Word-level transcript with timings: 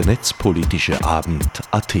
der 0.00 0.14
Netzpolitische 0.14 1.04
Abend 1.04 1.60
AT. 1.72 1.98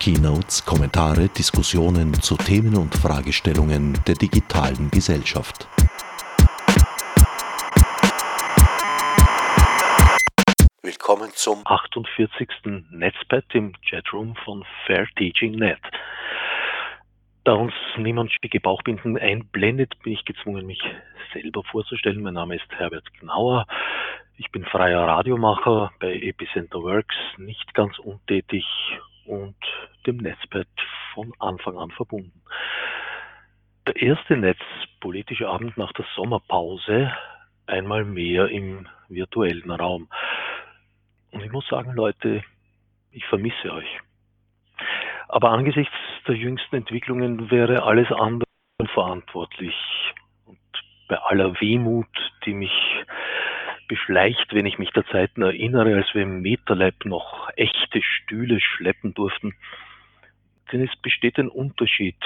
Keynotes, 0.00 0.64
Kommentare, 0.64 1.28
Diskussionen 1.28 2.14
zu 2.14 2.38
Themen 2.38 2.74
und 2.76 2.94
Fragestellungen 2.94 3.98
der 4.06 4.14
digitalen 4.14 4.90
Gesellschaft. 4.90 5.68
Willkommen 10.82 11.28
zum 11.34 11.60
48. 11.66 12.48
Netzpad 12.92 13.44
im 13.52 13.74
Chatroom 13.86 14.36
von 14.36 14.64
Fair 14.86 15.06
Teaching 15.16 15.56
Net. 15.56 15.80
Da 17.44 17.52
uns 17.52 17.74
niemand 17.98 18.32
schicke 18.32 18.60
Bauchbinden 18.60 19.18
einblendet, 19.18 19.92
bin 20.02 20.14
ich 20.14 20.24
gezwungen, 20.24 20.64
mich 20.64 20.80
selber 21.34 21.62
vorzustellen. 21.70 22.22
Mein 22.22 22.34
Name 22.34 22.56
ist 22.56 22.66
Herbert 22.70 23.04
Gnauer. 23.20 23.66
Ich 24.38 24.50
bin 24.50 24.66
freier 24.66 25.00
Radiomacher 25.00 25.92
bei 25.98 26.12
Epicenter 26.12 26.82
Works, 26.82 27.16
nicht 27.38 27.72
ganz 27.72 27.98
untätig 27.98 28.66
und 29.24 29.56
dem 30.06 30.18
Netzpad 30.18 30.66
von 31.14 31.32
Anfang 31.38 31.78
an 31.78 31.90
verbunden. 31.90 32.42
Der 33.86 33.96
erste 33.96 34.36
netzpolitische 34.36 35.48
Abend 35.48 35.78
nach 35.78 35.90
der 35.92 36.04
Sommerpause, 36.14 37.10
einmal 37.66 38.04
mehr 38.04 38.48
im 38.48 38.86
virtuellen 39.08 39.70
Raum. 39.70 40.08
Und 41.30 41.42
ich 41.42 41.50
muss 41.50 41.66
sagen, 41.68 41.92
Leute, 41.94 42.44
ich 43.12 43.24
vermisse 43.24 43.72
euch. 43.72 44.00
Aber 45.28 45.50
angesichts 45.50 45.96
der 46.28 46.34
jüngsten 46.34 46.76
Entwicklungen 46.76 47.50
wäre 47.50 47.84
alles 47.84 48.12
andere 48.12 48.46
verantwortlich. 48.92 49.74
Und 50.44 50.58
bei 51.08 51.16
aller 51.16 51.58
Wehmut, 51.58 52.06
die 52.44 52.52
mich 52.52 52.72
beschleicht, 53.88 54.52
wenn 54.52 54.66
ich 54.66 54.78
mich 54.78 54.90
der 54.90 55.06
Zeiten 55.06 55.42
erinnere, 55.42 55.94
als 55.96 56.12
wir 56.14 56.22
im 56.22 56.40
Meterleib 56.40 57.04
noch 57.04 57.50
echte 57.56 58.02
Stühle 58.02 58.60
schleppen 58.60 59.14
durften. 59.14 59.54
Denn 60.72 60.82
es 60.82 60.94
besteht 60.96 61.38
ein 61.38 61.48
Unterschied 61.48 62.16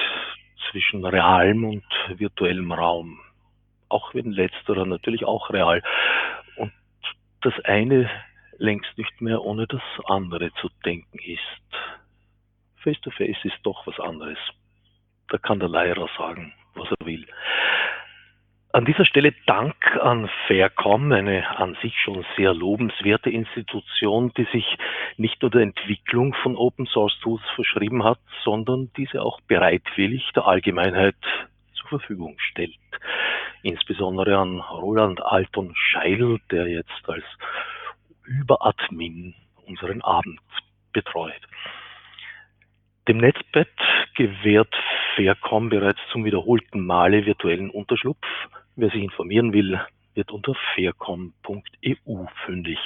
zwischen 0.69 1.05
realem 1.05 1.63
und 1.63 1.85
virtuellem 2.15 2.71
Raum. 2.71 3.19
Auch 3.89 4.13
wenn 4.13 4.31
letzterer 4.31 4.85
natürlich 4.85 5.25
auch 5.25 5.49
real. 5.51 5.83
Und 6.55 6.73
das 7.41 7.53
eine 7.65 8.09
längst 8.57 8.97
nicht 8.97 9.21
mehr 9.21 9.41
ohne 9.43 9.67
das 9.67 9.81
andere 10.05 10.51
zu 10.53 10.69
denken 10.85 11.19
ist. 11.19 11.41
Face-to-Face 12.83 13.37
-face 13.37 13.45
ist 13.45 13.59
doch 13.63 13.85
was 13.85 13.99
anderes. 13.99 14.37
Da 15.29 15.37
kann 15.37 15.59
der 15.59 15.69
Lehrer 15.69 16.09
sagen, 16.17 16.53
was 16.75 16.89
er 16.91 17.05
will. 17.05 17.25
An 18.73 18.85
dieser 18.85 19.03
Stelle 19.03 19.33
Dank 19.47 19.75
an 19.97 20.29
Faircom, 20.47 21.11
eine 21.11 21.57
an 21.57 21.75
sich 21.81 21.93
schon 21.99 22.25
sehr 22.37 22.53
lobenswerte 22.53 23.29
Institution, 23.29 24.31
die 24.37 24.47
sich 24.53 24.77
nicht 25.17 25.41
nur 25.41 25.51
der 25.51 25.61
Entwicklung 25.61 26.33
von 26.35 26.55
Open 26.55 26.85
Source 26.85 27.19
Tools 27.19 27.41
verschrieben 27.55 28.05
hat, 28.05 28.19
sondern 28.45 28.89
diese 28.95 29.23
auch 29.23 29.41
bereitwillig 29.41 30.31
der 30.35 30.47
Allgemeinheit 30.47 31.17
zur 31.73 31.99
Verfügung 31.99 32.37
stellt. 32.39 32.77
Insbesondere 33.61 34.37
an 34.37 34.61
Roland 34.61 35.21
Alton 35.21 35.73
Scheil, 35.75 36.39
der 36.49 36.67
jetzt 36.67 37.09
als 37.09 37.25
Überadmin 38.23 39.35
unseren 39.65 40.01
Abend 40.01 40.39
betreut. 40.93 41.41
Dem 43.09 43.17
Netzbett 43.17 43.67
gewährt 44.15 44.73
Faircom 45.15 45.67
bereits 45.67 45.99
zum 46.13 46.23
wiederholten 46.23 46.85
Male 46.85 47.25
virtuellen 47.25 47.69
Unterschlupf. 47.69 48.25
Wer 48.75 48.89
sich 48.89 49.03
informieren 49.03 49.53
will, 49.53 49.79
wird 50.13 50.31
unter 50.31 50.55
faircom.eu 50.73 52.25
fündig. 52.45 52.77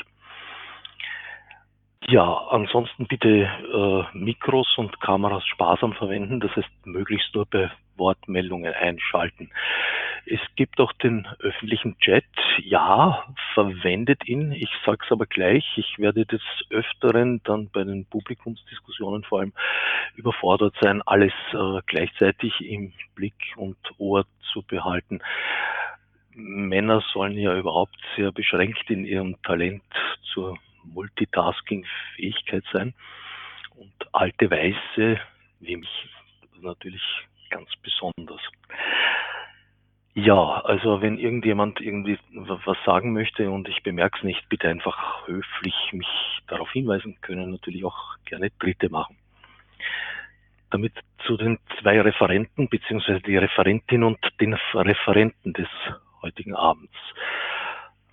Ja, 2.08 2.48
ansonsten 2.52 3.08
bitte 3.08 3.30
äh, 3.30 4.18
Mikros 4.18 4.78
und 4.78 5.00
Kameras 5.02 5.46
sparsam 5.48 5.94
verwenden, 5.94 6.40
das 6.40 6.56
heißt 6.56 6.70
möglichst 6.86 7.34
nur 7.34 7.48
bei 7.48 7.72
Wortmeldungen 7.98 8.72
einschalten. 8.74 9.50
Es 10.28 10.40
gibt 10.56 10.80
auch 10.80 10.92
den 10.94 11.28
öffentlichen 11.40 11.98
Chat. 12.00 12.26
Ja, 12.60 13.26
verwendet 13.54 14.28
ihn. 14.28 14.52
Ich 14.52 14.70
sage 14.86 15.00
es 15.04 15.12
aber 15.12 15.26
gleich. 15.26 15.66
Ich 15.78 15.98
werde 15.98 16.26
des 16.26 16.42
Öfteren 16.70 17.42
dann 17.44 17.70
bei 17.72 17.84
den 17.84 18.06
Publikumsdiskussionen 18.06 19.24
vor 19.24 19.40
allem 19.40 19.54
überfordert 20.16 20.76
sein, 20.82 21.02
alles 21.06 21.34
äh, 21.54 21.82
gleichzeitig 21.88 22.54
im 22.62 22.94
Blick 23.16 23.54
und 23.56 23.78
Ohr 23.98 24.26
zu 24.52 24.62
behalten. 24.64 25.22
Männer 26.34 27.04
sollen 27.14 27.38
ja 27.38 27.56
überhaupt 27.56 27.96
sehr 28.16 28.32
beschränkt 28.32 28.90
in 28.90 29.06
ihrem 29.06 29.42
Talent 29.44 29.84
zur 30.34 30.58
Multitasking-Fähigkeit 30.94 32.64
sein. 32.72 32.94
Und 33.76 33.94
alte 34.14 34.50
Weiße, 34.50 35.20
wie 35.60 35.76
mich 35.78 36.10
natürlich 36.62 37.02
ganz 37.50 37.70
besonders. 37.82 38.42
Ja, 40.18 40.62
also 40.62 41.02
wenn 41.02 41.18
irgendjemand 41.18 41.82
irgendwie 41.82 42.18
was 42.32 42.78
sagen 42.86 43.12
möchte 43.12 43.52
und 43.52 43.68
ich 43.68 43.84
bemerke 43.84 44.18
es 44.20 44.24
nicht, 44.24 44.48
bitte 44.48 44.70
einfach 44.70 45.28
höflich 45.28 45.76
mich 45.92 46.08
darauf 46.48 46.72
hinweisen 46.72 47.18
können, 47.20 47.52
natürlich 47.52 47.84
auch 47.84 48.16
gerne 48.24 48.50
Dritte 48.60 48.90
machen. 48.90 49.18
Damit 50.72 50.94
zu 51.26 51.36
den 51.36 51.60
zwei 51.82 52.00
Referenten 52.00 52.70
beziehungsweise 52.70 53.20
die 53.22 53.36
Referentin 53.36 54.04
und 54.04 54.20
den 54.40 54.54
Referenten 54.54 55.52
des 55.52 55.68
heutigen 56.22 56.56
Abends. 56.56 56.96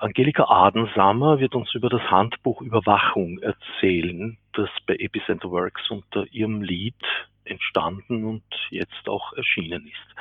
Angelika 0.03 0.45
Adensamer 0.49 1.39
wird 1.39 1.55
uns 1.55 1.73
über 1.75 1.89
das 1.89 2.03
Handbuch 2.11 2.61
Überwachung 2.61 3.39
erzählen, 3.39 4.37
das 4.53 4.69
bei 4.85 4.97
Epicenter 4.97 5.53
Works 5.53 5.89
unter 5.91 6.27
ihrem 6.33 6.61
Lied 6.61 6.97
entstanden 7.45 8.25
und 8.25 8.43
jetzt 8.71 9.09
auch 9.09 9.33
erschienen 9.35 9.87
ist. 9.87 10.17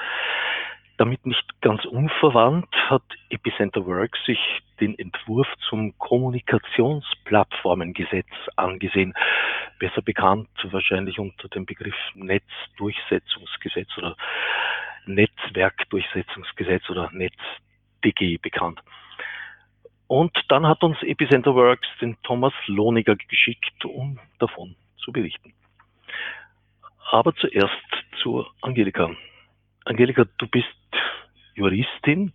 Damit 0.97 1.25
nicht 1.25 1.59
ganz 1.61 1.83
unverwandt 1.85 2.67
hat 2.91 3.01
Epicenter 3.31 3.87
Works 3.87 4.23
sich 4.23 4.37
den 4.79 4.95
Entwurf 4.99 5.47
zum 5.67 5.97
Kommunikationsplattformengesetz 5.97 8.29
angesehen, 8.57 9.15
besser 9.79 10.03
bekannt 10.03 10.47
wahrscheinlich 10.69 11.17
unter 11.17 11.47
dem 11.47 11.65
Begriff 11.65 11.97
Netzdurchsetzungsgesetz 12.13 13.97
oder 13.97 14.15
Netzwerkdurchsetzungsgesetz 15.07 16.87
oder 16.91 17.09
NetzDG 17.11 18.37
bekannt. 18.37 18.79
Und 20.11 20.37
dann 20.49 20.67
hat 20.67 20.83
uns 20.83 21.01
Epicenter 21.03 21.55
Works 21.55 21.87
den 22.01 22.17
Thomas 22.23 22.51
Lohniger 22.65 23.15
geschickt, 23.15 23.85
um 23.85 24.19
davon 24.39 24.75
zu 24.97 25.13
berichten. 25.13 25.53
Aber 27.11 27.33
zuerst 27.35 27.71
zu 28.21 28.45
Angelika. 28.59 29.11
Angelika, 29.85 30.25
du 30.37 30.47
bist 30.47 30.67
Juristin 31.55 32.33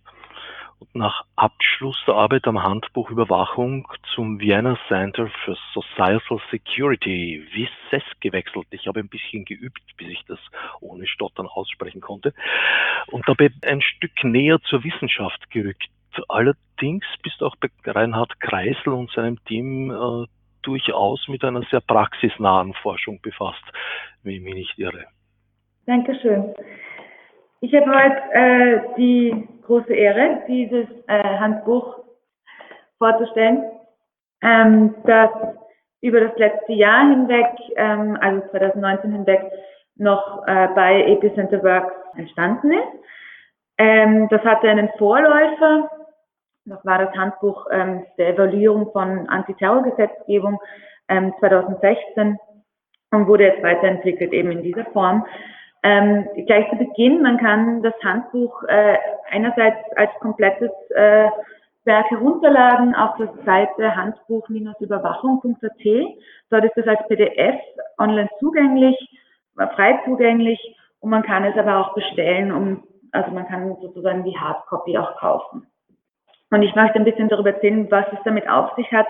und 0.79 0.95
nach 0.95 1.21
Abschluss 1.35 2.01
der 2.07 2.15
Arbeit 2.15 2.47
am 2.47 2.63
Handbuch 2.63 3.11
Überwachung 3.11 3.87
zum 4.15 4.39
Vienna 4.39 4.75
Center 4.87 5.29
for 5.45 5.55
Societal 5.75 6.41
Security, 6.49 7.45
WISES, 7.53 8.03
gewechselt. 8.21 8.65
Ich 8.71 8.87
habe 8.87 9.01
ein 9.01 9.07
bisschen 9.07 9.45
geübt, 9.45 9.83
bis 9.97 10.07
ich 10.07 10.25
das 10.27 10.39
ohne 10.81 11.05
Stottern 11.05 11.45
aussprechen 11.45 12.01
konnte 12.01 12.33
und 13.11 13.29
dabei 13.29 13.51
ein 13.63 13.83
Stück 13.83 14.23
näher 14.23 14.59
zur 14.63 14.83
Wissenschaft 14.83 15.51
gerückt. 15.51 15.91
Allerdings 16.27 17.05
bist 17.23 17.41
auch 17.43 17.55
bei 17.57 17.69
Reinhard 17.85 18.39
Kreisel 18.39 18.93
und 18.93 19.11
seinem 19.11 19.43
Team 19.45 19.91
äh, 19.91 20.25
durchaus 20.61 21.27
mit 21.27 21.43
einer 21.43 21.63
sehr 21.71 21.81
praxisnahen 21.81 22.73
Forschung 22.73 23.19
befasst, 23.21 23.63
wenn 24.23 24.33
ich 24.33 24.41
mich 24.41 24.53
nicht 24.55 24.79
irre. 24.79 25.05
Dankeschön. 25.85 26.53
Ich 27.61 27.73
habe 27.73 27.87
heute 27.87 28.21
äh, 28.33 28.95
die 28.97 29.47
große 29.63 29.93
Ehre, 29.93 30.43
dieses 30.47 30.87
äh, 31.07 31.23
Handbuch 31.23 31.99
vorzustellen, 32.97 33.63
ähm, 34.41 34.95
das 35.05 35.29
über 36.01 36.19
das 36.21 36.37
letzte 36.37 36.73
Jahr 36.73 37.09
hinweg, 37.09 37.47
ähm, 37.75 38.17
also 38.21 38.47
2019 38.51 39.11
hinweg, 39.11 39.41
noch 39.95 40.43
äh, 40.47 40.67
bei 40.75 41.03
Epicenter 41.05 41.63
Works 41.63 41.95
entstanden 42.17 42.71
ist. 42.71 43.07
Ähm, 43.77 44.27
das 44.29 44.41
hatte 44.43 44.69
einen 44.69 44.89
Vorläufer, 44.97 45.89
das 46.67 46.83
war 46.85 46.99
das 46.99 47.15
Handbuch 47.15 47.65
ähm, 47.71 48.05
der 48.17 48.29
Evaluierung 48.29 48.91
von 48.91 49.27
Antiterrorgesetzgebung 49.29 50.59
ähm, 51.07 51.33
2016 51.39 52.37
und 53.11 53.27
wurde 53.27 53.45
jetzt 53.45 53.63
weiterentwickelt 53.63 54.33
eben 54.33 54.51
in 54.51 54.63
dieser 54.63 54.85
Form. 54.85 55.25
Ähm, 55.83 56.27
gleich 56.45 56.69
zu 56.69 56.75
Beginn, 56.75 57.21
man 57.21 57.37
kann 57.37 57.81
das 57.81 57.93
Handbuch 58.03 58.63
äh, 58.63 58.97
einerseits 59.29 59.77
als 59.95 60.11
komplettes 60.19 60.71
äh, 60.95 61.29
Werk 61.85 62.09
herunterladen 62.09 62.95
auf 62.95 63.15
der 63.17 63.29
Seite 63.45 63.95
handbuch-überwachung.at. 63.95 66.17
Dort 66.49 66.65
ist 66.65 66.77
es 66.77 66.87
als 66.87 67.07
PDF 67.07 67.55
online 67.97 68.29
zugänglich, 68.39 68.97
frei 69.55 69.99
zugänglich 70.03 70.59
und 70.99 71.11
man 71.11 71.23
kann 71.23 71.45
es 71.45 71.57
aber 71.57 71.77
auch 71.77 71.93
bestellen, 71.93 72.51
um, 72.51 72.83
also 73.13 73.31
man 73.31 73.47
kann 73.47 73.77
sozusagen 73.81 74.25
die 74.25 74.37
Hardcopy 74.37 74.97
auch 74.97 75.15
kaufen. 75.17 75.65
Und 76.49 76.61
ich 76.61 76.75
möchte 76.75 76.97
ein 76.97 77.05
bisschen 77.05 77.29
darüber 77.29 77.53
erzählen, 77.53 77.89
was 77.91 78.05
es 78.13 78.19
damit 78.23 78.49
auf 78.49 78.75
sich 78.75 78.91
hat 78.91 79.07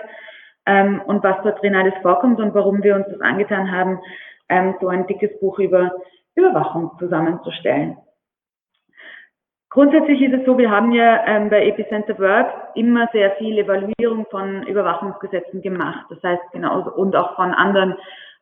ähm, 0.66 1.00
und 1.06 1.22
was 1.22 1.36
dort 1.42 1.62
drin 1.62 1.76
alles 1.76 1.94
vorkommt 2.02 2.40
und 2.40 2.54
warum 2.54 2.82
wir 2.82 2.96
uns 2.96 3.06
das 3.08 3.20
angetan 3.20 3.70
haben, 3.70 4.00
ähm, 4.48 4.74
so 4.80 4.88
ein 4.88 5.06
dickes 5.06 5.38
Buch 5.40 5.58
über 5.58 5.92
Überwachung 6.34 6.92
zusammenzustellen. 6.98 7.96
Grundsätzlich 9.70 10.22
ist 10.22 10.32
es 10.32 10.46
so, 10.46 10.56
wir 10.56 10.70
haben 10.70 10.92
ja 10.92 11.26
ähm, 11.26 11.50
bei 11.50 11.66
Epicenter 11.66 12.18
Work 12.18 12.74
immer 12.74 13.06
sehr 13.12 13.32
viel 13.32 13.58
Evaluierung 13.58 14.26
von 14.30 14.66
Überwachungsgesetzen 14.66 15.60
gemacht. 15.60 16.06
Das 16.08 16.22
heißt, 16.22 16.42
genauso 16.52 16.90
und 16.94 17.14
auch 17.14 17.36
von 17.36 17.52
anderen 17.52 17.94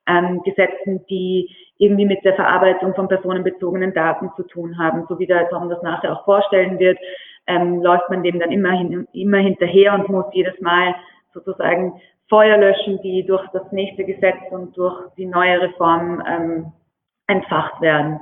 ähm, 0.07 0.41
Gesetzen, 0.45 1.05
die 1.11 1.51
irgendwie 1.79 2.07
mit 2.07 2.25
der 2.25 2.35
Verarbeitung 2.35 2.95
von 2.95 3.09
personenbezogenen 3.09 3.93
Daten 3.93 4.31
zu 4.37 4.43
tun 4.45 4.79
haben. 4.79 5.07
So 5.09 5.19
wie 5.19 5.27
der 5.27 5.49
Tom 5.51 5.69
das 5.69 5.83
nachher 5.83 6.13
auch 6.13 6.25
vorstellen 6.25 6.79
wird, 6.79 6.99
ähm, 7.47 7.83
läuft 7.83 8.09
man 8.11 8.23
dem 8.23 8.41
dann 8.41 8.51
immer, 8.51 8.73
hin, 8.73 9.07
immer 9.13 9.39
hinterher 9.39 9.95
und 9.95 10.09
muss 10.09 10.27
jedes 10.33 10.61
Mal 10.61 10.95
sozusagen 11.33 12.01
Feuer 12.29 12.57
löschen, 12.57 13.01
die 13.03 13.25
durch 13.25 13.47
das 13.53 13.71
nächste 13.71 14.05
Gesetz 14.05 14.39
und 14.51 14.77
durch 14.77 14.97
die 15.17 15.27
neue 15.27 15.61
Reform 15.61 16.23
ähm, 16.27 16.73
entfacht 17.27 17.81
werden. 17.81 18.21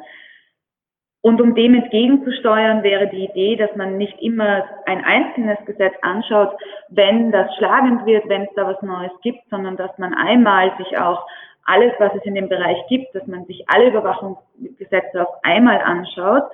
Und 1.22 1.40
um 1.40 1.54
dem 1.54 1.74
entgegenzusteuern, 1.74 2.82
wäre 2.82 3.08
die 3.08 3.24
Idee, 3.24 3.56
dass 3.56 3.74
man 3.76 3.96
nicht 3.96 4.20
immer 4.20 4.62
ein 4.84 5.02
einzelnes 5.02 5.56
Gesetz 5.64 5.94
anschaut, 6.02 6.54
wenn 6.90 7.32
das 7.32 7.54
schlagend 7.56 8.04
wird, 8.04 8.28
wenn 8.28 8.42
es 8.42 8.50
da 8.54 8.66
was 8.66 8.82
Neues 8.82 9.12
gibt, 9.22 9.40
sondern 9.48 9.78
dass 9.78 9.96
man 9.96 10.12
einmal 10.12 10.76
sich 10.76 10.98
auch 10.98 11.26
alles, 11.64 11.92
was 11.98 12.14
es 12.14 12.24
in 12.24 12.34
dem 12.34 12.48
Bereich 12.48 12.78
gibt, 12.88 13.14
dass 13.14 13.26
man 13.26 13.44
sich 13.46 13.64
alle 13.68 13.88
Überwachungsgesetze 13.88 15.22
auf 15.22 15.34
einmal 15.42 15.80
anschaut, 15.80 16.44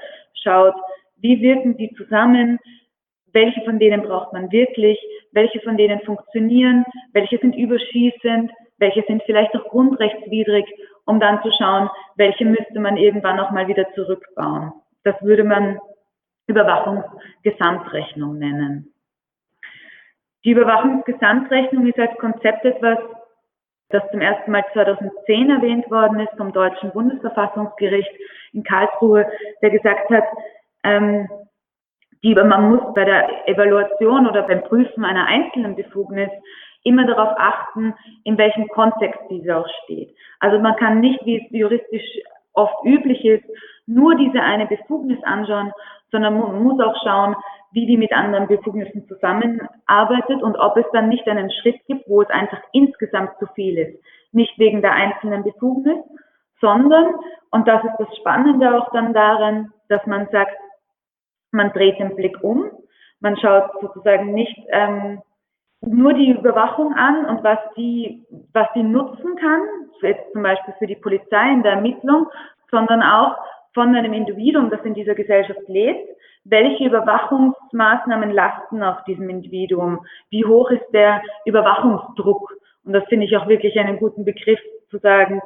schaut, 0.42 0.74
wie 1.16 1.40
wirken 1.40 1.76
die 1.76 1.92
zusammen, 1.94 2.58
welche 3.32 3.62
von 3.64 3.78
denen 3.78 4.02
braucht 4.02 4.32
man 4.32 4.50
wirklich, 4.50 4.98
welche 5.32 5.60
von 5.60 5.76
denen 5.76 6.00
funktionieren, 6.00 6.84
welche 7.12 7.38
sind 7.38 7.54
überschießend, 7.56 8.50
welche 8.78 9.04
sind 9.06 9.22
vielleicht 9.24 9.54
auch 9.54 9.68
grundrechtswidrig, 9.68 10.66
um 11.04 11.20
dann 11.20 11.42
zu 11.42 11.50
schauen, 11.58 11.90
welche 12.16 12.44
müsste 12.44 12.80
man 12.80 12.96
irgendwann 12.96 13.38
auch 13.38 13.50
mal 13.50 13.68
wieder 13.68 13.86
zurückbauen. 13.94 14.72
Das 15.04 15.20
würde 15.22 15.44
man 15.44 15.78
Überwachungsgesamtrechnung 16.46 18.38
nennen. 18.38 18.92
Die 20.44 20.50
Überwachungsgesamtrechnung 20.50 21.86
ist 21.86 21.98
als 21.98 22.16
Konzept 22.18 22.64
etwas, 22.64 22.98
das 23.90 24.02
zum 24.10 24.20
ersten 24.20 24.50
Mal 24.50 24.64
2010 24.72 25.50
erwähnt 25.50 25.90
worden 25.90 26.20
ist 26.20 26.36
vom 26.36 26.52
Deutschen 26.52 26.92
Bundesverfassungsgericht 26.92 28.10
in 28.52 28.62
Karlsruhe, 28.62 29.26
der 29.62 29.70
gesagt 29.70 30.10
hat, 30.10 30.24
ähm, 30.84 31.28
die, 32.22 32.34
man 32.34 32.70
muss 32.70 32.94
bei 32.94 33.04
der 33.04 33.48
Evaluation 33.48 34.28
oder 34.28 34.42
beim 34.42 34.62
Prüfen 34.62 35.04
einer 35.04 35.26
einzelnen 35.26 35.74
Befugnis 35.74 36.30
immer 36.84 37.06
darauf 37.06 37.34
achten, 37.36 37.94
in 38.24 38.38
welchem 38.38 38.68
Kontext 38.68 39.20
diese 39.30 39.56
auch 39.56 39.68
steht. 39.84 40.14
Also 40.38 40.58
man 40.58 40.76
kann 40.76 41.00
nicht, 41.00 41.24
wie 41.24 41.36
es 41.36 41.50
juristisch 41.50 42.04
oft 42.52 42.84
üblich 42.84 43.24
ist, 43.24 43.44
nur 43.86 44.14
diese 44.16 44.40
eine 44.40 44.66
Befugnis 44.66 45.22
anschauen, 45.24 45.72
sondern 46.10 46.38
man 46.38 46.62
muss 46.62 46.80
auch 46.80 46.94
schauen, 47.02 47.36
wie 47.72 47.86
die 47.86 47.96
mit 47.96 48.12
anderen 48.12 48.48
Befugnissen 48.48 49.06
zusammenarbeitet 49.06 50.42
und 50.42 50.56
ob 50.56 50.76
es 50.76 50.86
dann 50.92 51.08
nicht 51.08 51.26
einen 51.28 51.50
Schritt 51.50 51.80
gibt, 51.86 52.08
wo 52.08 52.22
es 52.22 52.30
einfach 52.30 52.60
insgesamt 52.72 53.38
zu 53.38 53.46
viel 53.54 53.78
ist. 53.78 54.02
Nicht 54.32 54.58
wegen 54.58 54.82
der 54.82 54.92
einzelnen 54.92 55.44
Befugnis, 55.44 55.98
sondern, 56.60 57.14
und 57.50 57.68
das 57.68 57.82
ist 57.84 57.96
das 57.98 58.16
Spannende 58.18 58.76
auch 58.76 58.90
dann 58.92 59.14
daran, 59.14 59.72
dass 59.88 60.04
man 60.06 60.28
sagt, 60.30 60.56
man 61.52 61.72
dreht 61.72 61.98
den 61.98 62.16
Blick 62.16 62.42
um, 62.42 62.70
man 63.20 63.36
schaut 63.36 63.70
sozusagen 63.80 64.32
nicht 64.32 64.56
ähm, 64.70 65.20
nur 65.82 66.12
die 66.12 66.30
Überwachung 66.30 66.94
an 66.94 67.26
und 67.26 67.42
was 67.42 67.58
die, 67.76 68.26
was 68.52 68.68
die 68.74 68.82
nutzen 68.82 69.36
kann, 69.36 69.60
jetzt 70.02 70.32
zum 70.32 70.42
Beispiel 70.42 70.74
für 70.78 70.86
die 70.86 70.96
Polizei 70.96 71.52
in 71.52 71.62
der 71.62 71.72
Ermittlung, 71.72 72.26
sondern 72.70 73.02
auch 73.02 73.36
von 73.74 73.94
einem 73.94 74.12
Individuum, 74.12 74.70
das 74.70 74.84
in 74.84 74.94
dieser 74.94 75.14
Gesellschaft 75.14 75.68
lebt, 75.68 76.08
welche 76.44 76.86
Überwachungsmaßnahmen 76.86 78.30
lasten 78.30 78.82
auf 78.82 79.04
diesem 79.04 79.28
Individuum, 79.28 80.04
wie 80.30 80.44
hoch 80.44 80.70
ist 80.70 80.86
der 80.92 81.22
Überwachungsdruck. 81.44 82.56
Und 82.84 82.92
das 82.94 83.04
finde 83.08 83.26
ich 83.26 83.36
auch 83.36 83.46
wirklich 83.46 83.78
einen 83.78 83.98
guten 83.98 84.24
Begriff 84.24 84.60
zu 84.90 84.98
sagen, 84.98 85.42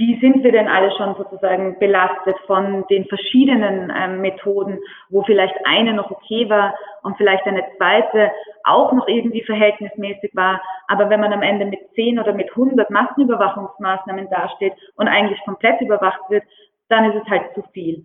wie 0.00 0.18
sind 0.18 0.42
wir 0.42 0.50
denn 0.50 0.66
alle 0.66 0.90
schon 0.96 1.14
sozusagen 1.16 1.78
belastet 1.78 2.34
von 2.46 2.86
den 2.88 3.04
verschiedenen 3.04 3.92
ähm, 3.94 4.22
Methoden, 4.22 4.78
wo 5.10 5.22
vielleicht 5.24 5.54
eine 5.66 5.92
noch 5.92 6.10
okay 6.10 6.48
war 6.48 6.74
und 7.02 7.18
vielleicht 7.18 7.44
eine 7.44 7.62
zweite 7.76 8.30
auch 8.64 8.92
noch 8.92 9.06
irgendwie 9.08 9.42
verhältnismäßig 9.42 10.30
war. 10.34 10.62
Aber 10.88 11.10
wenn 11.10 11.20
man 11.20 11.34
am 11.34 11.42
Ende 11.42 11.66
mit 11.66 11.80
10 11.94 12.18
oder 12.18 12.32
mit 12.32 12.48
100 12.48 12.88
Massenüberwachungsmaßnahmen 12.88 14.30
dasteht 14.30 14.72
und 14.96 15.06
eigentlich 15.06 15.40
komplett 15.44 15.78
überwacht 15.82 16.30
wird, 16.30 16.44
dann 16.90 17.10
ist 17.10 17.22
es 17.22 17.30
halt 17.30 17.54
zu 17.54 17.62
viel. 17.72 18.04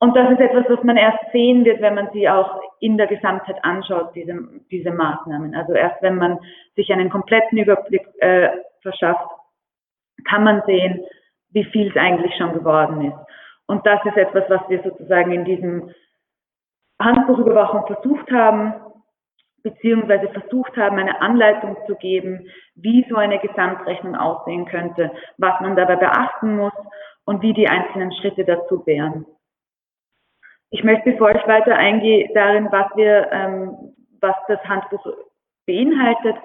Und 0.00 0.16
das 0.16 0.30
ist 0.32 0.40
etwas, 0.40 0.64
was 0.68 0.82
man 0.84 0.96
erst 0.96 1.30
sehen 1.32 1.64
wird, 1.64 1.80
wenn 1.80 1.94
man 1.94 2.10
sie 2.12 2.28
auch 2.28 2.60
in 2.80 2.98
der 2.98 3.06
Gesamtheit 3.06 3.56
anschaut, 3.64 4.14
diese, 4.14 4.34
diese 4.70 4.90
Maßnahmen. 4.90 5.54
Also 5.54 5.72
erst 5.72 6.02
wenn 6.02 6.16
man 6.16 6.38
sich 6.76 6.92
einen 6.92 7.10
kompletten 7.10 7.58
Überblick 7.58 8.06
äh, 8.18 8.50
verschafft, 8.82 9.30
kann 10.28 10.44
man 10.44 10.62
sehen, 10.66 11.00
wie 11.50 11.64
viel 11.64 11.88
es 11.88 11.96
eigentlich 11.96 12.34
schon 12.36 12.52
geworden 12.52 13.06
ist. 13.06 13.16
Und 13.66 13.86
das 13.86 14.04
ist 14.04 14.16
etwas, 14.16 14.44
was 14.48 14.60
wir 14.68 14.82
sozusagen 14.82 15.32
in 15.32 15.44
diesem 15.44 15.90
Handbuchüberwachung 17.00 17.86
versucht 17.86 18.30
haben, 18.30 18.74
beziehungsweise 19.62 20.28
versucht 20.28 20.76
haben, 20.76 20.98
eine 20.98 21.20
Anleitung 21.22 21.76
zu 21.86 21.94
geben, 21.94 22.46
wie 22.74 23.06
so 23.08 23.16
eine 23.16 23.38
Gesamtrechnung 23.38 24.14
aussehen 24.14 24.66
könnte, 24.66 25.10
was 25.38 25.58
man 25.60 25.76
dabei 25.76 25.96
beachten 25.96 26.56
muss 26.56 26.74
und 27.24 27.42
wie 27.42 27.52
die 27.52 27.68
einzelnen 27.68 28.12
Schritte 28.12 28.44
dazu 28.44 28.84
wären. 28.86 29.26
Ich 30.70 30.82
möchte, 30.82 31.12
bevor 31.12 31.34
ich 31.34 31.46
weiter 31.46 31.76
eingehe, 31.76 32.30
darin, 32.34 32.68
was 32.70 32.86
wir, 32.96 33.30
ähm, 33.30 33.94
was 34.20 34.34
das 34.48 34.60
Handbuch 34.64 35.06
beinhaltet, 35.66 36.36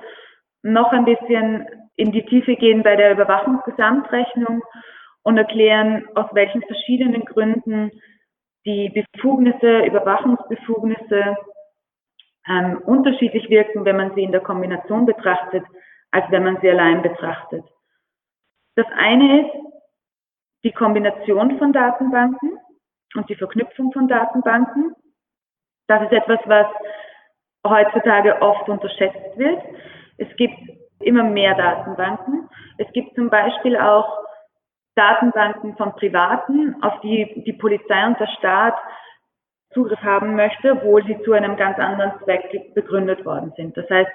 noch 0.62 0.92
ein 0.92 1.06
bisschen 1.06 1.68
in 1.96 2.12
die 2.12 2.26
Tiefe 2.26 2.56
gehen 2.56 2.84
bei 2.84 2.96
der 2.96 3.12
Überwachungsgesamtrechnung 3.12 4.62
und 5.24 5.38
erklären, 5.38 6.08
aus 6.16 6.28
welchen 6.34 6.62
verschiedenen 6.62 7.26
Gründen 7.26 7.92
die 8.66 8.90
Befugnisse, 8.90 9.86
Überwachungsbefugnisse 9.86 11.38
ähm, 12.48 12.82
unterschiedlich 12.86 13.50
wirken, 13.50 13.86
wenn 13.86 13.98
man 13.98 14.14
sie 14.16 14.24
in 14.24 14.32
der 14.32 14.42
Kombination 14.42 15.06
betrachtet, 15.06 15.64
als 16.12 16.26
wenn 16.30 16.44
man 16.44 16.58
sie 16.62 16.70
allein 16.70 17.02
betrachtet. 17.02 17.64
Das 18.76 18.88
eine 18.98 19.42
ist 19.42 19.69
die 20.64 20.72
Kombination 20.72 21.58
von 21.58 21.74
Datenbanken 21.74 22.58
und 23.16 23.30
die 23.30 23.36
Verknüpfung 23.36 23.92
von 23.92 24.08
Datenbanken. 24.08 24.94
Das 25.88 26.04
ist 26.04 26.12
etwas, 26.12 26.40
was 26.46 26.68
heutzutage 27.66 28.42
oft 28.42 28.68
unterschätzt 28.70 29.38
wird. 29.38 29.62
Es 30.18 30.28
gibt 30.36 30.58
immer 31.00 31.24
mehr 31.24 31.56
Datenbanken. 31.56 32.50
Es 32.78 32.92
gibt 32.94 33.16
zum 33.16 33.30
Beispiel 33.30 33.78
auch 33.78 34.20
Datenbanken 34.96 35.78
von 35.78 35.96
Privaten, 35.96 36.76
auf 36.84 37.00
die 37.02 37.44
die 37.46 37.54
Polizei 37.54 38.06
und 38.06 38.20
der 38.20 38.28
Staat 38.38 38.76
Zugriff 39.74 40.02
haben 40.02 40.36
möchte, 40.36 40.72
obwohl 40.72 41.04
sie 41.06 41.22
zu 41.24 41.34
einem 41.34 41.56
ganz 41.56 41.78
anderen 41.78 42.14
Zweck 42.24 42.74
begründet 42.74 43.24
worden 43.26 43.54
sind. 43.56 43.78
Das 43.78 43.88
heißt, 43.90 44.10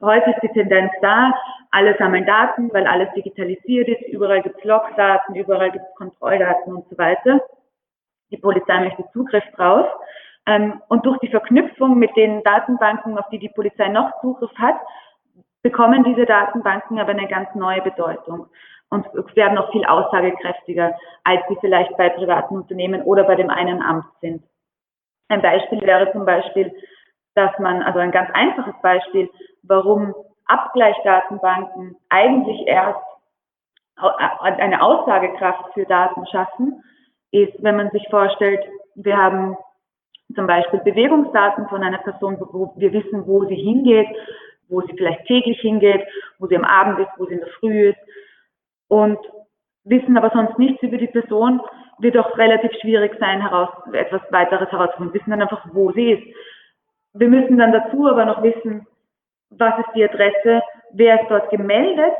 heute 0.00 0.30
ist 0.30 0.42
die 0.42 0.52
Tendenz 0.52 0.92
da, 1.02 1.32
alle 1.72 1.96
sammeln 1.98 2.26
Daten, 2.26 2.72
weil 2.72 2.86
alles 2.86 3.08
digitalisiert 3.14 3.88
ist, 3.88 4.02
überall 4.08 4.42
gibt 4.42 4.58
es 4.58 4.64
Logdaten, 4.64 5.34
überall 5.34 5.72
gibt 5.72 5.84
es 5.84 5.94
Kontrolldaten 5.96 6.74
und 6.74 6.88
so 6.88 6.96
weiter. 6.96 7.40
Die 8.30 8.36
Polizei 8.36 8.80
möchte 8.80 9.04
Zugriff 9.12 9.44
drauf. 9.56 9.88
Ähm, 10.46 10.80
und 10.88 11.04
durch 11.04 11.18
die 11.18 11.28
Verknüpfung 11.28 11.98
mit 11.98 12.14
den 12.16 12.42
Datenbanken, 12.44 13.18
auf 13.18 13.28
die 13.30 13.38
die 13.38 13.48
Polizei 13.48 13.88
noch 13.88 14.20
Zugriff 14.20 14.52
hat, 14.56 14.76
bekommen 15.62 16.04
diese 16.04 16.24
Datenbanken 16.24 16.98
aber 16.98 17.10
eine 17.10 17.28
ganz 17.28 17.54
neue 17.54 17.82
Bedeutung 17.82 18.46
und 18.88 19.06
werden 19.36 19.54
noch 19.54 19.70
viel 19.72 19.84
aussagekräftiger, 19.84 20.96
als 21.24 21.42
sie 21.48 21.56
vielleicht 21.60 21.96
bei 21.96 22.08
privaten 22.08 22.56
Unternehmen 22.56 23.02
oder 23.02 23.24
bei 23.24 23.36
dem 23.36 23.50
einen 23.50 23.82
Amt 23.82 24.06
sind. 24.20 24.42
Ein 25.30 25.42
Beispiel 25.42 25.80
wäre 25.82 26.10
zum 26.10 26.24
Beispiel, 26.24 26.72
dass 27.36 27.56
man, 27.60 27.82
also 27.82 28.00
ein 28.00 28.10
ganz 28.10 28.28
einfaches 28.34 28.74
Beispiel, 28.82 29.30
warum 29.62 30.12
Abgleichdatenbanken 30.46 31.96
eigentlich 32.08 32.66
erst 32.66 32.98
eine 33.96 34.82
Aussagekraft 34.82 35.72
für 35.74 35.84
Daten 35.84 36.26
schaffen, 36.26 36.82
ist, 37.30 37.52
wenn 37.62 37.76
man 37.76 37.90
sich 37.90 38.04
vorstellt, 38.10 38.60
wir 38.96 39.16
haben 39.16 39.56
zum 40.34 40.48
Beispiel 40.48 40.80
Bewegungsdaten 40.80 41.68
von 41.68 41.84
einer 41.84 41.98
Person, 41.98 42.36
wo 42.40 42.72
wir 42.76 42.92
wissen, 42.92 43.24
wo 43.28 43.44
sie 43.44 43.54
hingeht, 43.54 44.08
wo 44.68 44.80
sie 44.80 44.94
vielleicht 44.96 45.26
täglich 45.26 45.60
hingeht, 45.60 46.04
wo 46.40 46.48
sie 46.48 46.56
am 46.56 46.64
Abend 46.64 46.98
ist, 46.98 47.10
wo 47.18 47.26
sie 47.26 47.34
in 47.34 47.40
der 47.40 47.48
Früh 47.60 47.90
ist, 47.90 48.00
und 48.88 49.18
wissen 49.84 50.16
aber 50.18 50.30
sonst 50.30 50.58
nichts 50.58 50.82
über 50.82 50.96
die 50.96 51.06
Person, 51.06 51.60
wird 52.00 52.16
auch 52.16 52.36
relativ 52.36 52.72
schwierig 52.80 53.16
sein, 53.20 53.40
heraus, 53.40 53.68
etwas 53.92 54.22
weiteres 54.30 54.70
herauszufinden. 54.70 55.14
Wissen 55.14 55.30
dann 55.30 55.42
einfach, 55.42 55.66
wo 55.72 55.92
sie 55.92 56.12
ist. 56.12 56.36
Wir 57.12 57.28
müssen 57.28 57.58
dann 57.58 57.72
dazu 57.72 58.06
aber 58.06 58.24
noch 58.24 58.42
wissen, 58.42 58.86
was 59.50 59.78
ist 59.80 59.94
die 59.94 60.04
Adresse, 60.04 60.62
wer 60.92 61.20
ist 61.20 61.30
dort 61.30 61.50
gemeldet 61.50 62.12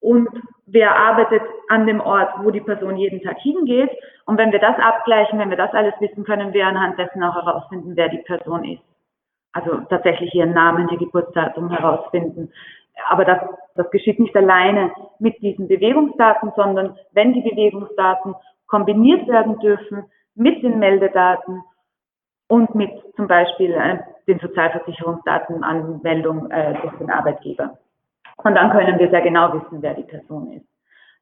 und 0.00 0.28
wer 0.66 0.94
arbeitet 0.94 1.42
an 1.68 1.86
dem 1.86 2.00
Ort, 2.00 2.30
wo 2.42 2.50
die 2.50 2.60
Person 2.60 2.96
jeden 2.96 3.22
Tag 3.22 3.38
hingeht. 3.38 3.90
Und 4.26 4.38
wenn 4.38 4.52
wir 4.52 4.58
das 4.58 4.78
abgleichen, 4.78 5.38
wenn 5.38 5.50
wir 5.50 5.56
das 5.56 5.72
alles 5.72 5.94
wissen, 6.00 6.24
können 6.24 6.52
wir 6.52 6.66
anhand 6.66 6.98
dessen 6.98 7.22
auch 7.22 7.34
herausfinden, 7.34 7.96
wer 7.96 8.08
die 8.08 8.18
Person 8.18 8.64
ist. 8.64 8.82
Also 9.52 9.80
tatsächlich 9.88 10.34
ihren 10.34 10.52
Namen, 10.52 10.88
ihr 10.90 10.98
Geburtsdatum 10.98 11.70
herausfinden. 11.70 12.52
Aber 13.08 13.24
das, 13.24 13.38
das 13.74 13.90
geschieht 13.90 14.20
nicht 14.20 14.36
alleine 14.36 14.92
mit 15.18 15.40
diesen 15.40 15.66
Bewegungsdaten, 15.66 16.52
sondern 16.54 16.98
wenn 17.12 17.32
die 17.32 17.42
Bewegungsdaten 17.42 18.34
kombiniert 18.70 19.28
werden 19.28 19.58
dürfen 19.58 20.04
mit 20.34 20.62
den 20.62 20.78
Meldedaten 20.78 21.62
und 22.48 22.74
mit 22.74 22.90
zum 23.16 23.26
Beispiel 23.26 23.72
äh, 23.72 23.98
den 24.26 24.38
Sozialversicherungsdatenanmeldung 24.38 26.50
äh, 26.50 26.74
durch 26.80 26.96
den 26.98 27.10
Arbeitgeber. 27.10 27.76
Und 28.38 28.54
dann 28.54 28.70
können 28.70 28.98
wir 28.98 29.10
sehr 29.10 29.20
genau 29.20 29.52
wissen, 29.52 29.82
wer 29.82 29.92
die 29.94 30.04
Person 30.04 30.52
ist. 30.52 30.66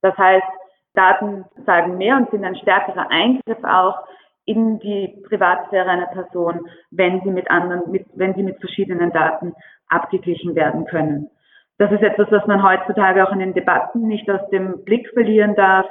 Das 0.03 0.17
heißt, 0.17 0.47
Daten 0.95 1.45
sagen 1.67 1.99
mehr 1.99 2.17
und 2.17 2.31
sind 2.31 2.45
ein 2.45 2.57
stärkerer 2.57 3.11
Eingriff 3.11 3.63
auch 3.65 3.99
in 4.45 4.79
die 4.79 5.23
Privatsphäre 5.29 5.91
einer 5.91 6.07
Person, 6.07 6.69
wenn 6.91 7.21
sie 7.23 7.31
mit 7.31 7.51
anderen, 7.51 7.91
mit, 7.91 8.07
wenn 8.15 8.35
sie 8.35 8.43
mit 8.43 8.59
verschiedenen 8.61 9.13
Daten 9.13 9.55
abgeglichen 9.89 10.55
werden 10.55 10.87
können. 10.87 11.31
Das 11.77 11.93
ist 11.93 12.03
etwas, 12.03 12.31
was 12.31 12.47
man 12.47 12.63
heutzutage 12.63 13.27
auch 13.27 13.33
in 13.33 13.41
den 13.41 13.55
Debatten 13.55 14.07
nicht 14.07 14.29
aus 14.31 14.49
dem 14.51 14.85
Blick 14.85 15.09
verlieren 15.11 15.55
darf. 15.55 15.87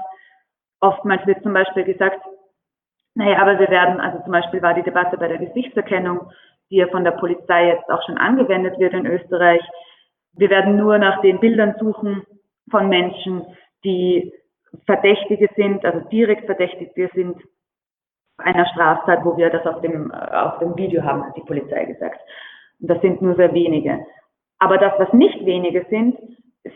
Oftmals 0.80 1.26
wird 1.26 1.44
zum 1.44 1.54
Beispiel 1.54 1.84
gesagt, 1.84 2.22
naja, 3.16 3.42
aber 3.42 3.60
wir 3.60 3.70
werden, 3.70 4.00
also 4.00 4.22
zum 4.24 4.32
Beispiel 4.32 4.62
war 4.62 4.74
die 4.74 4.84
Debatte 4.84 5.18
bei 5.18 5.28
der 5.28 5.40
Gesichtserkennung, 5.40 6.32
die 6.70 6.78
ja 6.78 6.88
von 6.88 7.04
der 7.04 7.12
Polizei 7.12 7.70
jetzt 7.70 7.90
auch 7.90 8.04
schon 8.06 8.18
angewendet 8.18 8.78
wird 8.80 8.94
in 8.94 9.08
Österreich, 9.08 9.62
wir 10.34 10.50
werden 10.50 10.78
nur 10.78 10.98
nach 11.00 11.22
den 11.22 11.40
Bildern 11.40 11.76
suchen 11.80 12.24
von 12.70 12.90
Menschen, 12.90 13.44
die 13.84 14.32
Verdächtige 14.86 15.50
sind, 15.56 15.84
also 15.84 16.00
direkt 16.10 16.46
Verdächtige 16.46 17.10
sind 17.14 17.42
einer 18.38 18.68
Straftat, 18.68 19.26
wo 19.26 19.36
wir 19.36 19.50
das 19.50 19.66
auf 19.66 19.82
dem, 19.82 20.12
auf 20.12 20.60
dem 20.60 20.78
Video 20.78 21.02
haben, 21.02 21.26
hat 21.26 21.36
die 21.36 21.42
Polizei 21.42 21.86
gesagt. 21.86 22.20
Und 22.80 22.90
das 22.90 23.02
sind 23.02 23.22
nur 23.22 23.36
sehr 23.36 23.52
wenige. 23.54 24.06
Aber 24.60 24.78
das, 24.78 24.94
was 25.00 25.12
nicht 25.14 25.44
wenige 25.46 25.86
sind, 25.90 26.18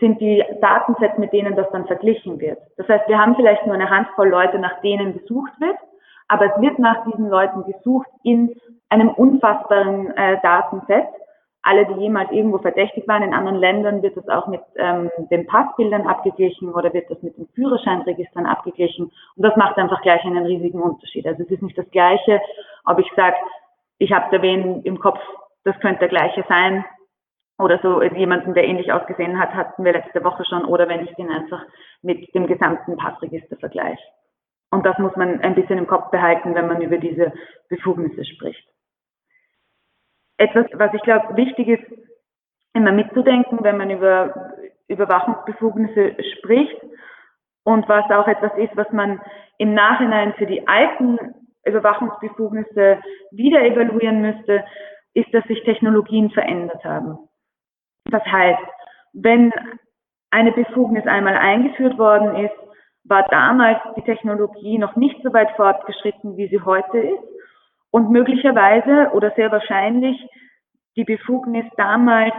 sind 0.00 0.20
die 0.20 0.42
Datensets, 0.60 1.18
mit 1.18 1.32
denen 1.32 1.56
das 1.56 1.70
dann 1.72 1.86
verglichen 1.86 2.40
wird. 2.40 2.58
Das 2.76 2.88
heißt, 2.88 3.08
wir 3.08 3.18
haben 3.18 3.34
vielleicht 3.36 3.66
nur 3.66 3.74
eine 3.74 3.90
Handvoll 3.90 4.28
Leute, 4.28 4.58
nach 4.58 4.80
denen 4.80 5.12
gesucht 5.12 5.52
wird, 5.60 5.76
aber 6.28 6.46
es 6.46 6.60
wird 6.60 6.78
nach 6.78 7.04
diesen 7.04 7.28
Leuten 7.28 7.64
gesucht 7.64 8.08
in 8.22 8.54
einem 8.88 9.10
unfassbaren 9.10 10.16
äh, 10.16 10.38
Datenset 10.42 11.06
alle, 11.62 11.86
die 11.86 11.94
jemals 11.94 12.30
irgendwo 12.32 12.58
verdächtig 12.58 13.06
waren. 13.06 13.22
In 13.22 13.34
anderen 13.34 13.58
Ländern 13.58 14.02
wird 14.02 14.16
das 14.16 14.28
auch 14.28 14.48
mit 14.48 14.60
ähm, 14.76 15.10
den 15.30 15.46
Passbildern 15.46 16.06
abgeglichen 16.06 16.72
oder 16.72 16.92
wird 16.92 17.08
das 17.08 17.22
mit 17.22 17.36
den 17.38 17.46
Führerscheinregistern 17.54 18.46
abgeglichen. 18.46 19.12
Und 19.36 19.42
das 19.42 19.56
macht 19.56 19.78
einfach 19.78 20.02
gleich 20.02 20.24
einen 20.24 20.44
riesigen 20.44 20.80
Unterschied. 20.80 21.26
Also 21.26 21.44
es 21.44 21.50
ist 21.50 21.62
nicht 21.62 21.78
das 21.78 21.88
Gleiche, 21.90 22.40
ob 22.84 22.98
ich 22.98 23.08
sage, 23.14 23.36
ich 23.98 24.12
habe 24.12 24.36
da 24.36 24.42
wen 24.42 24.82
im 24.82 24.98
Kopf, 24.98 25.20
das 25.64 25.78
könnte 25.78 26.00
der 26.00 26.08
gleiche 26.08 26.44
sein. 26.48 26.84
Oder 27.62 27.78
so 27.82 28.02
jemanden, 28.02 28.54
der 28.54 28.64
ähnlich 28.64 28.92
ausgesehen 28.92 29.38
hat, 29.40 29.54
hatten 29.54 29.84
wir 29.84 29.92
letzte 29.92 30.22
Woche 30.24 30.44
schon. 30.44 30.64
Oder 30.64 30.88
wenn 30.88 31.04
ich 31.04 31.14
den 31.14 31.30
einfach 31.30 31.64
mit 32.02 32.34
dem 32.34 32.46
gesamten 32.46 32.96
Passregister 32.96 33.56
vergleiche. 33.56 34.02
Und 34.70 34.84
das 34.84 34.98
muss 34.98 35.14
man 35.16 35.40
ein 35.40 35.54
bisschen 35.54 35.78
im 35.78 35.86
Kopf 35.86 36.10
behalten, 36.10 36.54
wenn 36.54 36.66
man 36.66 36.80
über 36.82 36.98
diese 36.98 37.32
Befugnisse 37.68 38.24
spricht 38.24 38.66
etwas, 40.42 40.66
was 40.72 40.92
ich 40.94 41.02
glaube 41.02 41.36
wichtig 41.36 41.68
ist, 41.68 41.84
immer 42.74 42.92
mitzudenken, 42.92 43.58
wenn 43.62 43.76
man 43.76 43.90
über 43.90 44.54
Überwachungsbefugnisse 44.88 46.16
spricht 46.38 46.76
und 47.64 47.88
was 47.88 48.10
auch 48.10 48.26
etwas 48.26 48.52
ist, 48.56 48.76
was 48.76 48.90
man 48.92 49.20
im 49.58 49.74
Nachhinein 49.74 50.34
für 50.34 50.46
die 50.46 50.66
alten 50.66 51.18
Überwachungsbefugnisse 51.64 52.98
wieder 53.30 53.62
evaluieren 53.62 54.20
müsste, 54.20 54.64
ist, 55.14 55.32
dass 55.32 55.44
sich 55.44 55.62
Technologien 55.62 56.30
verändert 56.30 56.84
haben. 56.84 57.18
Das 58.04 58.24
heißt, 58.24 58.62
wenn 59.12 59.52
eine 60.30 60.52
Befugnis 60.52 61.06
einmal 61.06 61.36
eingeführt 61.36 61.98
worden 61.98 62.36
ist, 62.44 62.54
war 63.04 63.24
damals 63.28 63.78
die 63.96 64.02
Technologie 64.02 64.78
noch 64.78 64.96
nicht 64.96 65.20
so 65.22 65.32
weit 65.32 65.50
fortgeschritten, 65.56 66.36
wie 66.36 66.48
sie 66.48 66.60
heute 66.60 66.98
ist 66.98 67.22
und 67.90 68.10
möglicherweise 68.10 69.10
oder 69.12 69.32
sehr 69.36 69.50
wahrscheinlich 69.50 70.16
die 70.96 71.04
Befugnis 71.04 71.64
damals 71.76 72.34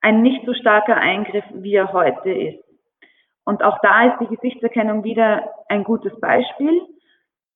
ein 0.00 0.22
nicht 0.22 0.44
so 0.46 0.54
starker 0.54 0.96
Eingriff, 0.96 1.44
wie 1.52 1.74
er 1.74 1.92
heute 1.92 2.30
ist. 2.30 2.64
Und 3.44 3.62
auch 3.62 3.78
da 3.80 4.06
ist 4.06 4.20
die 4.20 4.34
Gesichtserkennung 4.34 5.04
wieder 5.04 5.50
ein 5.68 5.84
gutes 5.84 6.18
Beispiel. 6.20 6.82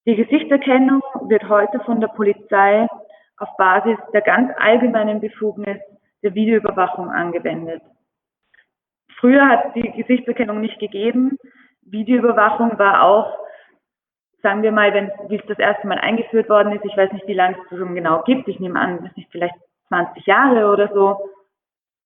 Die 0.07 0.16
Gesichtserkennung 0.16 1.02
wird 1.28 1.49
heute 1.49 1.80
von 1.80 2.00
der 2.00 2.09
Polizei 2.09 2.87
auf 3.38 3.49
Basis 3.57 3.99
der 4.12 4.23
ganz 4.23 4.52
allgemeinen 4.59 5.21
Befugnis 5.21 5.78
der 6.22 6.34
Videoüberwachung 6.34 7.10
angewendet. 7.10 7.82
Früher 9.18 9.46
hat 9.46 9.74
die 9.74 9.90
Gesichtserkennung 9.92 10.60
nicht 10.60 10.78
gegeben. 10.78 11.36
Videoüberwachung 11.82 12.78
war 12.78 13.02
auch 13.02 13.40
sagen 14.42 14.62
wir 14.62 14.72
mal, 14.72 14.92
wenn 14.94 15.10
wie 15.28 15.36
es 15.36 15.46
das 15.46 15.58
erste 15.58 15.86
Mal 15.86 15.98
eingeführt 15.98 16.48
worden 16.48 16.72
ist, 16.72 16.84
ich 16.84 16.96
weiß 16.96 17.12
nicht, 17.12 17.26
wie 17.26 17.34
lange 17.34 17.56
es 17.58 17.78
schon 17.78 17.94
genau 17.94 18.22
gibt, 18.22 18.48
ich 18.48 18.60
nehme 18.60 18.80
an, 18.80 19.04
das 19.04 19.12
ist 19.16 19.30
vielleicht 19.30 19.54
20 19.88 20.26
Jahre 20.26 20.70
oder 20.70 20.88
so, 20.92 21.18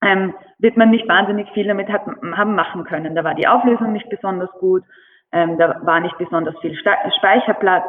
ähm, 0.03 0.35
wird 0.59 0.77
man 0.77 0.91
nicht 0.91 1.09
wahnsinnig 1.09 1.49
viel 1.51 1.67
damit 1.67 1.89
hat, 1.89 2.03
haben 2.07 2.55
machen 2.55 2.85
können. 2.85 3.15
Da 3.15 3.25
war 3.25 3.35
die 3.35 3.49
Auflösung 3.49 3.93
nicht 3.93 4.09
besonders 4.09 4.51
gut, 4.59 4.83
ähm, 5.33 5.59
da 5.59 5.81
war 5.85 6.01
nicht 6.01 6.17
besonders 6.19 6.59
viel 6.61 6.77
Speicherplatz, 6.77 7.85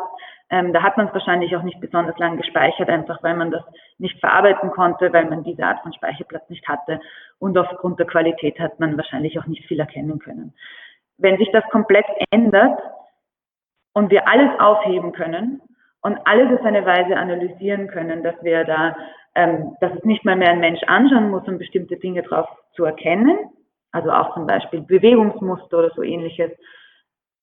ähm, 0.49 0.73
da 0.73 0.83
hat 0.83 0.97
man 0.97 1.07
es 1.07 1.13
wahrscheinlich 1.13 1.55
auch 1.55 1.63
nicht 1.63 1.79
besonders 1.79 2.17
lang 2.19 2.37
gespeichert, 2.37 2.89
einfach 2.89 3.21
weil 3.23 3.35
man 3.35 3.51
das 3.51 3.63
nicht 3.97 4.19
verarbeiten 4.19 4.71
konnte, 4.71 5.11
weil 5.11 5.25
man 5.25 5.43
diese 5.43 5.63
Art 5.63 5.81
von 5.81 5.93
Speicherplatz 5.93 6.49
nicht 6.49 6.67
hatte 6.67 6.99
und 7.39 7.57
aufgrund 7.57 7.99
der 7.99 8.07
Qualität 8.07 8.59
hat 8.59 8.79
man 8.79 8.97
wahrscheinlich 8.97 9.39
auch 9.39 9.47
nicht 9.47 9.65
viel 9.65 9.79
erkennen 9.79 10.19
können. 10.19 10.53
Wenn 11.17 11.37
sich 11.37 11.49
das 11.51 11.63
komplett 11.71 12.05
ändert, 12.29 12.77
und 13.95 14.11
wir 14.11 14.27
alles 14.27 14.51
aufheben 14.59 15.13
können 15.13 15.61
und 16.01 16.19
alles 16.25 16.59
auf 16.59 16.65
eine 16.65 16.85
Weise 16.85 17.15
analysieren 17.15 17.87
können, 17.87 18.23
dass 18.23 18.35
wir 18.43 18.63
da, 18.65 18.95
ähm, 19.33 19.75
dass 19.79 19.93
es 19.93 20.03
nicht 20.03 20.23
mal 20.25 20.35
mehr 20.35 20.49
ein 20.49 20.59
Mensch 20.59 20.81
anschauen 20.85 21.31
muss, 21.31 21.47
um 21.47 21.57
bestimmte 21.57 21.95
Dinge 21.97 22.21
drauf 22.21 22.47
zu 22.73 22.83
erkennen, 22.83 23.37
also 23.91 24.11
auch 24.11 24.35
zum 24.35 24.45
Beispiel 24.45 24.81
Bewegungsmuster 24.81 25.79
oder 25.79 25.91
so 25.95 26.03
ähnliches, 26.03 26.51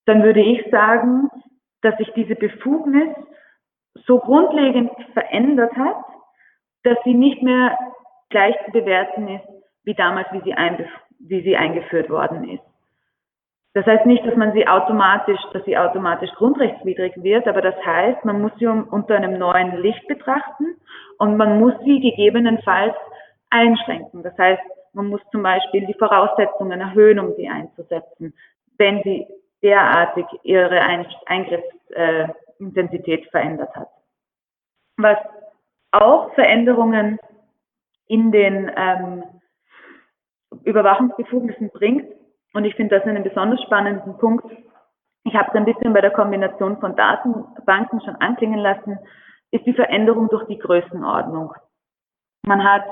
dann 0.04 0.22
würde 0.22 0.40
ich 0.40 0.70
sagen, 0.70 1.28
dass 1.82 1.96
sich 1.98 2.10
diese 2.14 2.34
Befugnis 2.34 3.08
so 4.06 4.18
grundlegend 4.18 4.90
verändert 5.12 5.72
hat, 5.76 5.96
dass 6.84 6.98
sie 7.04 7.14
nicht 7.14 7.42
mehr 7.42 7.76
gleich 8.30 8.56
zu 8.64 8.72
bewerten 8.72 9.28
ist 9.28 9.44
wie 9.84 9.94
damals, 9.94 10.28
wie 10.32 10.40
sie, 10.40 10.54
wie 11.18 11.42
sie 11.42 11.56
eingeführt 11.56 12.08
worden 12.08 12.48
ist. 12.48 12.62
Das 13.74 13.86
heißt 13.86 14.04
nicht, 14.04 14.24
dass 14.26 14.36
man 14.36 14.52
sie 14.52 14.68
automatisch, 14.68 15.40
dass 15.52 15.64
sie 15.64 15.78
automatisch 15.78 16.30
grundrechtswidrig 16.32 17.14
wird, 17.22 17.48
aber 17.48 17.62
das 17.62 17.74
heißt, 17.84 18.24
man 18.24 18.42
muss 18.42 18.52
sie 18.58 18.66
unter 18.66 19.16
einem 19.16 19.38
neuen 19.38 19.80
Licht 19.80 20.06
betrachten 20.08 20.76
und 21.18 21.36
man 21.36 21.58
muss 21.58 21.72
sie 21.84 22.00
gegebenenfalls 22.00 22.94
einschränken. 23.48 24.22
Das 24.22 24.36
heißt, 24.36 24.62
man 24.92 25.06
muss 25.06 25.22
zum 25.30 25.42
Beispiel 25.42 25.86
die 25.86 25.94
Voraussetzungen 25.94 26.80
erhöhen, 26.80 27.18
um 27.18 27.34
sie 27.36 27.48
einzusetzen, 27.48 28.34
wenn 28.76 29.02
sie 29.04 29.26
derartig 29.62 30.26
ihre 30.42 30.80
Eingriffsintensität 31.26 33.30
verändert 33.30 33.74
hat. 33.76 33.88
Was 34.96 35.18
auch 35.92 36.34
Veränderungen 36.34 37.18
in 38.06 38.32
den 38.32 38.70
ähm, 38.76 39.22
Überwachungsbefugnissen 40.64 41.70
bringt, 41.70 42.06
und 42.54 42.64
ich 42.64 42.74
finde 42.74 42.98
das 42.98 43.08
einen 43.08 43.22
besonders 43.22 43.62
spannenden 43.62 44.18
Punkt. 44.18 44.44
Ich 45.24 45.34
habe 45.34 45.48
es 45.48 45.54
ein 45.54 45.64
bisschen 45.64 45.92
bei 45.92 46.00
der 46.00 46.10
Kombination 46.10 46.78
von 46.78 46.96
Datenbanken 46.96 48.00
schon 48.02 48.16
anklingen 48.16 48.58
lassen, 48.58 48.98
ist 49.50 49.64
die 49.64 49.72
Veränderung 49.72 50.28
durch 50.28 50.46
die 50.46 50.58
Größenordnung. 50.58 51.54
Man 52.44 52.64
hat 52.64 52.84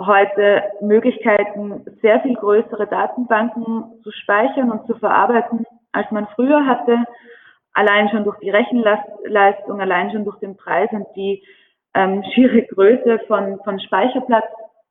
heute 0.00 0.62
Möglichkeiten, 0.80 1.84
sehr 2.00 2.20
viel 2.20 2.34
größere 2.34 2.86
Datenbanken 2.86 4.02
zu 4.02 4.10
speichern 4.12 4.70
und 4.70 4.86
zu 4.86 4.94
verarbeiten, 4.96 5.64
als 5.92 6.10
man 6.10 6.26
früher 6.34 6.66
hatte. 6.66 7.04
Allein 7.74 8.08
schon 8.10 8.24
durch 8.24 8.38
die 8.40 8.50
Rechenleistung, 8.50 9.80
allein 9.80 10.10
schon 10.10 10.24
durch 10.24 10.38
den 10.40 10.56
Preis 10.56 10.90
und 10.92 11.06
die 11.16 11.42
ähm, 11.94 12.22
schiere 12.34 12.62
Größe 12.62 13.20
von, 13.26 13.60
von 13.64 13.80
Speicherplatz, 13.80 14.46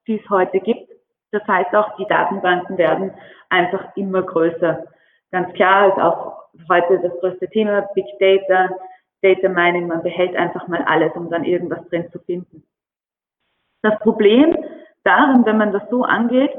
die 0.07 0.19
es 0.19 0.29
heute 0.29 0.59
gibt. 0.59 0.89
Das 1.31 1.45
heißt 1.47 1.73
auch, 1.75 1.95
die 1.97 2.05
Datenbanken 2.05 2.77
werden 2.77 3.13
einfach 3.49 3.95
immer 3.95 4.21
größer. 4.21 4.85
Ganz 5.31 5.53
klar 5.53 5.89
ist 5.89 6.01
auch 6.01 6.41
heute 6.69 6.99
das 6.99 7.17
größte 7.19 7.47
Thema 7.49 7.81
Big 7.93 8.05
Data, 8.19 8.69
Data 9.21 9.47
Mining. 9.47 9.87
Man 9.87 10.03
behält 10.03 10.35
einfach 10.35 10.67
mal 10.67 10.83
alles, 10.83 11.13
um 11.15 11.29
dann 11.29 11.43
irgendwas 11.43 11.87
drin 11.89 12.09
zu 12.11 12.19
finden. 12.19 12.63
Das 13.81 13.97
Problem 13.99 14.55
darin, 15.03 15.45
wenn 15.45 15.57
man 15.57 15.71
das 15.71 15.83
so 15.89 16.03
angeht, 16.03 16.51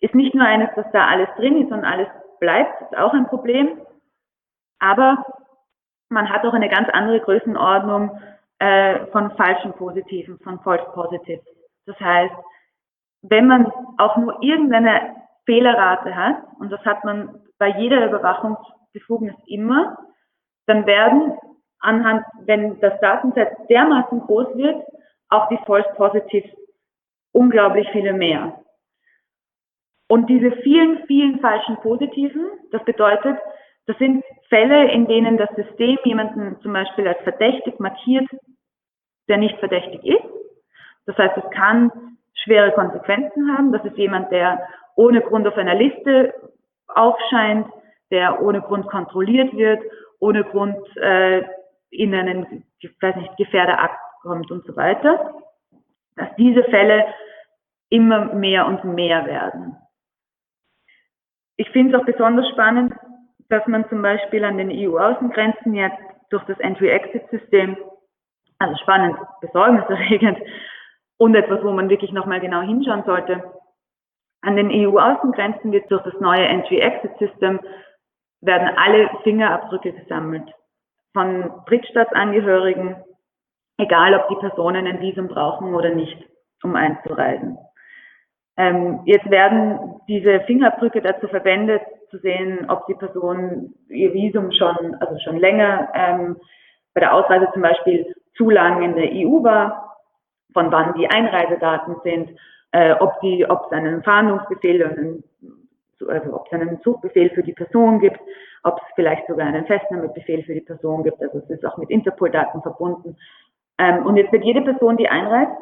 ist 0.00 0.14
nicht 0.14 0.34
nur 0.34 0.46
eines, 0.46 0.70
dass 0.74 0.86
da 0.92 1.06
alles 1.06 1.28
drin 1.36 1.62
ist 1.62 1.72
und 1.72 1.84
alles 1.84 2.08
bleibt, 2.40 2.80
ist 2.82 2.96
auch 2.96 3.12
ein 3.12 3.26
Problem, 3.26 3.80
aber 4.78 5.24
man 6.08 6.30
hat 6.30 6.44
auch 6.44 6.54
eine 6.54 6.68
ganz 6.68 6.88
andere 6.90 7.20
Größenordnung 7.20 8.20
äh, 8.58 9.06
von 9.12 9.30
falschen 9.32 9.72
Positiven, 9.74 10.38
von 10.40 10.60
False 10.60 10.84
Positives. 10.92 11.44
Das 11.86 11.98
heißt, 12.00 12.34
wenn 13.22 13.46
man 13.46 13.72
auch 13.98 14.16
nur 14.16 14.42
irgendeine 14.42 15.16
Fehlerrate 15.44 16.14
hat, 16.14 16.36
und 16.58 16.70
das 16.70 16.84
hat 16.84 17.04
man 17.04 17.40
bei 17.58 17.68
jeder 17.78 18.06
Überwachungsbefugnis 18.06 19.34
immer, 19.46 19.98
dann 20.66 20.86
werden 20.86 21.36
anhand, 21.80 22.24
wenn 22.44 22.78
das 22.80 22.98
Datenset 23.00 23.48
dermaßen 23.68 24.20
groß 24.20 24.56
wird, 24.56 24.84
auch 25.28 25.48
die 25.48 25.58
False 25.66 25.88
Positives 25.96 26.50
unglaublich 27.32 27.88
viele 27.92 28.12
mehr. 28.12 28.60
Und 30.08 30.28
diese 30.28 30.52
vielen, 30.62 31.06
vielen 31.06 31.38
falschen 31.40 31.76
Positiven, 31.76 32.46
das 32.72 32.82
bedeutet, 32.84 33.36
das 33.86 33.96
sind 33.98 34.24
Fälle, 34.48 34.90
in 34.90 35.06
denen 35.06 35.36
das 35.36 35.50
System 35.54 35.98
jemanden 36.04 36.58
zum 36.62 36.72
Beispiel 36.72 37.06
als 37.06 37.20
verdächtig 37.22 37.78
markiert, 37.78 38.26
der 39.28 39.36
nicht 39.36 39.58
verdächtig 39.58 40.04
ist. 40.04 40.24
Das 41.06 41.16
heißt, 41.16 41.36
es 41.36 41.50
kann 41.50 41.90
schwere 42.44 42.72
Konsequenzen 42.72 43.56
haben. 43.56 43.72
Das 43.72 43.84
ist 43.84 43.96
jemand, 43.96 44.30
der 44.32 44.66
ohne 44.96 45.20
Grund 45.20 45.46
auf 45.46 45.56
einer 45.56 45.74
Liste 45.74 46.34
aufscheint, 46.88 47.66
der 48.10 48.42
ohne 48.42 48.62
Grund 48.62 48.86
kontrolliert 48.88 49.54
wird, 49.54 49.82
ohne 50.20 50.44
Grund 50.44 50.78
äh, 50.96 51.42
in 51.90 52.14
einen, 52.14 52.64
weiß 53.00 53.16
nicht, 53.16 53.36
Gefährderakt 53.36 53.98
kommt 54.22 54.50
und 54.50 54.64
so 54.66 54.74
weiter. 54.76 55.34
Dass 56.16 56.28
diese 56.36 56.64
Fälle 56.64 57.06
immer 57.90 58.34
mehr 58.34 58.66
und 58.66 58.84
mehr 58.84 59.24
werden. 59.26 59.76
Ich 61.58 61.68
finde 61.70 61.94
es 61.94 62.00
auch 62.00 62.06
besonders 62.06 62.48
spannend, 62.50 62.94
dass 63.48 63.66
man 63.66 63.88
zum 63.88 64.00
Beispiel 64.00 64.44
an 64.44 64.58
den 64.58 64.70
EU-Außengrenzen 64.70 65.74
jetzt 65.74 65.98
durch 66.30 66.44
das 66.44 66.58
Entry-Exit-System, 66.60 67.76
also 68.60 68.76
spannend, 68.82 69.16
besorgniserregend 69.40 70.38
und 71.18 71.34
etwas, 71.34 71.62
wo 71.64 71.72
man 71.72 71.88
wirklich 71.88 72.12
nochmal 72.12 72.40
genau 72.40 72.60
hinschauen 72.60 73.02
sollte, 73.04 73.42
an 74.42 74.54
den 74.54 74.70
EU-Außengrenzen 74.70 75.72
wird 75.72 75.90
durch 75.90 76.02
das 76.04 76.14
neue 76.20 76.46
Entry-Exit-System 76.46 77.58
werden 78.40 78.68
alle 78.76 79.10
Fingerabdrücke 79.24 79.92
gesammelt 79.94 80.48
von 81.12 81.50
Drittstaatsangehörigen, 81.66 83.02
egal 83.78 84.14
ob 84.14 84.28
die 84.28 84.36
Personen 84.36 84.86
ein 84.86 85.00
Visum 85.00 85.26
brauchen 85.26 85.74
oder 85.74 85.90
nicht, 85.92 86.24
um 86.62 86.76
einzureisen. 86.76 87.58
Ähm, 88.58 89.00
jetzt 89.04 89.30
werden 89.30 90.00
diese 90.08 90.40
Fingerabdrücke 90.40 91.00
dazu 91.00 91.28
verwendet, 91.28 91.80
zu 92.10 92.18
sehen, 92.18 92.68
ob 92.68 92.86
die 92.86 92.94
Person 92.94 93.72
ihr 93.88 94.12
Visum 94.12 94.50
schon, 94.52 94.96
also 94.96 95.16
schon 95.20 95.38
länger 95.38 95.88
ähm, 95.94 96.36
bei 96.92 97.00
der 97.00 97.14
Ausreise 97.14 97.48
zum 97.52 97.62
Beispiel 97.62 98.14
zu 98.36 98.50
lang 98.50 98.82
in 98.82 98.96
der 98.96 99.10
EU 99.12 99.42
war, 99.44 99.96
von 100.52 100.72
wann 100.72 100.94
die 100.94 101.08
Einreisedaten 101.08 101.96
sind, 102.02 102.30
äh, 102.72 102.94
ob 102.94 103.20
die, 103.20 103.48
ob 103.48 103.66
es 103.66 103.72
einen 103.72 104.02
Fahndungsbefehl 104.02 104.84
einen, 104.84 105.24
also 106.08 106.34
ob 106.34 106.46
es 106.46 106.52
einen 106.52 106.80
Suchbefehl 106.82 107.30
für 107.30 107.44
die 107.44 107.52
Person 107.52 108.00
gibt, 108.00 108.18
ob 108.64 108.78
es 108.78 108.94
vielleicht 108.96 109.26
sogar 109.28 109.46
einen 109.46 109.66
Festnahmebefehl 109.66 110.42
für 110.42 110.54
die 110.54 110.62
Person 110.62 111.04
gibt. 111.04 111.22
Also 111.22 111.38
es 111.38 111.50
ist 111.50 111.64
auch 111.64 111.76
mit 111.76 111.90
Interpol-Daten 111.90 112.62
verbunden. 112.62 113.16
Ähm, 113.78 114.04
und 114.04 114.16
jetzt 114.16 114.32
wird 114.32 114.44
jede 114.44 114.62
Person, 114.62 114.96
die 114.96 115.08
einreist, 115.08 115.52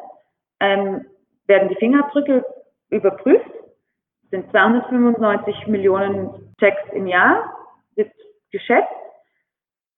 ähm, 0.59 1.05
werden 1.45 1.69
die 1.69 1.75
Fingerabdrücke 1.75 2.43
überprüft, 2.89 3.49
das 4.23 4.41
sind 4.41 4.51
295 4.51 5.67
Millionen 5.67 6.53
Checks 6.59 6.81
im 6.93 7.07
Jahr, 7.07 7.55
wird 7.95 8.11
geschätzt. 8.51 8.87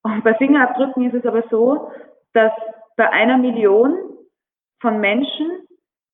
Und 0.04 0.24
bei 0.24 0.34
Fingerabdrücken 0.36 1.08
ist 1.08 1.16
es 1.16 1.26
aber 1.26 1.44
so, 1.50 1.92
dass 2.34 2.52
bei 2.96 3.10
einer 3.10 3.38
Million 3.38 3.98
von 4.82 5.00
Menschen 5.00 5.68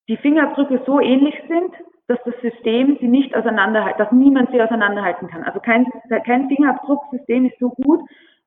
die 0.07 0.17
Fingerabdrücke 0.17 0.81
so 0.85 0.99
ähnlich 0.99 1.35
sind, 1.47 1.73
dass 2.07 2.19
das 2.23 2.35
System 2.41 2.97
sie 2.99 3.07
nicht 3.07 3.35
auseinanderhalten, 3.35 3.97
dass 3.97 4.11
niemand 4.11 4.51
sie 4.51 4.61
auseinanderhalten 4.61 5.27
kann. 5.27 5.43
Also 5.43 5.59
kein, 5.59 5.85
kein 6.25 6.47
Fingerabdrucksystem 6.47 7.45
ist 7.47 7.59
so 7.59 7.69
gut, 7.69 8.01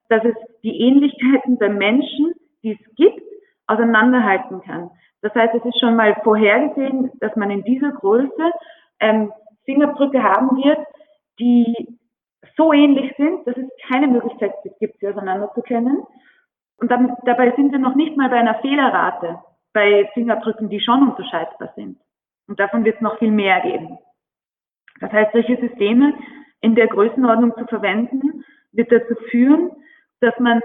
dass 0.09 0.25
es 0.25 0.35
die 0.63 0.81
Ähnlichkeiten 0.81 1.59
der 1.59 1.71
Menschen, 1.71 2.33
die 2.63 2.73
es 2.73 2.95
gibt, 2.97 3.23
auseinanderhalten 3.67 4.63
kann. 4.63 4.91
Das 5.23 5.35
heißt, 5.35 5.55
es 5.55 5.65
ist 5.65 5.81
schon 5.81 5.97
mal 5.97 6.15
vorhergesehen, 6.23 7.11
dass 7.21 7.35
man 7.37 7.51
in 7.51 7.65
dieser 7.65 7.93
Größe 7.93 8.53
ähm, 9.01 9.33
Fingerabdrücke 9.65 10.23
haben 10.23 10.57
wird, 10.57 10.79
die 11.39 11.99
so 12.57 12.73
ähnlich 12.73 13.15
sind, 13.17 13.47
dass 13.47 13.57
es 13.57 13.67
keine 13.89 14.09
Möglichkeit 14.09 14.53
gibt, 14.81 14.99
sie 14.99 15.09
auseinanderzukennen. 15.09 16.03
Und 16.79 16.91
damit, 16.91 17.13
dabei 17.25 17.53
sind 17.57 17.73
wir 17.73 17.79
noch 17.79 17.95
nicht 17.95 18.17
mal 18.17 18.29
bei 18.29 18.37
einer 18.37 18.61
Fehlerrate 18.61 19.41
bei 19.73 20.09
Fingerabdrücken, 20.15 20.69
die 20.69 20.81
schon 20.81 21.09
unterscheidbar 21.09 21.73
sind. 21.77 21.99
Und 22.47 22.59
davon 22.59 22.85
wird 22.85 22.97
es 22.97 23.03
noch 23.03 23.19
viel 23.19 23.31
mehr 23.31 23.61
geben. 23.61 23.99
Das 25.01 25.13
heißt, 25.13 25.33
solche 25.33 25.57
Systeme 25.57 26.15
in 26.61 26.75
der 26.75 26.89
Größenordnung 26.89 27.55
zu 27.57 27.67
verwenden, 27.67 28.45
wird 28.73 28.91
dazu 28.91 29.15
führen, 29.31 29.71
dass 30.21 30.39
man 30.39 30.61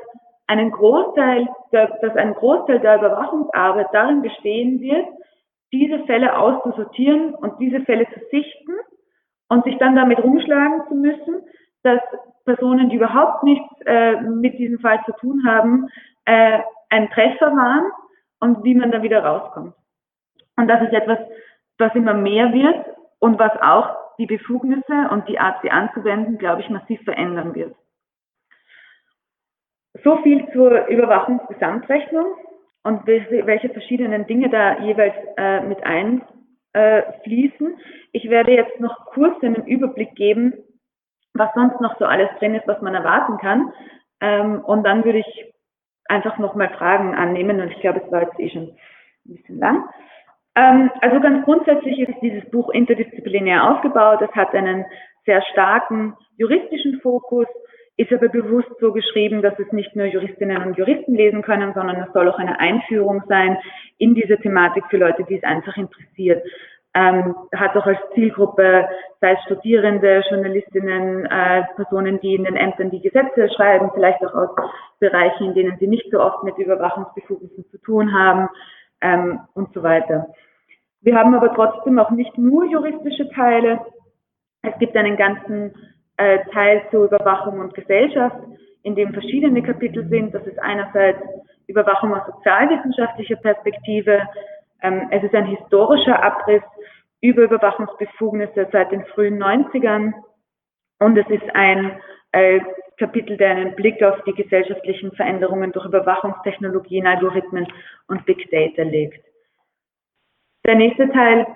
einen 0.47 0.71
Großteil, 0.71 1.47
der, 1.71 1.87
dass 2.01 2.15
ein 2.15 2.33
Großteil 2.33 2.79
der 2.79 2.97
Überwachungsarbeit 2.97 3.87
darin 3.93 4.21
bestehen 4.21 4.81
wird, 4.81 5.07
diese 5.71 5.99
Fälle 6.05 6.37
auszusortieren 6.37 7.33
und 7.33 7.59
diese 7.59 7.81
Fälle 7.81 8.05
zu 8.13 8.19
sichten 8.31 8.73
und 9.49 9.63
sich 9.63 9.77
dann 9.77 9.95
damit 9.95 10.19
rumschlagen 10.19 10.83
zu 10.87 10.95
müssen, 10.95 11.41
dass 11.83 11.99
Personen, 12.45 12.89
die 12.89 12.97
überhaupt 12.97 13.43
nichts 13.43 13.67
äh, 13.85 14.21
mit 14.21 14.57
diesem 14.59 14.79
Fall 14.79 15.01
zu 15.05 15.13
tun 15.13 15.43
haben, 15.45 15.89
äh, 16.25 16.59
ein 16.89 17.09
Treffer 17.09 17.51
waren 17.51 17.91
und 18.39 18.63
wie 18.63 18.75
man 18.75 18.91
da 18.91 19.01
wieder 19.01 19.23
rauskommt. 19.23 19.73
Und 20.57 20.67
das 20.67 20.81
ist 20.83 20.93
etwas, 20.93 21.19
was 21.77 21.95
immer 21.95 22.13
mehr 22.13 22.53
wird 22.53 22.85
und 23.19 23.39
was 23.39 23.51
auch 23.61 23.95
die 24.19 24.27
Befugnisse 24.27 25.09
und 25.09 25.27
die 25.27 25.39
Art, 25.39 25.61
sie 25.61 25.71
anzuwenden, 25.71 26.37
glaube 26.37 26.61
ich, 26.61 26.69
massiv 26.69 27.01
verändern 27.03 27.55
wird. 27.55 27.75
So 30.03 30.17
viel 30.23 30.47
zur 30.51 30.87
Überwachungsgesamtrechnung 30.87 32.25
und 32.83 33.05
welche 33.05 33.69
verschiedenen 33.69 34.25
Dinge 34.27 34.49
da 34.49 34.79
jeweils 34.79 35.13
äh, 35.37 35.61
mit 35.61 35.83
einfließen. 35.83 37.67
Äh, 37.67 37.81
ich 38.11 38.29
werde 38.29 38.51
jetzt 38.53 38.79
noch 38.79 39.05
kurz 39.05 39.41
einen 39.43 39.65
Überblick 39.67 40.15
geben, 40.15 40.53
was 41.33 41.53
sonst 41.53 41.79
noch 41.79 41.97
so 41.99 42.05
alles 42.05 42.29
drin 42.39 42.55
ist, 42.55 42.67
was 42.67 42.81
man 42.81 42.95
erwarten 42.95 43.37
kann. 43.37 43.71
Ähm, 44.19 44.61
und 44.65 44.83
dann 44.83 45.05
würde 45.05 45.19
ich 45.19 45.53
einfach 46.05 46.37
nochmal 46.37 46.69
Fragen 46.69 47.15
annehmen 47.15 47.61
und 47.61 47.69
ich 47.69 47.79
glaube, 47.79 48.01
es 48.03 48.11
war 48.11 48.23
jetzt 48.23 48.39
eh 48.39 48.49
schon 48.49 48.75
ein 49.25 49.35
bisschen 49.35 49.59
lang. 49.59 49.87
Ähm, 50.55 50.91
also 51.01 51.19
ganz 51.19 51.45
grundsätzlich 51.45 51.99
ist 51.99 52.19
dieses 52.21 52.49
Buch 52.51 52.69
interdisziplinär 52.69 53.69
aufgebaut. 53.69 54.21
Es 54.21 54.35
hat 54.35 54.53
einen 54.53 54.85
sehr 55.25 55.41
starken 55.51 56.15
juristischen 56.37 56.99
Fokus, 57.01 57.47
ist 57.97 58.11
aber 58.11 58.29
bewusst 58.29 58.71
so 58.79 58.91
geschrieben, 58.91 59.41
dass 59.41 59.57
es 59.59 59.71
nicht 59.71 59.95
nur 59.95 60.05
Juristinnen 60.05 60.63
und 60.63 60.77
Juristen 60.77 61.15
lesen 61.15 61.43
können, 61.43 61.73
sondern 61.73 62.01
es 62.01 62.11
soll 62.13 62.27
auch 62.27 62.39
eine 62.39 62.59
Einführung 62.59 63.23
sein 63.27 63.57
in 63.97 64.15
diese 64.15 64.37
Thematik 64.37 64.83
für 64.89 64.97
Leute, 64.97 65.23
die 65.23 65.37
es 65.37 65.43
einfach 65.43 65.77
interessiert. 65.77 66.43
Ähm, 66.95 67.35
hat 67.55 67.75
auch 67.75 67.87
als 67.87 67.99
Zielgruppe, 68.13 68.87
sei 69.19 69.33
es 69.33 69.43
Studierende, 69.45 70.23
Journalistinnen, 70.29 71.25
äh, 71.25 71.63
Personen, 71.75 72.19
die 72.19 72.35
in 72.35 72.43
den 72.43 72.55
Ämtern 72.55 72.91
die 72.91 73.01
Gesetze 73.01 73.49
schreiben, 73.55 73.89
vielleicht 73.93 74.23
auch 74.23 74.33
aus 74.33 74.49
Bereichen, 74.99 75.47
in 75.47 75.53
denen 75.55 75.77
sie 75.79 75.87
nicht 75.87 76.09
so 76.11 76.19
oft 76.19 76.43
mit 76.43 76.57
Überwachungsbefugnissen 76.57 77.65
zu 77.71 77.77
tun 77.79 78.13
haben 78.13 78.47
ähm, 79.01 79.39
und 79.55 79.73
so 79.73 79.81
weiter. 79.81 80.27
Wir 81.01 81.15
haben 81.15 81.33
aber 81.33 81.53
trotzdem 81.53 81.97
auch 81.99 82.11
nicht 82.11 82.37
nur 82.37 82.65
juristische 82.65 83.29
Teile. 83.31 83.79
Es 84.61 84.77
gibt 84.79 84.95
einen 84.95 85.17
ganzen 85.17 85.73
äh, 86.17 86.39
Teil 86.51 86.83
zur 86.91 87.05
Überwachung 87.05 87.59
und 87.59 87.73
Gesellschaft, 87.73 88.37
in 88.83 88.95
dem 88.95 89.13
verschiedene 89.13 89.63
Kapitel 89.63 90.07
sind. 90.09 90.33
Das 90.33 90.45
ist 90.45 90.59
einerseits 90.59 91.19
Überwachung 91.67 92.13
aus 92.13 92.25
sozialwissenschaftlicher 92.27 93.37
Perspektive. 93.37 94.21
Ähm, 94.81 95.07
es 95.11 95.23
ist 95.23 95.33
ein 95.33 95.45
historischer 95.45 96.21
Abriss 96.21 96.63
über 97.21 97.43
Überwachungsbefugnisse 97.43 98.67
seit 98.71 98.91
den 98.91 99.05
frühen 99.05 99.41
90ern. 99.41 100.13
Und 100.99 101.17
es 101.17 101.27
ist 101.29 101.55
ein 101.55 101.99
äh, 102.33 102.59
Kapitel, 102.97 103.37
der 103.37 103.51
einen 103.51 103.75
Blick 103.75 104.03
auf 104.03 104.21
die 104.25 104.33
gesellschaftlichen 104.33 105.11
Veränderungen 105.13 105.71
durch 105.71 105.85
Überwachungstechnologien, 105.85 107.07
Algorithmen 107.07 107.67
und 108.07 108.25
Big 108.25 108.49
Data 108.51 108.83
legt. 108.83 109.23
Der 110.65 110.75
nächste 110.75 111.09
Teil 111.09 111.47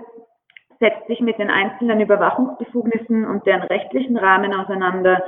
setzt 0.80 1.08
sich 1.08 1.20
mit 1.22 1.40
den 1.40 1.50
einzelnen 1.50 2.02
Überwachungsbefugnissen 2.02 3.26
und 3.26 3.46
deren 3.46 3.64
rechtlichen 3.64 4.18
Rahmen 4.18 4.54
auseinander. 4.54 5.24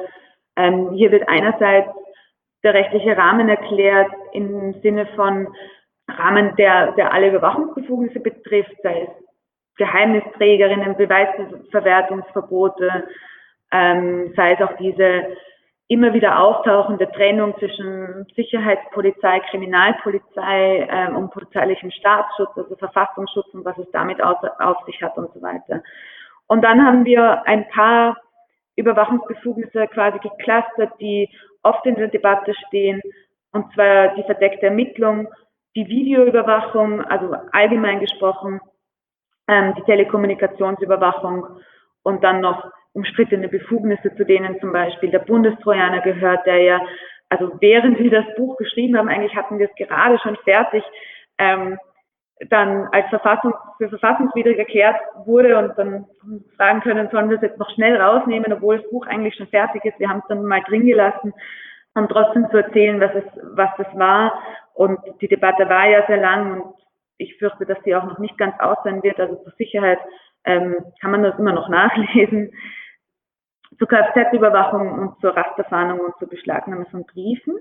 Ähm, 0.56 0.92
hier 0.92 1.12
wird 1.12 1.28
einerseits 1.28 1.90
der 2.64 2.74
rechtliche 2.74 3.18
Rahmen 3.18 3.50
erklärt 3.50 4.12
im 4.34 4.74
Sinne 4.82 5.08
von, 5.16 5.48
Rahmen, 6.18 6.56
der, 6.56 6.94
der 6.94 7.14
alle 7.14 7.30
Überwachungsbefugnisse 7.30 8.20
betrifft, 8.20 8.76
sei 8.84 9.04
es 9.04 9.10
Geheimnisträgerinnen, 9.78 10.98
Beweisverwertungsverbote, 10.98 13.08
ähm, 13.72 14.34
sei 14.36 14.54
es 14.54 14.62
auch 14.62 14.76
diese 14.78 15.38
immer 15.90 16.14
wieder 16.14 16.40
auftauchende 16.40 17.12
Trennung 17.12 17.58
zwischen 17.58 18.28
Sicherheitspolizei, 18.36 19.40
Kriminalpolizei 19.50 20.88
ähm, 20.90 21.16
und 21.16 21.32
polizeilichem 21.32 21.90
Staatsschutz, 21.90 22.52
also 22.56 22.76
Verfassungsschutz 22.76 23.48
und 23.54 23.66
was 23.66 23.78
es 23.80 23.90
damit 23.92 24.22
auf, 24.22 24.38
auf 24.60 24.78
sich 24.86 25.02
hat 25.02 25.18
und 25.18 25.34
so 25.34 25.42
weiter. 25.42 25.82
Und 26.46 26.62
dann 26.64 26.86
haben 26.86 27.06
wir 27.06 27.46
ein 27.48 27.68
paar 27.70 28.18
Überwachungsbefugnisse 28.76 29.88
quasi 29.88 30.20
geclustert, 30.20 30.94
die 31.02 31.28
oft 31.64 31.84
in 31.88 31.96
der 31.96 32.08
Debatte 32.08 32.54
stehen, 32.68 33.02
und 33.52 33.74
zwar 33.74 34.14
die 34.14 34.24
verdeckte 34.24 34.68
Ermittlung, 34.68 35.28
die 35.76 35.88
Videoüberwachung, 35.88 37.04
also 37.06 37.36
allgemein 37.52 38.00
gesprochen, 38.00 38.62
ähm, 39.48 39.74
die 39.74 39.84
Telekommunikationsüberwachung 39.84 41.48
und 42.04 42.24
dann 42.24 42.42
noch 42.42 42.64
umstrittene 42.94 43.48
Befugnisse, 43.48 44.16
zu 44.16 44.26
denen 44.26 44.60
zum 44.60 44.72
Beispiel 44.72 45.12
der 45.12 45.20
Bundestrojaner 45.20 46.02
gehört, 46.02 46.46
der 46.46 46.62
ja, 46.62 46.82
also 47.30 47.52
während 47.60 48.00
wir 48.00 48.10
das 48.10 48.26
Buch 48.36 48.58
geschrieben 48.58 48.98
haben, 48.98 49.10
eigentlich 49.10 49.36
hatten 49.36 49.60
wir 49.60 49.70
es 49.70 49.88
gerade 49.88 50.18
schon 50.20 50.36
fertig, 50.38 50.84
ähm, 51.38 51.78
dann 52.50 52.88
als 52.92 53.08
Verfassung, 53.10 53.54
für 53.78 53.90
verfassungswidrig 53.90 54.58
erklärt 54.58 54.96
wurde 55.26 55.58
und 55.58 55.78
dann 55.78 56.06
fragen 56.56 56.80
können, 56.82 57.10
sollen 57.12 57.30
wir 57.30 57.36
es 57.36 57.42
jetzt 57.42 57.60
noch 57.60 57.70
schnell 57.72 58.02
rausnehmen, 58.02 58.52
obwohl 58.54 58.80
das 58.80 58.90
Buch 58.90 59.06
eigentlich 59.08 59.36
schon 59.36 59.48
fertig 59.48 59.84
ist. 59.84 60.00
Wir 60.00 60.10
haben 60.10 60.20
es 60.20 60.28
dann 60.30 60.46
mal 60.46 60.62
drin 60.62 60.86
gelassen, 60.86 61.34
um 61.96 62.08
trotzdem 62.08 62.50
zu 62.50 62.58
erzählen, 62.58 63.00
was 63.02 63.12
es, 63.14 63.26
was 63.56 63.70
das 63.78 63.88
war. 63.98 64.34
Und 64.74 65.00
die 65.22 65.28
Debatte 65.28 65.68
war 65.68 65.90
ja 65.90 66.06
sehr 66.08 66.18
lang 66.22 66.62
und 66.62 66.74
ich 67.18 67.38
fürchte, 67.38 67.66
dass 67.66 67.78
sie 67.84 67.94
auch 67.94 68.06
noch 68.06 68.20
nicht 68.20 68.38
ganz 68.38 68.58
aus 68.60 68.78
sein 68.86 69.04
wird. 69.04 69.20
Also 69.20 69.36
zur 69.36 69.52
Sicherheit 69.58 70.00
ähm, 70.46 70.78
kann 71.02 71.12
man 71.12 71.24
das 71.24 71.38
immer 71.38 71.52
noch 71.52 71.68
nachlesen 71.68 72.54
zur 73.78 73.88
Kfz-Überwachung 73.88 74.92
und 74.92 75.20
zur 75.22 75.36
Rasterfahndung 75.36 76.00
und 76.00 76.18
zur 76.18 76.28
Beschlagnahme 76.28 76.86
von 76.86 77.06
Briefen. 77.06 77.60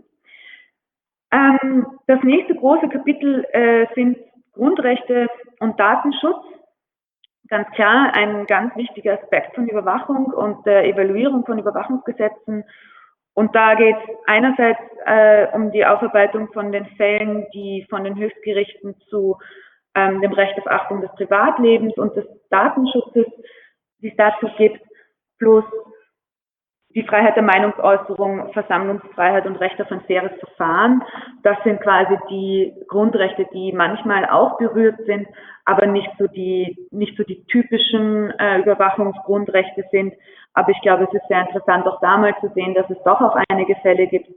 Ähm, 1.30 1.86
das 2.06 2.22
nächste 2.22 2.54
große 2.54 2.88
Kapitel 2.88 3.44
äh, 3.52 3.86
sind 3.94 4.18
Grundrechte 4.52 5.28
und 5.60 5.78
Datenschutz. 5.78 6.44
Ganz 7.48 7.68
klar 7.70 8.12
ein 8.14 8.46
ganz 8.46 8.74
wichtiger 8.76 9.20
Aspekt 9.20 9.54
von 9.54 9.68
Überwachung 9.68 10.26
und 10.26 10.66
der 10.66 10.84
Evaluierung 10.84 11.44
von 11.46 11.58
Überwachungsgesetzen. 11.58 12.64
Und 13.34 13.54
da 13.54 13.74
geht 13.74 13.96
es 13.96 14.16
einerseits 14.26 14.80
äh, 15.06 15.46
um 15.54 15.70
die 15.70 15.86
Aufarbeitung 15.86 16.52
von 16.52 16.72
den 16.72 16.86
Fällen, 16.96 17.46
die 17.54 17.86
von 17.88 18.04
den 18.04 18.16
Höchstgerichten 18.16 18.96
zu 19.08 19.38
ähm, 19.94 20.20
dem 20.20 20.32
Recht 20.32 20.58
auf 20.58 20.66
Achtung 20.66 21.00
des 21.00 21.12
Privatlebens 21.12 21.96
und 21.96 22.16
des 22.16 22.26
Datenschutzes, 22.50 23.26
die 24.00 24.08
es 24.10 24.16
dazu 24.16 24.48
gibt, 24.56 24.80
plus 25.38 25.64
die 26.98 27.06
Freiheit 27.06 27.36
der 27.36 27.44
Meinungsäußerung, 27.44 28.52
Versammlungsfreiheit 28.52 29.46
und 29.46 29.60
Recht 29.60 29.80
auf 29.80 29.90
ein 29.92 30.00
faires 30.00 30.36
Verfahren. 30.40 31.04
Das 31.44 31.56
sind 31.62 31.80
quasi 31.80 32.18
die 32.28 32.74
Grundrechte, 32.88 33.46
die 33.52 33.72
manchmal 33.72 34.28
auch 34.28 34.58
berührt 34.58 34.98
sind, 35.06 35.28
aber 35.64 35.86
nicht 35.86 36.10
so 36.18 36.26
die, 36.26 36.88
nicht 36.90 37.16
so 37.16 37.22
die 37.22 37.44
typischen 37.44 38.32
äh, 38.40 38.58
Überwachungsgrundrechte 38.58 39.84
sind. 39.92 40.12
Aber 40.54 40.70
ich 40.70 40.80
glaube, 40.80 41.04
es 41.04 41.14
ist 41.14 41.28
sehr 41.28 41.42
interessant, 41.42 41.86
auch 41.86 42.00
da 42.00 42.16
mal 42.16 42.34
zu 42.40 42.48
sehen, 42.54 42.74
dass 42.74 42.90
es 42.90 43.00
doch 43.04 43.20
auch 43.20 43.38
einige 43.48 43.76
Fälle 43.76 44.08
gibt 44.08 44.28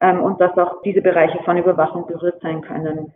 ähm, 0.00 0.22
und 0.22 0.40
dass 0.40 0.56
auch 0.56 0.80
diese 0.82 1.02
Bereiche 1.02 1.38
von 1.44 1.58
Überwachung 1.58 2.06
berührt 2.06 2.40
sein 2.40 2.62
können. 2.62 3.12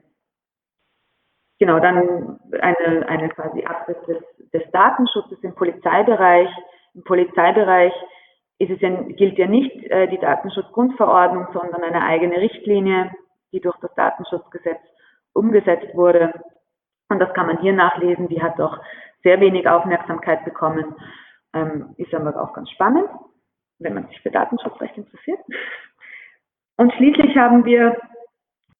Genau, 1.59 1.81
dann 1.81 2.39
eine, 2.61 3.09
eine 3.09 3.29
quasi 3.31 3.65
Abriss 3.65 3.97
des, 4.07 4.19
des 4.53 4.71
Datenschutzes 4.73 5.39
im 5.43 5.55
Polizeibereich. 5.55 6.51
Im 6.95 7.05
Polizeibereich 7.05 7.95
ist 8.61 8.71
es 8.71 8.81
ja, 8.83 8.91
gilt 8.91 9.39
ja 9.39 9.47
nicht 9.47 9.75
äh, 9.85 10.07
die 10.09 10.19
Datenschutzgrundverordnung, 10.19 11.47
sondern 11.53 11.83
eine 11.83 12.05
eigene 12.05 12.37
Richtlinie, 12.37 13.11
die 13.53 13.61
durch 13.61 13.77
das 13.81 13.93
Datenschutzgesetz 13.95 14.81
umgesetzt 15.33 15.95
wurde. 15.95 16.33
Und 17.09 17.19
das 17.21 17.33
kann 17.33 17.47
man 17.47 17.59
hier 17.59 17.73
nachlesen. 17.73 18.29
Die 18.29 18.43
hat 18.43 18.59
doch 18.59 18.79
sehr 19.23 19.41
wenig 19.41 19.67
Aufmerksamkeit 19.67 20.45
bekommen. 20.45 20.95
Ähm, 21.55 21.95
ist 21.97 22.15
aber 22.15 22.41
auch 22.41 22.53
ganz 22.53 22.71
spannend, 22.71 23.09
wenn 23.79 23.95
man 23.95 24.07
sich 24.09 24.21
für 24.21 24.31
Datenschutzrecht 24.31 24.97
interessiert. 24.97 25.41
Und 26.77 26.93
schließlich 26.95 27.35
haben 27.37 27.65
wir 27.65 27.97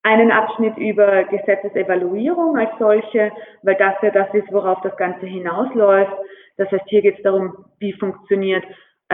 einen 0.03 0.31
Abschnitt 0.31 0.77
über 0.77 1.25
Gesetzesevaluierung 1.25 2.59
als 2.59 2.71
solche, 2.79 3.33
weil 3.63 3.77
das 3.77 3.95
ja 4.03 4.11
das 4.11 4.33
ist, 4.35 4.53
worauf 4.53 4.81
das 4.83 4.97
Ganze 4.99 5.25
hinausläuft. 5.25 6.13
Das 6.59 6.71
heißt, 6.71 6.85
hier 6.89 7.01
geht 7.01 7.17
es 7.17 7.23
darum, 7.23 7.65
wie 7.79 7.95
funktioniert 7.95 8.65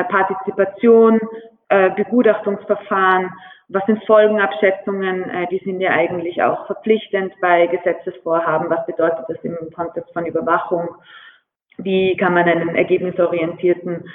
Partizipation, 0.04 1.20
äh, 1.68 1.90
Begutachtungsverfahren, 1.90 3.30
was 3.68 3.84
sind 3.86 4.04
Folgenabschätzungen, 4.04 5.28
äh, 5.28 5.46
die 5.48 5.58
sind 5.64 5.80
ja 5.80 5.90
eigentlich 5.90 6.40
auch 6.42 6.66
verpflichtend 6.66 7.34
bei 7.40 7.66
Gesetzesvorhaben, 7.66 8.70
was 8.70 8.86
bedeutet 8.86 9.24
das 9.28 9.38
im 9.42 9.56
Kontext 9.74 10.12
von 10.12 10.26
Überwachung, 10.26 10.88
wie 11.78 12.16
kann 12.16 12.34
man 12.34 12.44
einen 12.44 12.74
ergebnisorientierten 12.74 14.08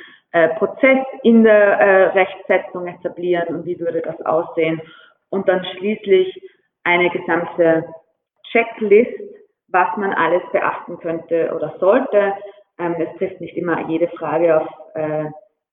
Prozess 0.57 1.05
in 1.23 1.43
der 1.43 2.15
Rechtsetzung 2.15 2.87
etablieren 2.87 3.53
und 3.53 3.65
wie 3.65 3.77
würde 3.77 4.01
das 4.01 4.19
aussehen 4.25 4.81
und 5.29 5.49
dann 5.49 5.65
schließlich 5.75 6.41
eine 6.85 7.09
gesamte 7.09 7.83
Checklist, 8.49 9.19
was 9.67 9.89
man 9.97 10.13
alles 10.13 10.41
beachten 10.53 10.99
könnte 10.99 11.53
oder 11.53 11.75
sollte. 11.79 12.33
Ähm, 12.79 12.95
es 12.97 13.17
trifft 13.17 13.41
nicht 13.41 13.57
immer 13.57 13.89
jede 13.89 14.07
Frage 14.07 14.61
auf 14.61 14.69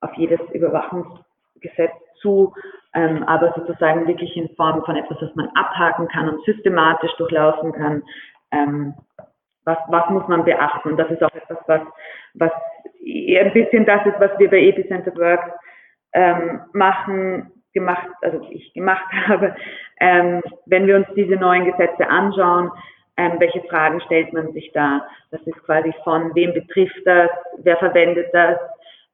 auf 0.00 0.12
jedes 0.14 0.40
Überwachungsgesetz 0.52 1.92
zu, 2.20 2.54
ähm, 2.94 3.24
aber 3.24 3.52
sozusagen 3.56 4.06
wirklich 4.06 4.36
in 4.36 4.48
Form 4.56 4.84
von 4.84 4.96
etwas, 4.96 5.18
was 5.20 5.34
man 5.34 5.48
abhaken 5.54 6.08
kann 6.08 6.28
und 6.28 6.44
systematisch 6.44 7.12
durchlaufen 7.16 7.72
kann. 7.72 8.02
Ähm, 8.50 8.94
was, 9.64 9.78
was 9.88 10.08
muss 10.10 10.26
man 10.28 10.44
beachten? 10.44 10.90
Und 10.90 10.96
das 10.96 11.10
ist 11.10 11.22
auch 11.22 11.34
etwas, 11.34 11.58
was, 11.66 11.82
was 12.34 12.52
ein 13.04 13.52
bisschen 13.52 13.84
das 13.84 14.04
ist, 14.06 14.18
was 14.18 14.38
wir 14.38 14.50
bei 14.50 14.62
Epicenter 14.62 15.14
Works 15.16 15.50
ähm, 16.12 16.60
machen, 16.72 17.52
gemacht, 17.74 18.08
also 18.22 18.40
ich 18.50 18.72
gemacht 18.72 19.04
habe, 19.26 19.54
ähm, 20.00 20.42
wenn 20.66 20.86
wir 20.86 20.96
uns 20.96 21.06
diese 21.14 21.36
neuen 21.36 21.64
Gesetze 21.64 22.08
anschauen, 22.08 22.70
ähm, 23.16 23.32
welche 23.38 23.60
Fragen 23.62 24.00
stellt 24.02 24.32
man 24.32 24.52
sich 24.52 24.70
da? 24.72 25.06
Das 25.30 25.40
ist 25.42 25.62
quasi 25.64 25.92
von 26.04 26.34
wem 26.34 26.54
betrifft 26.54 27.00
das, 27.04 27.30
wer 27.58 27.76
verwendet 27.76 28.28
das, 28.32 28.58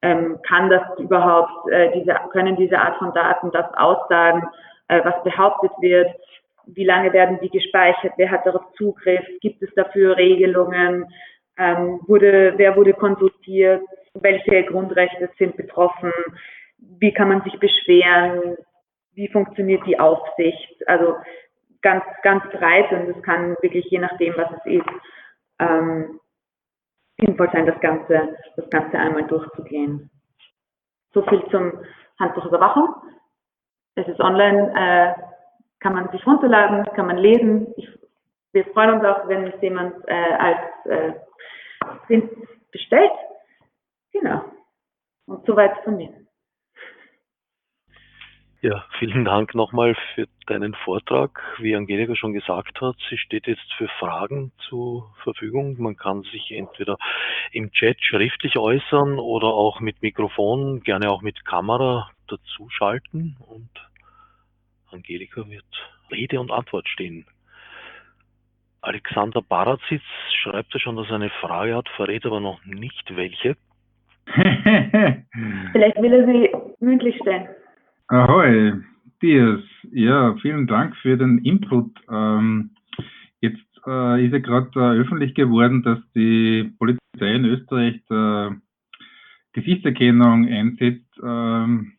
ähm, 0.04 0.38
kann 0.46 0.68
das 0.68 0.82
überhaupt, 0.98 1.70
äh, 1.70 1.90
diese, 1.92 2.14
können 2.30 2.56
diese 2.56 2.78
Art 2.78 2.98
von 2.98 3.14
Daten 3.14 3.50
das 3.52 3.72
aussagen, 3.74 4.46
äh, 4.88 5.00
was 5.02 5.22
behauptet 5.24 5.72
wird, 5.80 6.08
wie 6.66 6.84
lange 6.84 7.12
werden 7.14 7.38
die 7.40 7.48
gespeichert, 7.48 8.12
wer 8.18 8.30
hat 8.30 8.44
darauf 8.44 8.70
Zugriff, 8.76 9.24
gibt 9.40 9.62
es 9.62 9.72
dafür 9.74 10.16
Regelungen, 10.18 11.06
ähm, 11.56 12.00
wurde, 12.06 12.52
wer 12.56 12.76
wurde 12.76 12.92
konsultiert, 12.92 13.82
welche 14.12 14.64
Grundrechte 14.64 15.30
sind 15.38 15.56
betroffen, 15.56 16.12
wie 16.76 17.12
kann 17.12 17.28
man 17.28 17.42
sich 17.42 17.58
beschweren, 17.58 18.58
wie 19.14 19.28
funktioniert 19.28 19.86
die 19.86 19.98
Aufsicht, 19.98 20.86
also 20.86 21.16
ganz, 21.80 22.04
ganz 22.22 22.42
breit 22.50 22.92
und 22.92 23.16
es 23.16 23.22
kann 23.22 23.56
wirklich 23.62 23.86
je 23.86 24.00
nachdem, 24.00 24.34
was 24.36 24.50
es 24.58 24.72
ist, 24.80 24.90
ähm, 25.60 26.20
sinnvoll 27.18 27.50
sein, 27.53 27.66
das 27.66 27.81
Ganze, 27.81 28.37
das 28.57 28.68
Ganze 28.70 28.98
einmal 28.98 29.24
durchzugehen. 29.24 30.11
So 31.12 31.22
viel 31.22 31.44
zum 31.50 31.72
Handbuch 32.18 32.46
Überwachung. 32.46 32.94
Es 33.94 34.09
ist 34.09 34.20
online, 34.20 34.72
äh, 34.74 35.14
kann 35.81 35.94
man 35.94 36.11
sich 36.11 36.27
runterladen, 36.27 36.85
kann 36.96 37.07
man 37.07 37.18
lesen. 37.18 37.72
Ich, 37.77 37.88
wir 38.53 38.64
freuen 38.66 38.94
uns 38.94 39.05
auch, 39.05 39.29
wenn 39.29 39.46
es 39.46 39.61
jemand 39.61 39.94
äh, 40.09 40.35
als 40.35 40.87
äh, 40.87 41.12
Print 42.07 42.31
bestellt. 42.70 43.12
Genau. 44.12 44.44
Und 45.27 45.44
soweit 45.46 45.77
von 45.85 45.96
mir. 45.96 46.23
Ja, 48.64 48.83
vielen 48.98 49.27
Dank 49.27 49.55
nochmal 49.55 49.94
für 50.14 50.27
deinen 50.46 50.72
Vortrag. 50.72 51.38
Wie 51.59 51.77
Angelika 51.77 52.16
schon 52.16 52.33
gesagt 52.33 52.81
hat, 52.81 52.96
sie 53.11 53.18
steht 53.18 53.46
jetzt 53.46 53.70
für 53.77 53.88
Fragen 53.98 54.53
zur 54.70 55.12
Verfügung. 55.22 55.77
Man 55.79 55.96
kann 55.98 56.22
sich 56.22 56.50
entweder 56.50 56.96
im 57.53 57.72
Chat 57.72 58.03
schriftlich 58.03 58.57
äußern 58.57 59.18
oder 59.18 59.48
auch 59.48 59.81
mit 59.81 60.00
Mikrofon, 60.00 60.81
gerne 60.81 61.11
auch 61.11 61.20
mit 61.20 61.44
Kamera 61.44 62.09
dazuschalten 62.27 63.37
und 63.46 63.68
Angelika 64.90 65.46
wird 65.46 65.66
Rede 66.11 66.40
und 66.40 66.50
Antwort 66.50 66.88
stehen. 66.88 67.27
Alexander 68.81 69.42
Barazitz 69.42 70.05
schreibt 70.42 70.72
ja 70.72 70.81
schon, 70.81 70.96
dass 70.96 71.11
er 71.11 71.16
eine 71.16 71.29
Frage 71.29 71.77
hat, 71.77 71.90
verrät 71.90 72.24
aber 72.24 72.40
noch 72.40 72.64
nicht 72.64 73.14
welche. 73.14 73.59
Vielleicht 74.27 76.00
will 76.00 76.14
er 76.14 76.27
sie 76.27 76.50
mündlich 76.81 77.16
stellen. 77.20 77.46
Ahoi, 78.08 78.82
Dias. 79.22 79.62
Ja, 79.90 80.36
vielen 80.42 80.66
Dank 80.66 80.94
für 80.96 81.16
den 81.16 81.38
Input. 81.38 81.90
Ähm, 82.10 82.72
jetzt 83.40 83.64
äh, 83.86 84.26
ist 84.26 84.32
ja 84.32 84.40
gerade 84.40 84.68
äh, 84.76 85.00
öffentlich 85.00 85.34
geworden, 85.34 85.82
dass 85.82 85.98
die 86.14 86.70
Polizei 86.78 87.34
in 87.34 87.46
Österreich 87.46 88.02
äh, 88.10 88.50
Gesichtserkennung 89.54 90.46
einsetzt. 90.46 91.18
Ähm, 91.22 91.92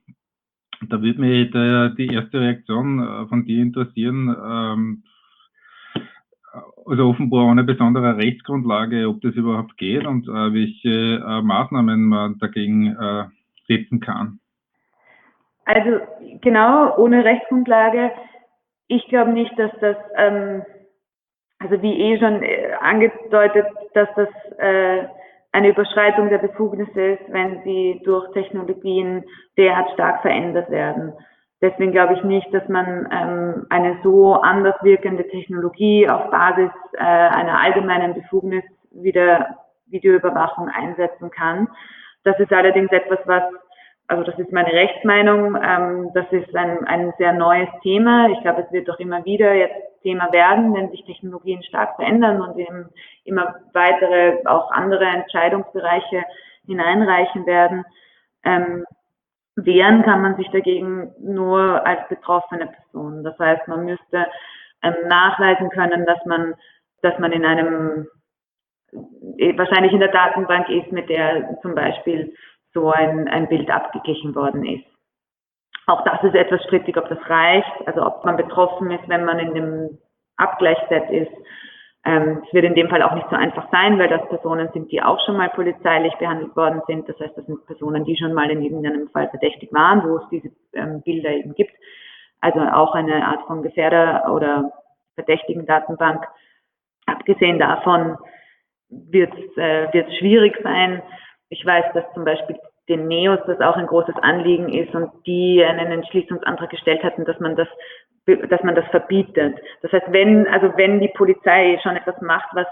da 0.87 1.01
würde 1.01 1.21
mich 1.21 1.49
der, 1.49 1.89
die 1.89 2.05
erste 2.07 2.39
Reaktion 2.39 2.99
äh, 2.99 3.27
von 3.27 3.45
dir 3.45 3.63
interessieren. 3.63 4.27
Ähm, 4.27 5.03
also 6.85 7.09
offenbar 7.09 7.47
ohne 7.47 7.63
besondere 7.63 8.15
Rechtsgrundlage, 8.15 9.09
ob 9.09 9.21
das 9.21 9.33
überhaupt 9.33 9.75
geht 9.77 10.05
und 10.05 10.27
äh, 10.27 10.53
welche 10.53 11.15
äh, 11.25 11.41
Maßnahmen 11.41 12.03
man 12.03 12.37
dagegen 12.37 12.95
setzen 13.67 13.99
kann. 13.99 14.39
Also 15.65 15.99
genau, 16.41 16.95
ohne 16.97 17.25
Rechtsgrundlage. 17.25 18.11
Ich 18.87 19.07
glaube 19.07 19.31
nicht, 19.31 19.57
dass 19.57 19.71
das, 19.81 19.97
ähm, 20.15 20.63
also 21.59 21.81
wie 21.81 21.99
eh 21.99 22.19
schon 22.19 22.43
äh, 22.43 22.73
angedeutet, 22.79 23.65
dass 23.93 24.07
das 24.15 24.29
äh, 24.59 25.07
eine 25.51 25.69
Überschreitung 25.69 26.29
der 26.29 26.37
Befugnisse 26.37 27.01
ist, 27.13 27.23
wenn 27.29 27.63
sie 27.63 28.01
durch 28.03 28.31
Technologien 28.33 29.23
derart 29.57 29.89
stark 29.93 30.21
verändert 30.21 30.69
werden. 30.69 31.13
Deswegen 31.61 31.93
glaube 31.93 32.13
ich 32.13 32.23
nicht, 32.23 32.53
dass 32.53 32.67
man 32.67 33.07
ähm, 33.11 33.65
eine 33.69 33.97
so 34.03 34.33
anders 34.33 34.75
wirkende 34.83 35.27
Technologie 35.29 36.07
auf 36.07 36.29
Basis 36.29 36.69
äh, 36.93 36.99
einer 36.99 37.59
allgemeinen 37.59 38.13
Befugnis 38.13 38.63
wie 38.91 39.13
der 39.13 39.57
Videoüberwachung 39.87 40.69
einsetzen 40.69 41.31
kann. 41.31 41.69
Das 42.23 42.37
ist 42.39 42.51
allerdings 42.51 42.91
etwas, 42.91 43.19
was, 43.25 43.43
also 44.07 44.23
das 44.23 44.37
ist 44.37 44.51
meine 44.51 44.71
Rechtsmeinung, 44.71 45.55
ähm, 45.55 46.11
das 46.13 46.25
ist 46.31 46.55
ein, 46.55 46.85
ein 46.85 47.13
sehr 47.17 47.33
neues 47.33 47.69
Thema. 47.81 48.29
Ich 48.29 48.41
glaube, 48.41 48.61
es 48.61 48.71
wird 48.71 48.87
doch 48.87 48.99
immer 48.99 49.25
wieder 49.25 49.53
jetzt 49.53 50.01
Thema 50.03 50.31
werden, 50.31 50.73
wenn 50.75 50.91
sich 50.91 51.03
Technologien 51.05 51.63
stark 51.63 51.95
verändern 51.95 52.39
und 52.39 52.57
eben 52.59 52.89
immer 53.23 53.55
weitere, 53.73 54.45
auch 54.45 54.69
andere 54.71 55.05
Entscheidungsbereiche 55.05 56.23
hineinreichen 56.67 57.47
werden. 57.47 57.83
Ähm, 58.43 58.85
Wehren 59.55 60.03
kann 60.03 60.21
man 60.21 60.35
sich 60.35 60.49
dagegen 60.51 61.11
nur 61.19 61.85
als 61.87 62.07
betroffene 62.09 62.67
Person. 62.67 63.23
Das 63.23 63.37
heißt, 63.39 63.67
man 63.67 63.85
müsste 63.85 64.27
ähm, 64.83 64.93
nachweisen 65.07 65.69
können, 65.69 66.05
dass 66.05 66.23
man, 66.25 66.53
dass 67.01 67.17
man 67.17 67.31
in 67.31 67.45
einem, 67.45 68.07
wahrscheinlich 68.91 69.93
in 69.93 70.01
der 70.01 70.11
Datenbank 70.11 70.69
ist, 70.69 70.91
mit 70.91 71.09
der 71.09 71.57
zum 71.61 71.73
Beispiel 71.73 72.33
so 72.75 72.91
ein, 72.91 73.27
ein 73.27 73.49
Bild 73.49 73.71
abgeglichen 73.71 74.35
worden 74.35 74.63
ist. 74.65 74.85
Auch 75.87 76.03
das 76.03 76.21
ist 76.23 76.35
etwas 76.35 76.63
strittig, 76.65 76.97
ob 76.97 77.07
das 77.09 77.19
reicht, 77.27 77.87
also 77.87 78.05
ob 78.05 78.23
man 78.25 78.37
betroffen 78.37 78.91
ist, 78.91 79.07
wenn 79.07 79.25
man 79.25 79.39
in 79.39 79.53
dem 79.53 79.97
Abgleichsset 80.37 81.09
ist. 81.09 81.31
Ähm, 82.03 82.43
es 82.45 82.53
wird 82.53 82.65
in 82.65 82.75
dem 82.75 82.89
Fall 82.89 83.01
auch 83.01 83.13
nicht 83.13 83.27
so 83.29 83.35
einfach 83.35 83.67
sein, 83.71 83.97
weil 83.97 84.09
das 84.09 84.27
Personen 84.29 84.69
sind, 84.73 84.91
die 84.91 85.01
auch 85.01 85.23
schon 85.25 85.37
mal 85.37 85.49
polizeilich 85.49 86.13
behandelt 86.15 86.55
worden 86.55 86.81
sind. 86.85 87.07
Das 87.09 87.19
heißt, 87.19 87.35
das 87.35 87.45
sind 87.45 87.65
Personen, 87.65 88.03
die 88.03 88.17
schon 88.17 88.33
mal 88.33 88.49
in 88.51 88.61
irgendeinem 88.61 89.09
Fall 89.09 89.29
verdächtig 89.29 89.73
waren, 89.73 90.03
wo 90.07 90.17
es 90.17 90.29
diese 90.29 90.49
ähm, 90.73 91.01
Bilder 91.01 91.31
eben 91.31 91.55
gibt. 91.55 91.73
Also 92.41 92.59
auch 92.59 92.93
eine 92.93 93.25
Art 93.25 93.45
von 93.47 93.63
Gefährder- 93.63 94.31
oder 94.31 94.71
verdächtigen 95.15 95.65
Datenbank. 95.65 96.27
Abgesehen 97.07 97.57
davon 97.57 98.17
wird 98.89 99.33
es 99.33 99.57
äh, 99.57 100.17
schwierig 100.19 100.59
sein. 100.61 101.01
Ich 101.49 101.65
weiß, 101.65 101.85
dass 101.93 102.03
zum 102.13 102.25
Beispiel 102.25 102.57
den 102.87 103.07
Neos 103.07 103.39
das 103.47 103.59
auch 103.61 103.77
ein 103.77 103.87
großes 103.87 104.15
Anliegen 104.21 104.69
ist 104.69 104.93
und 104.93 105.09
die 105.25 105.63
einen 105.63 105.91
Entschließungsantrag 105.91 106.69
gestellt 106.69 107.03
hatten, 107.03 107.25
dass 107.25 107.39
man 107.39 107.55
das 107.55 107.67
dass 108.25 108.63
man 108.63 108.73
das 108.73 108.85
verbietet. 108.87 109.59
Das 109.83 109.91
heißt, 109.91 110.07
wenn, 110.09 110.47
also 110.47 110.75
wenn 110.77 110.99
die 110.99 111.11
Polizei 111.15 111.79
schon 111.83 111.95
etwas 111.95 112.19
macht, 112.21 112.47
was, 112.53 112.65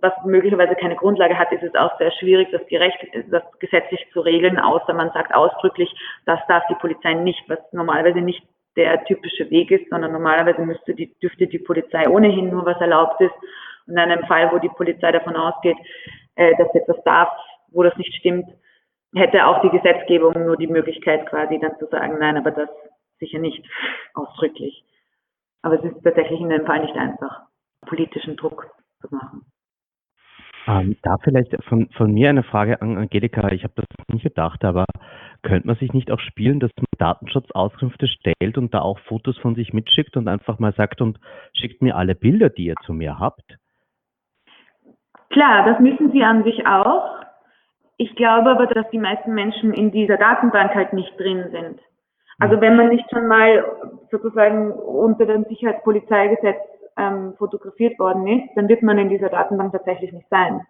was 0.00 0.12
möglicherweise 0.26 0.74
keine 0.74 0.96
Grundlage 0.96 1.38
hat, 1.38 1.50
ist 1.52 1.62
es 1.62 1.74
auch 1.74 1.96
sehr 1.96 2.12
schwierig, 2.12 2.48
das 2.52 2.66
gerecht, 2.66 2.98
das 3.30 3.42
gesetzlich 3.60 4.04
zu 4.12 4.20
regeln, 4.20 4.58
außer 4.58 4.92
man 4.92 5.10
sagt 5.12 5.34
ausdrücklich, 5.34 5.90
das 6.26 6.38
darf 6.48 6.64
die 6.68 6.74
Polizei 6.74 7.14
nicht, 7.14 7.42
was 7.48 7.58
normalerweise 7.72 8.20
nicht 8.20 8.42
der 8.76 9.02
typische 9.04 9.50
Weg 9.50 9.70
ist, 9.70 9.88
sondern 9.88 10.12
normalerweise 10.12 10.60
müsste 10.60 10.94
die, 10.94 11.14
dürfte 11.20 11.46
die 11.46 11.58
Polizei 11.58 12.06
ohnehin 12.08 12.50
nur 12.50 12.66
was 12.66 12.80
erlaubt 12.80 13.20
ist. 13.22 13.34
Und 13.86 13.94
in 13.94 13.98
einem 13.98 14.24
Fall, 14.26 14.52
wo 14.52 14.58
die 14.58 14.68
Polizei 14.68 15.10
davon 15.10 15.34
ausgeht, 15.34 15.78
äh, 16.36 16.54
dass 16.58 16.72
etwas 16.74 17.02
darf, 17.04 17.30
wo 17.72 17.82
das 17.82 17.96
nicht 17.96 18.14
stimmt, 18.14 18.46
hätte 19.14 19.46
auch 19.46 19.62
die 19.62 19.70
Gesetzgebung 19.70 20.32
nur 20.44 20.56
die 20.56 20.66
Möglichkeit 20.66 21.26
quasi 21.26 21.58
dann 21.58 21.78
zu 21.78 21.86
sagen, 21.86 22.18
nein, 22.18 22.36
aber 22.36 22.50
das 22.50 22.68
sicher 23.18 23.38
nicht 23.38 23.64
ausdrücklich. 24.14 24.84
Aber 25.62 25.74
es 25.74 25.84
ist 25.84 26.02
tatsächlich 26.02 26.40
in 26.40 26.50
dem 26.50 26.66
Fall 26.66 26.80
nicht 26.80 26.96
einfach, 26.96 27.42
politischen 27.86 28.36
Druck 28.36 28.70
zu 29.00 29.14
machen. 29.14 29.46
Ähm, 30.68 30.96
da 31.02 31.16
vielleicht 31.24 31.56
von, 31.64 31.88
von 31.96 32.12
mir 32.12 32.28
eine 32.28 32.42
Frage 32.42 32.82
an 32.82 32.98
Angelika. 32.98 33.48
Ich 33.52 33.64
habe 33.64 33.72
das 33.76 33.86
nicht 34.08 34.22
gedacht, 34.22 34.64
aber 34.64 34.84
könnte 35.42 35.66
man 35.66 35.76
sich 35.76 35.94
nicht 35.94 36.10
auch 36.10 36.20
spielen, 36.20 36.60
dass 36.60 36.70
man 36.76 36.84
Datenschutzauskünfte 36.98 38.06
stellt 38.06 38.58
und 38.58 38.74
da 38.74 38.80
auch 38.80 38.98
Fotos 39.00 39.38
von 39.38 39.54
sich 39.54 39.72
mitschickt 39.72 40.16
und 40.16 40.28
einfach 40.28 40.58
mal 40.58 40.74
sagt 40.74 41.00
und 41.00 41.18
schickt 41.54 41.80
mir 41.80 41.96
alle 41.96 42.14
Bilder, 42.14 42.50
die 42.50 42.66
ihr 42.66 42.74
zu 42.84 42.92
mir 42.92 43.18
habt? 43.18 43.56
Klar, 45.30 45.64
das 45.64 45.80
müssen 45.80 46.12
sie 46.12 46.22
an 46.22 46.44
sich 46.44 46.66
auch. 46.66 47.17
Ich 47.98 48.14
glaube 48.14 48.50
aber, 48.50 48.66
dass 48.66 48.88
die 48.90 48.98
meisten 48.98 49.34
Menschen 49.34 49.74
in 49.74 49.90
dieser 49.90 50.16
Datenbank 50.16 50.74
halt 50.74 50.92
nicht 50.92 51.12
drin 51.18 51.48
sind. 51.50 51.80
Also 52.38 52.60
wenn 52.60 52.76
man 52.76 52.88
nicht 52.88 53.04
schon 53.10 53.26
mal 53.26 53.64
sozusagen 54.12 54.70
unter 54.72 55.26
dem 55.26 55.44
Sicherheitspolizeigesetz 55.48 56.62
ähm, 56.96 57.34
fotografiert 57.36 57.98
worden 57.98 58.26
ist, 58.28 58.48
dann 58.54 58.68
wird 58.68 58.82
man 58.82 58.98
in 58.98 59.08
dieser 59.08 59.28
Datenbank 59.28 59.72
tatsächlich 59.72 60.12
nicht 60.12 60.28
sein. 60.30 60.60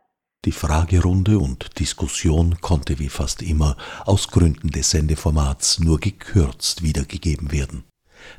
Die 0.46 0.52
Fragerunde 0.52 1.38
und 1.38 1.78
Diskussion 1.78 2.56
konnte 2.62 2.98
wie 2.98 3.10
fast 3.10 3.42
immer 3.42 3.76
aus 4.06 4.30
Gründen 4.30 4.68
des 4.68 4.90
Sendeformats 4.90 5.80
nur 5.80 5.98
gekürzt 5.98 6.82
wiedergegeben 6.82 7.52
werden. 7.52 7.84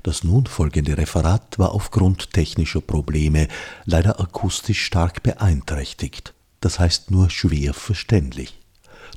Das 0.01 0.23
nun 0.23 0.47
folgende 0.47 0.97
Referat 0.97 1.59
war 1.59 1.73
aufgrund 1.73 2.33
technischer 2.33 2.81
Probleme 2.81 3.47
leider 3.85 4.19
akustisch 4.19 4.83
stark 4.83 5.21
beeinträchtigt, 5.21 6.33
das 6.61 6.79
heißt 6.79 7.11
nur 7.11 7.29
schwer 7.29 7.73
verständlich. 7.73 8.58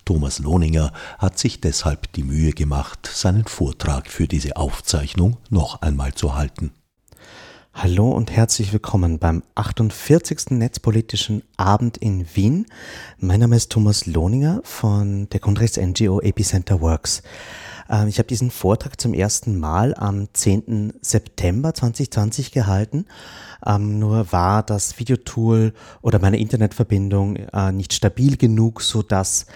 Thomas 0.04 0.40
Lohninger 0.40 0.92
hat 1.18 1.38
sich 1.38 1.60
deshalb 1.60 2.12
die 2.12 2.24
Mühe 2.24 2.52
gemacht, 2.52 3.08
seinen 3.12 3.44
Vortrag 3.46 4.10
für 4.10 4.26
diese 4.26 4.56
Aufzeichnung 4.56 5.36
noch 5.48 5.80
einmal 5.82 6.12
zu 6.14 6.34
halten. 6.34 6.72
Hallo 7.74 8.10
und 8.10 8.30
herzlich 8.30 8.72
willkommen 8.72 9.18
beim 9.18 9.42
48. 9.54 10.50
Netzpolitischen 10.50 11.42
Abend 11.56 11.96
in 11.96 12.26
Wien. 12.34 12.66
Mein 13.18 13.40
Name 13.40 13.56
ist 13.56 13.70
Thomas 13.70 14.04
Lohninger 14.04 14.60
von 14.64 15.28
der 15.30 15.40
Grundrechts-NGO 15.40 16.20
Epicenter 16.20 16.80
Works. 16.82 17.22
Ähm, 17.88 18.08
ich 18.08 18.18
habe 18.18 18.26
diesen 18.26 18.50
Vortrag 18.50 19.00
zum 19.00 19.14
ersten 19.14 19.58
Mal 19.58 19.94
am 19.94 20.28
10. 20.32 20.94
September 21.00 21.72
2020 21.72 22.52
gehalten. 22.52 23.06
Ähm, 23.64 23.98
nur 23.98 24.32
war 24.32 24.62
das 24.62 24.98
Videotool 24.98 25.72
oder 26.02 26.18
meine 26.18 26.38
Internetverbindung 26.38 27.36
äh, 27.36 27.72
nicht 27.72 27.94
stabil 27.94 28.36
genug, 28.36 28.82
so 28.82 29.02
dass 29.02 29.46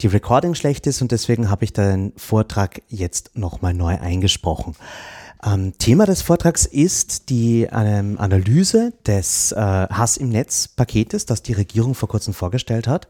die 0.00 0.06
Recording 0.06 0.54
schlecht 0.54 0.86
ist 0.86 1.02
und 1.02 1.12
deswegen 1.12 1.50
habe 1.50 1.64
ich 1.64 1.72
den 1.72 2.12
Vortrag 2.16 2.82
jetzt 2.88 3.32
nochmal 3.34 3.74
neu 3.74 3.98
eingesprochen. 3.98 4.74
Ähm, 5.44 5.74
Thema 5.78 6.06
des 6.06 6.22
Vortrags 6.22 6.64
ist 6.64 7.28
die 7.28 7.68
ähm, 7.70 8.18
Analyse 8.18 8.94
des 9.06 9.52
äh, 9.52 9.56
Hass 9.56 10.16
im 10.16 10.30
Netz 10.30 10.66
Paketes, 10.66 11.26
das 11.26 11.42
die 11.42 11.52
Regierung 11.52 11.94
vor 11.94 12.08
kurzem 12.08 12.32
vorgestellt 12.32 12.88
hat, 12.88 13.06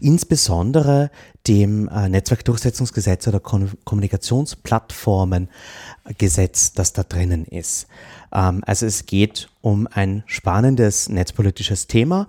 insbesondere 0.00 1.10
dem 1.46 1.88
äh, 1.88 2.08
Netzwerkdurchsetzungsgesetz 2.08 3.28
oder 3.28 3.40
Kon 3.40 3.72
Kommunikationsplattformengesetz, 3.84 6.72
das 6.72 6.94
da 6.94 7.02
drinnen 7.02 7.44
ist. 7.44 7.88
Ähm, 8.32 8.62
also 8.66 8.86
es 8.86 9.04
geht 9.06 9.48
um 9.60 9.86
ein 9.90 10.24
spannendes 10.26 11.08
netzpolitisches 11.08 11.86
Thema. 11.86 12.26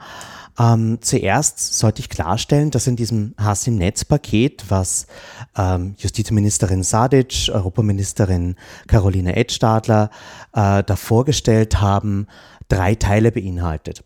Ähm, 0.60 0.98
zuerst 1.02 1.76
sollte 1.76 2.02
ich 2.02 2.10
klarstellen, 2.10 2.72
dass 2.72 2.88
in 2.88 2.96
diesem 2.96 3.36
Hass 3.38 3.68
im 3.68 3.76
Netz-Paket, 3.76 4.66
was 4.70 5.08
ähm, 5.56 5.96
Justizministerin 5.98 6.84
Sadic, 6.84 7.50
Europaministerin 7.54 8.56
Caroline 8.88 9.36
Edstadler 9.36 10.10
äh, 10.54 10.84
da 10.84 10.96
vorgestellt 10.96 11.80
haben, 11.80 12.28
drei 12.70 12.96
Teile 12.96 13.32
beinhaltet. 13.32 14.04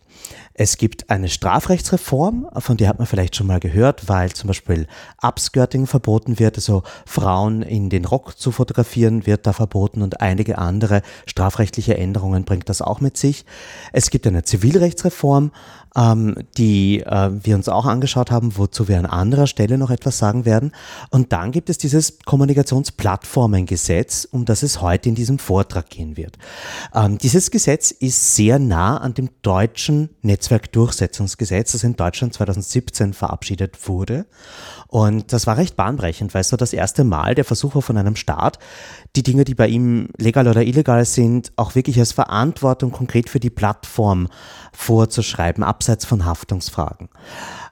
Es 0.53 0.77
gibt 0.77 1.09
eine 1.09 1.29
Strafrechtsreform, 1.29 2.47
von 2.57 2.77
der 2.77 2.89
hat 2.89 2.99
man 2.99 3.07
vielleicht 3.07 3.35
schon 3.35 3.47
mal 3.47 3.59
gehört, 3.59 4.09
weil 4.09 4.31
zum 4.33 4.49
Beispiel 4.49 4.85
Upskirting 5.21 5.87
verboten 5.87 6.37
wird, 6.37 6.57
also 6.57 6.83
Frauen 7.05 7.61
in 7.61 7.89
den 7.89 8.05
Rock 8.05 8.37
zu 8.37 8.51
fotografieren 8.51 9.25
wird 9.25 9.47
da 9.47 9.53
verboten 9.53 10.01
und 10.01 10.21
einige 10.21 10.57
andere 10.57 11.01
strafrechtliche 11.25 11.97
Änderungen 11.97 12.43
bringt 12.43 12.69
das 12.69 12.81
auch 12.81 12.99
mit 12.99 13.17
sich. 13.17 13.45
Es 13.93 14.09
gibt 14.09 14.27
eine 14.27 14.43
Zivilrechtsreform, 14.43 15.51
ähm, 15.95 16.35
die 16.57 17.01
äh, 17.01 17.31
wir 17.43 17.55
uns 17.55 17.69
auch 17.69 17.85
angeschaut 17.85 18.31
haben, 18.31 18.57
wozu 18.57 18.87
wir 18.87 18.97
an 18.97 19.05
anderer 19.05 19.47
Stelle 19.47 19.77
noch 19.77 19.91
etwas 19.91 20.17
sagen 20.17 20.45
werden. 20.45 20.71
Und 21.09 21.33
dann 21.33 21.51
gibt 21.51 21.69
es 21.69 21.77
dieses 21.77 22.19
Kommunikationsplattformengesetz, 22.25 24.27
um 24.29 24.45
das 24.45 24.63
es 24.63 24.81
heute 24.81 25.09
in 25.09 25.15
diesem 25.15 25.39
Vortrag 25.39 25.89
gehen 25.89 26.17
wird. 26.17 26.37
Ähm, 26.93 27.17
dieses 27.17 27.51
Gesetz 27.51 27.91
ist 27.91 28.35
sehr 28.35 28.59
nah 28.59 28.97
an 28.97 29.13
dem 29.13 29.29
deutschen 29.41 30.09
Netzwerkdurchsetzungsgesetz, 30.21 31.73
das 31.73 31.83
in 31.83 31.95
Deutschland 31.95 32.33
2017 32.33 33.13
verabschiedet 33.13 33.87
wurde. 33.87 34.25
Und 34.91 35.31
das 35.31 35.47
war 35.47 35.55
recht 35.55 35.77
bahnbrechend, 35.77 36.33
weil 36.33 36.41
es 36.41 36.49
so 36.49 36.57
das 36.57 36.73
erste 36.73 37.05
Mal 37.05 37.33
der 37.33 37.45
Versuch 37.45 37.75
war 37.75 37.81
von 37.81 37.97
einem 37.97 38.17
Staat, 38.17 38.59
die 39.15 39.23
Dinge, 39.23 39.45
die 39.45 39.55
bei 39.55 39.69
ihm 39.69 40.09
legal 40.17 40.49
oder 40.49 40.63
illegal 40.63 41.05
sind, 41.05 41.53
auch 41.55 41.75
wirklich 41.75 41.97
als 41.97 42.11
Verantwortung 42.11 42.91
konkret 42.91 43.29
für 43.29 43.39
die 43.39 43.49
Plattform 43.49 44.27
vorzuschreiben, 44.73 45.63
abseits 45.63 46.03
von 46.03 46.25
Haftungsfragen. 46.25 47.07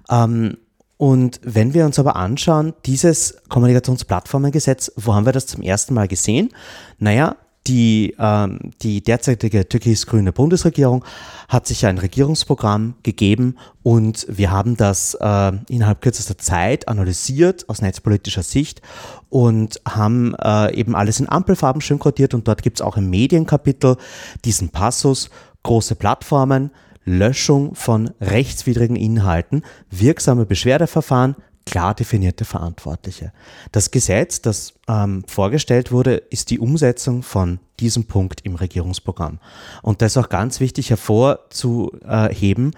Ähm, 0.10 0.55
und 0.95 1.41
wenn 1.43 1.73
wir 1.73 1.86
uns 1.86 1.99
aber 1.99 2.15
anschauen, 2.15 2.73
dieses 2.86 3.36
Kommunikationsplattformengesetz, 3.49 4.93
wo 4.95 5.13
haben 5.13 5.25
wir 5.25 5.34
das 5.34 5.45
zum 5.45 5.62
ersten 5.62 5.93
Mal 5.95 6.08
gesehen? 6.08 6.51
Naja, 6.99 7.36
die, 7.69 8.15
ähm, 8.17 8.60
die 8.82 9.03
derzeitige 9.03 9.69
türkis-grüne 9.69 10.34
Bundesregierung 10.34 11.05
hat 11.47 11.67
sich 11.67 11.86
ein 11.86 11.99
Regierungsprogramm 11.99 12.95
gegeben 13.03 13.58
und 13.84 14.25
wir 14.27 14.49
haben 14.49 14.75
das 14.75 15.13
äh, 15.13 15.51
innerhalb 15.69 16.01
kürzester 16.01 16.38
Zeit 16.38 16.88
analysiert 16.88 17.69
aus 17.69 17.82
netzpolitischer 17.82 18.41
Sicht 18.41 18.82
und 19.29 19.79
haben 19.88 20.34
äh, 20.43 20.73
eben 20.73 20.95
alles 20.95 21.19
in 21.19 21.29
Ampelfarben 21.29 21.82
schön 21.82 21.99
kodiert 21.99 22.34
und 22.34 22.47
dort 22.47 22.63
gibt 22.63 22.79
es 22.79 22.82
auch 22.82 22.97
im 22.97 23.10
Medienkapitel 23.10 23.97
diesen 24.45 24.69
Passus, 24.69 25.29
große 25.62 25.95
Plattformen, 25.95 26.71
Löschung 27.05 27.75
von 27.75 28.12
rechtswidrigen 28.19 28.95
Inhalten, 28.95 29.63
wirksame 29.91 30.45
Beschwerdeverfahren, 30.45 31.36
klar 31.69 31.93
definierte 31.93 32.45
Verantwortliche. 32.45 33.32
Das 33.71 33.91
Gesetz, 33.91 34.41
das 34.41 34.73
ähm, 34.88 35.23
vorgestellt 35.27 35.91
wurde, 35.91 36.15
ist 36.15 36.49
die 36.49 36.60
Umsetzung 36.60 37.21
von 37.21 37.60
diesem 37.79 38.05
Punkt 38.05 38.41
im 38.43 38.55
Regierungsprogramm. 38.55 39.39
Und 39.84 40.01
das 40.01 40.13
ist 40.13 40.17
auch 40.17 40.29
ganz 40.29 40.60
wichtig 40.60 40.89
hervorzuheben. 40.89 42.71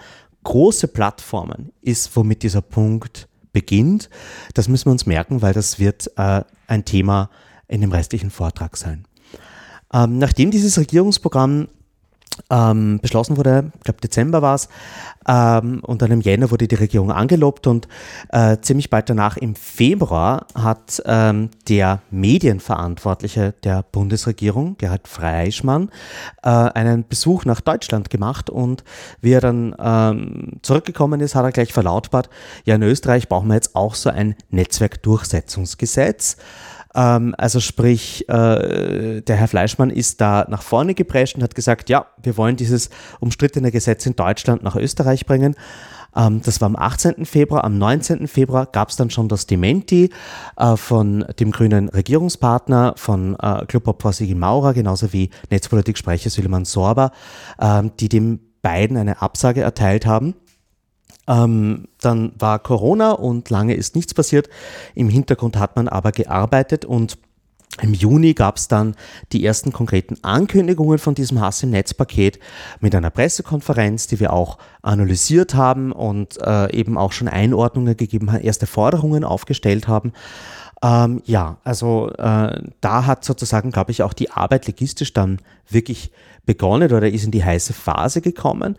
Große 0.44 0.90
Plattformen 0.90 1.72
ist, 1.82 2.16
womit 2.16 2.44
dieser 2.44 2.62
Punkt 2.62 3.30
beginnt. 3.54 4.10
Das 4.54 4.68
müssen 4.68 4.88
wir 4.88 4.92
uns 4.92 5.06
merken, 5.06 5.42
weil 5.42 5.54
das 5.54 5.80
wird 5.80 6.12
äh, 6.18 6.44
ein 6.68 6.84
Thema 6.84 7.30
in 7.68 7.82
dem 7.82 7.92
restlichen 7.92 8.30
Vortrag 8.30 8.76
sein. 8.76 9.06
Ähm, 9.94 10.18
nachdem 10.18 10.52
dieses 10.52 10.78
Regierungsprogramm 10.78 11.70
ähm, 12.50 13.00
beschlossen 13.02 13.38
wurde, 13.38 13.72
ich 13.78 13.84
glaube 13.84 14.02
Dezember 14.02 14.42
war 14.42 14.56
es, 14.56 14.70
ähm, 15.28 15.82
und 15.84 16.02
dann 16.02 16.12
im 16.12 16.22
Jänner 16.22 16.52
wurde 16.52 16.68
die 16.68 16.76
Regierung 16.76 17.12
angelobt 17.12 17.68
und 17.68 17.88
äh, 18.30 18.58
ziemlich 18.62 18.90
bald 18.90 19.10
danach 19.10 19.38
im 19.38 19.56
Februar 19.56 20.48
hat 20.56 21.02
ähm, 21.06 21.50
der 21.70 22.02
Medienverantwortliche 22.10 23.54
der 23.64 23.84
Bundesregierung, 23.92 24.78
Gerhard 24.78 25.08
Freischmann, 25.08 25.90
äh, 26.44 26.50
einen 26.50 27.08
Besuch 27.08 27.46
nach 27.46 27.62
Deutschland 27.62 28.10
gemacht 28.10 28.50
und 28.50 28.84
wie 29.22 29.34
er 29.34 29.42
dann 29.42 29.76
ähm, 29.80 30.54
zurückgekommen 30.62 31.22
ist, 31.22 31.36
hat 31.36 31.46
er 31.46 31.52
gleich 31.52 31.74
verlautbart, 31.74 32.30
ja 32.66 32.76
in 32.76 32.84
Österreich 32.84 33.30
brauchen 33.30 33.48
wir 33.48 33.56
jetzt 33.56 33.76
auch 33.76 33.96
so 33.96 34.10
ein 34.10 34.36
Netzwerkdurchsetzungsgesetz. 34.50 36.38
Ähm, 36.96 37.36
also 37.38 37.60
sprich, 37.60 38.28
äh, 38.30 39.22
der 39.22 39.36
Herr 39.36 39.48
Fleischmann 39.48 39.90
ist 39.90 40.22
da 40.22 40.46
nach 40.50 40.62
vorne 40.62 40.94
geprescht 40.94 41.36
und 41.36 41.44
hat 41.44 41.56
gesagt, 41.56 41.90
ja, 41.90 42.08
wir 42.22 42.38
wollen 42.38 42.56
dieses 42.56 42.90
umstrittene 43.20 43.72
Gesetz 43.72 44.06
in 44.06 44.16
Deutschland 44.16 44.64
nach 44.64 44.76
Österreich 44.76 45.26
bringen. 45.26 45.56
Ähm, 46.16 46.42
das 46.44 46.62
war 46.62 46.68
am 46.68 46.76
18. 46.76 47.26
Februar. 47.26 47.64
Am 47.64 47.78
19. 47.78 48.28
Februar 48.28 48.66
gab 48.66 48.90
es 48.90 48.96
dann 48.96 49.10
schon 49.10 49.30
das 49.30 49.48
Dementi 49.48 50.10
äh, 50.58 50.76
von 50.76 51.26
dem 51.40 51.52
grünen 51.52 51.90
Regierungspartner, 51.90 52.94
von 52.98 53.36
äh, 53.40 53.66
Clubobfrau 53.66 54.12
Sigi 54.12 54.36
Maurer, 54.36 54.74
genauso 54.74 55.14
wie 55.14 55.30
Netzpolitik-Sprecher 55.50 56.30
Süleyman 56.30 56.66
Sorba, 56.66 57.12
äh, 57.60 57.84
die 58.00 58.10
dem 58.10 58.40
beiden 58.62 58.98
eine 58.98 59.22
Absage 59.22 59.62
erteilt 59.62 60.06
haben. 60.06 60.36
Ähm, 61.28 61.88
dann 62.00 62.34
war 62.38 62.60
Corona 62.60 63.12
und 63.12 63.50
lange 63.50 63.76
ist 63.76 63.96
nichts 63.96 64.14
passiert. 64.14 64.50
Im 64.96 65.10
Hintergrund 65.10 65.58
hat 65.58 65.76
man 65.76 65.88
aber 65.88 66.12
gearbeitet 66.12 66.86
und 66.86 67.18
im 67.80 67.94
Juni 67.94 68.34
gab 68.34 68.58
es 68.58 68.68
dann 68.68 68.96
die 69.32 69.46
ersten 69.46 69.72
konkreten 69.72 70.18
Ankündigungen 70.24 71.00
von 71.00 71.16
diesem 71.16 71.40
Hass 71.40 71.64
im 71.64 71.70
Netz-Paket 71.70 72.38
mit 72.82 72.94
einer 72.94 73.10
Pressekonferenz, 73.10 74.08
die 74.08 74.20
wir 74.20 74.34
auch 74.34 74.58
analysiert 74.82 75.56
haben 75.56 75.94
und 75.94 76.38
äh, 76.42 76.76
eben 76.76 76.98
auch 76.98 77.14
schon 77.14 77.30
Einordnungen 77.30 77.96
gegeben 77.96 78.32
haben, 78.32 78.42
erste 78.42 78.68
Forderungen 78.68 79.24
aufgestellt 79.24 79.88
haben. 79.88 80.12
Ähm, 80.84 81.22
ja, 81.26 81.58
also 81.64 82.10
äh, 82.18 82.62
da 82.82 83.06
hat 83.06 83.24
sozusagen, 83.24 83.72
glaube 83.72 83.92
ich, 83.92 84.04
auch 84.04 84.14
die 84.14 84.32
Arbeit 84.32 84.68
logistisch 84.68 85.14
dann 85.14 85.40
wirklich 85.70 86.12
begonnen 86.46 86.92
oder 86.92 87.10
ist 87.10 87.24
in 87.24 87.32
die 87.32 87.44
heiße 87.44 87.74
Phase 87.74 88.22
gekommen. 88.22 88.78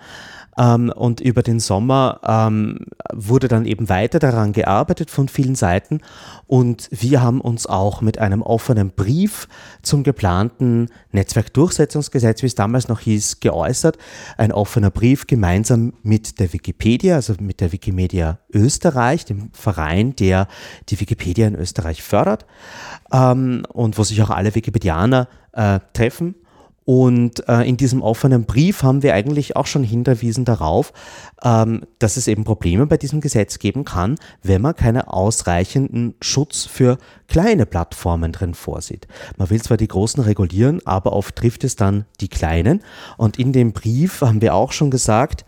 Ähm, 0.59 0.93
und 0.95 1.21
über 1.21 1.43
den 1.43 1.61
Sommer 1.61 2.21
ähm, 2.27 2.81
wurde 3.13 3.49
dann 3.49 3.65
eben 3.65 3.89
weiter 3.89 4.19
daran 4.19 4.53
gearbeitet 4.53 5.11
von 5.11 5.29
vielen 5.29 5.55
Seiten. 5.55 6.01
Und 6.47 6.89
wir 6.91 7.23
haben 7.23 7.41
uns 7.41 7.67
auch 7.67 8.03
mit 8.03 8.19
einem 8.19 8.43
offenen 8.43 8.91
Brief 8.91 9.49
zum 9.83 10.03
geplanten 10.03 10.89
Netzwerkdurchsetzungsgesetz, 11.13 12.43
wie 12.43 12.47
es 12.47 12.55
damals 12.55 12.89
noch 12.89 13.01
hieß, 13.01 13.41
geäußert. 13.41 13.97
Ein 14.37 14.53
offener 14.53 14.91
Brief 14.91 15.27
gemeinsam 15.27 15.95
mit 16.03 16.39
der 16.39 16.53
Wikipedia, 16.53 17.17
also 17.17 17.35
mit 17.41 17.61
der 17.61 17.73
Wikimedia 17.73 18.39
Österreich, 18.53 19.25
dem 19.25 19.51
Verein, 19.53 20.15
der 20.17 20.49
die 20.91 21.01
Wikipedia 21.01 21.47
in 21.47 21.55
Österreich 21.55 22.03
fördert 22.03 22.45
ähm, 23.13 23.65
und 23.73 23.97
wo 23.97 24.05
sich 24.05 24.23
auch 24.23 24.31
alle 24.31 24.55
Wikipedianer 24.55 25.29
äh, 25.53 25.81
treffen 25.95 26.35
und 26.85 27.49
äh, 27.49 27.63
in 27.69 27.77
diesem 27.77 28.03
offenen 28.03 28.45
Brief 28.45 28.83
haben 28.83 29.03
wir 29.03 29.15
eigentlich 29.15 29.55
auch 29.55 29.67
schon 29.67 29.85
hinterwiesen 29.85 30.45
darauf, 30.45 30.93
ähm, 31.43 31.83
dass 32.01 32.17
es 32.17 32.27
eben 32.27 32.45
Probleme 32.45 32.87
bei 32.87 32.97
diesem 32.97 33.21
Gesetz 33.21 33.59
geben 33.61 33.85
kann, 33.85 34.17
wenn 34.43 34.63
man 34.63 34.75
keinen 34.75 35.03
ausreichenden 35.03 36.15
Schutz 36.21 36.65
für 36.65 36.99
kleine 37.29 37.67
Plattformen 37.67 38.33
drin 38.33 38.55
vorsieht. 38.55 39.07
Man 39.37 39.51
will 39.51 39.63
zwar 39.63 39.77
die 39.77 39.89
großen 39.89 40.23
regulieren, 40.23 40.81
aber 40.85 41.13
oft 41.13 41.37
trifft 41.37 41.63
es 41.63 41.77
dann 41.77 42.05
die 42.21 42.29
kleinen. 42.29 42.83
Und 43.17 43.39
in 43.39 43.53
dem 43.53 43.73
Brief 43.73 44.21
haben 44.21 44.41
wir 44.41 44.55
auch 44.55 44.73
schon 44.73 44.91
gesagt, 44.91 45.45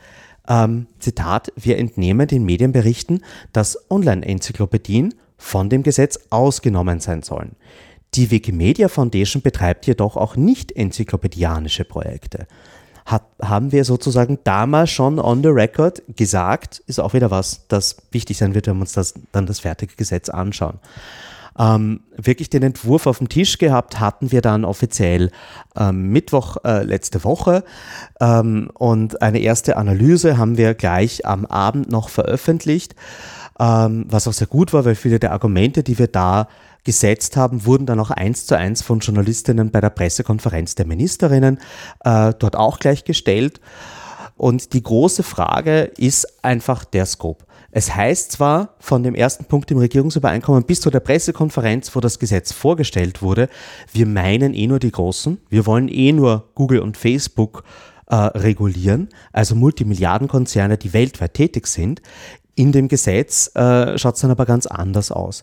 ähm, 0.47 0.87
Zitat, 1.01 1.53
wir 1.57 1.79
entnehmen 1.79 2.29
den 2.29 2.45
Medienberichten, 2.45 3.25
dass 3.53 3.91
Online-Enzyklopädien 3.91 5.15
von 5.37 5.69
dem 5.69 5.83
Gesetz 5.83 6.19
ausgenommen 6.31 7.01
sein 7.01 7.23
sollen. 7.23 7.57
Die 8.15 8.31
Wikimedia 8.31 8.89
Foundation 8.89 9.43
betreibt 9.43 9.87
jedoch 9.87 10.17
auch 10.17 10.37
nicht 10.37 10.71
enzyklopädianische 10.71 11.85
Projekte. 11.85 12.47
Hat, 13.05 13.25
haben 13.43 13.73
wir 13.73 13.85
sozusagen 13.85 14.39
damals 14.45 14.91
schon 14.91 15.19
on 15.19 15.43
the 15.43 15.49
record 15.49 16.03
gesagt, 16.17 16.83
ist 16.87 17.01
auch 17.01 17.13
wieder 17.13 17.31
was, 17.31 17.67
das 17.69 17.97
wichtig 18.13 18.39
sein 18.39 18.55
wird, 18.55 18.67
wenn 18.67 18.77
wir 18.77 18.83
uns 18.83 18.93
das, 18.93 19.15
dann 19.33 19.47
das 19.47 19.61
fertige 19.61 19.97
Gesetz 19.97 20.29
anschauen. 20.29 20.79
Ähm, 21.59 22.01
wirklich 22.17 22.51
den 22.51 22.63
Entwurf 22.65 23.07
auf 23.07 23.19
dem 23.19 23.29
Tisch 23.29 23.59
gehabt 23.59 24.01
hatten 24.01 24.33
wir 24.33 24.41
dann 24.41 24.65
offiziell 24.65 25.31
ähm, 25.77 26.11
Mittwoch 26.11 26.57
äh, 26.65 26.83
letzte 26.83 27.23
Woche 27.23 27.63
ähm, 28.21 28.71
und 28.75 29.23
eine 29.23 29.39
erste 29.39 29.77
Analyse 29.77 30.37
haben 30.37 30.57
wir 30.57 30.75
gleich 30.75 31.27
am 31.27 31.47
Abend 31.47 31.91
noch 31.91 32.09
veröffentlicht, 32.09 32.97
ähm, 33.61 34.07
was 34.09 34.27
auch 34.27 34.33
sehr 34.33 34.49
gut 34.49 34.73
war, 34.73 34.85
weil 34.85 34.97
viele 34.97 35.21
der 35.21 35.31
Argumente, 35.31 35.85
die 35.85 35.99
wir 35.99 36.09
da 36.09 36.49
gesetzt 36.83 37.37
haben, 37.37 37.65
wurden 37.65 37.87
dann 37.87 38.01
auch 38.01 38.11
eins 38.11 38.47
zu 38.47 38.57
eins 38.57 38.83
von 38.83 38.99
Journalistinnen 38.99 39.71
bei 39.71 39.81
der 39.81 39.91
Pressekonferenz 39.91 40.75
der 40.75 40.87
Ministerinnen 40.87 41.59
äh, 42.05 42.35
dort 42.39 42.57
auch 42.57 42.79
gleich 42.79 43.05
gestellt. 43.05 43.61
Und 44.37 44.73
die 44.73 44.83
große 44.83 45.23
Frage 45.23 45.83
ist 45.97 46.45
einfach 46.45 46.85
der 46.85 47.07
Scope. 47.07 47.45
Es 47.77 47.93
heißt 47.93 48.31
zwar 48.31 48.77
von 48.79 49.03
dem 49.03 49.17
ersten 49.17 49.47
Punkt 49.47 49.69
im 49.73 49.79
Regierungsübereinkommen 49.79 50.63
bis 50.63 50.81
zu 50.81 50.91
der 50.91 51.01
Pressekonferenz, 51.01 51.95
wo 51.97 51.99
das 51.99 52.21
Gesetz 52.21 52.53
vorgestellt 52.53 53.21
wurde, 53.21 53.49
wir 53.93 54.07
meinen 54.07 54.55
eh 54.55 54.69
nur 54.69 54.79
die 54.79 54.93
Großen, 54.93 55.39
wir 55.51 55.67
wollen 55.67 55.89
eh 55.89 56.13
nur 56.13 56.51
Google 56.55 56.79
und 56.79 56.97
Facebook 56.97 57.65
äh, 58.07 58.15
regulieren, 58.15 59.09
also 59.33 59.57
Multimilliardenkonzerne, 59.57 60.79
die 60.79 60.93
weltweit 60.93 61.35
tätig 61.35 61.67
sind. 61.67 62.01
In 62.55 62.71
dem 62.71 62.87
Gesetz 62.87 63.51
äh, 63.57 63.99
schaut 63.99 64.15
es 64.15 64.21
dann 64.21 64.31
aber 64.31 64.47
ganz 64.47 64.67
anders 64.67 65.11
aus. 65.11 65.43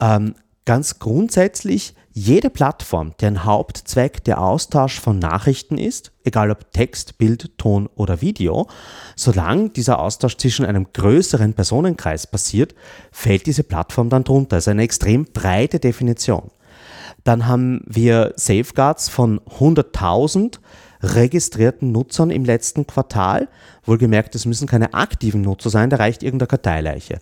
Ähm, 0.00 0.34
ganz 0.70 1.00
grundsätzlich 1.00 1.96
jede 2.12 2.48
Plattform, 2.48 3.14
deren 3.20 3.44
Hauptzweck 3.44 4.22
der 4.22 4.40
Austausch 4.40 5.00
von 5.00 5.18
Nachrichten 5.18 5.78
ist, 5.78 6.12
egal 6.22 6.52
ob 6.52 6.72
Text, 6.72 7.18
Bild, 7.18 7.58
Ton 7.58 7.88
oder 7.96 8.20
Video, 8.20 8.68
solange 9.16 9.70
dieser 9.70 9.98
Austausch 9.98 10.36
zwischen 10.36 10.64
einem 10.64 10.86
größeren 10.92 11.54
Personenkreis 11.54 12.28
passiert, 12.28 12.76
fällt 13.10 13.46
diese 13.46 13.64
Plattform 13.64 14.10
dann 14.10 14.22
drunter. 14.22 14.58
Das 14.58 14.62
ist 14.62 14.68
eine 14.68 14.84
extrem 14.84 15.24
breite 15.24 15.80
Definition. 15.80 16.52
Dann 17.24 17.48
haben 17.48 17.82
wir 17.86 18.32
Safeguards 18.36 19.08
von 19.08 19.40
100.000 19.58 20.60
registrierten 21.02 21.90
Nutzern 21.90 22.30
im 22.30 22.44
letzten 22.44 22.86
Quartal. 22.86 23.48
Wohlgemerkt, 23.82 24.36
es 24.36 24.46
müssen 24.46 24.68
keine 24.68 24.94
aktiven 24.94 25.40
Nutzer 25.40 25.68
sein, 25.70 25.90
da 25.90 25.96
reicht 25.96 26.22
irgendeine 26.22 26.46
Karteileiche. 26.46 27.18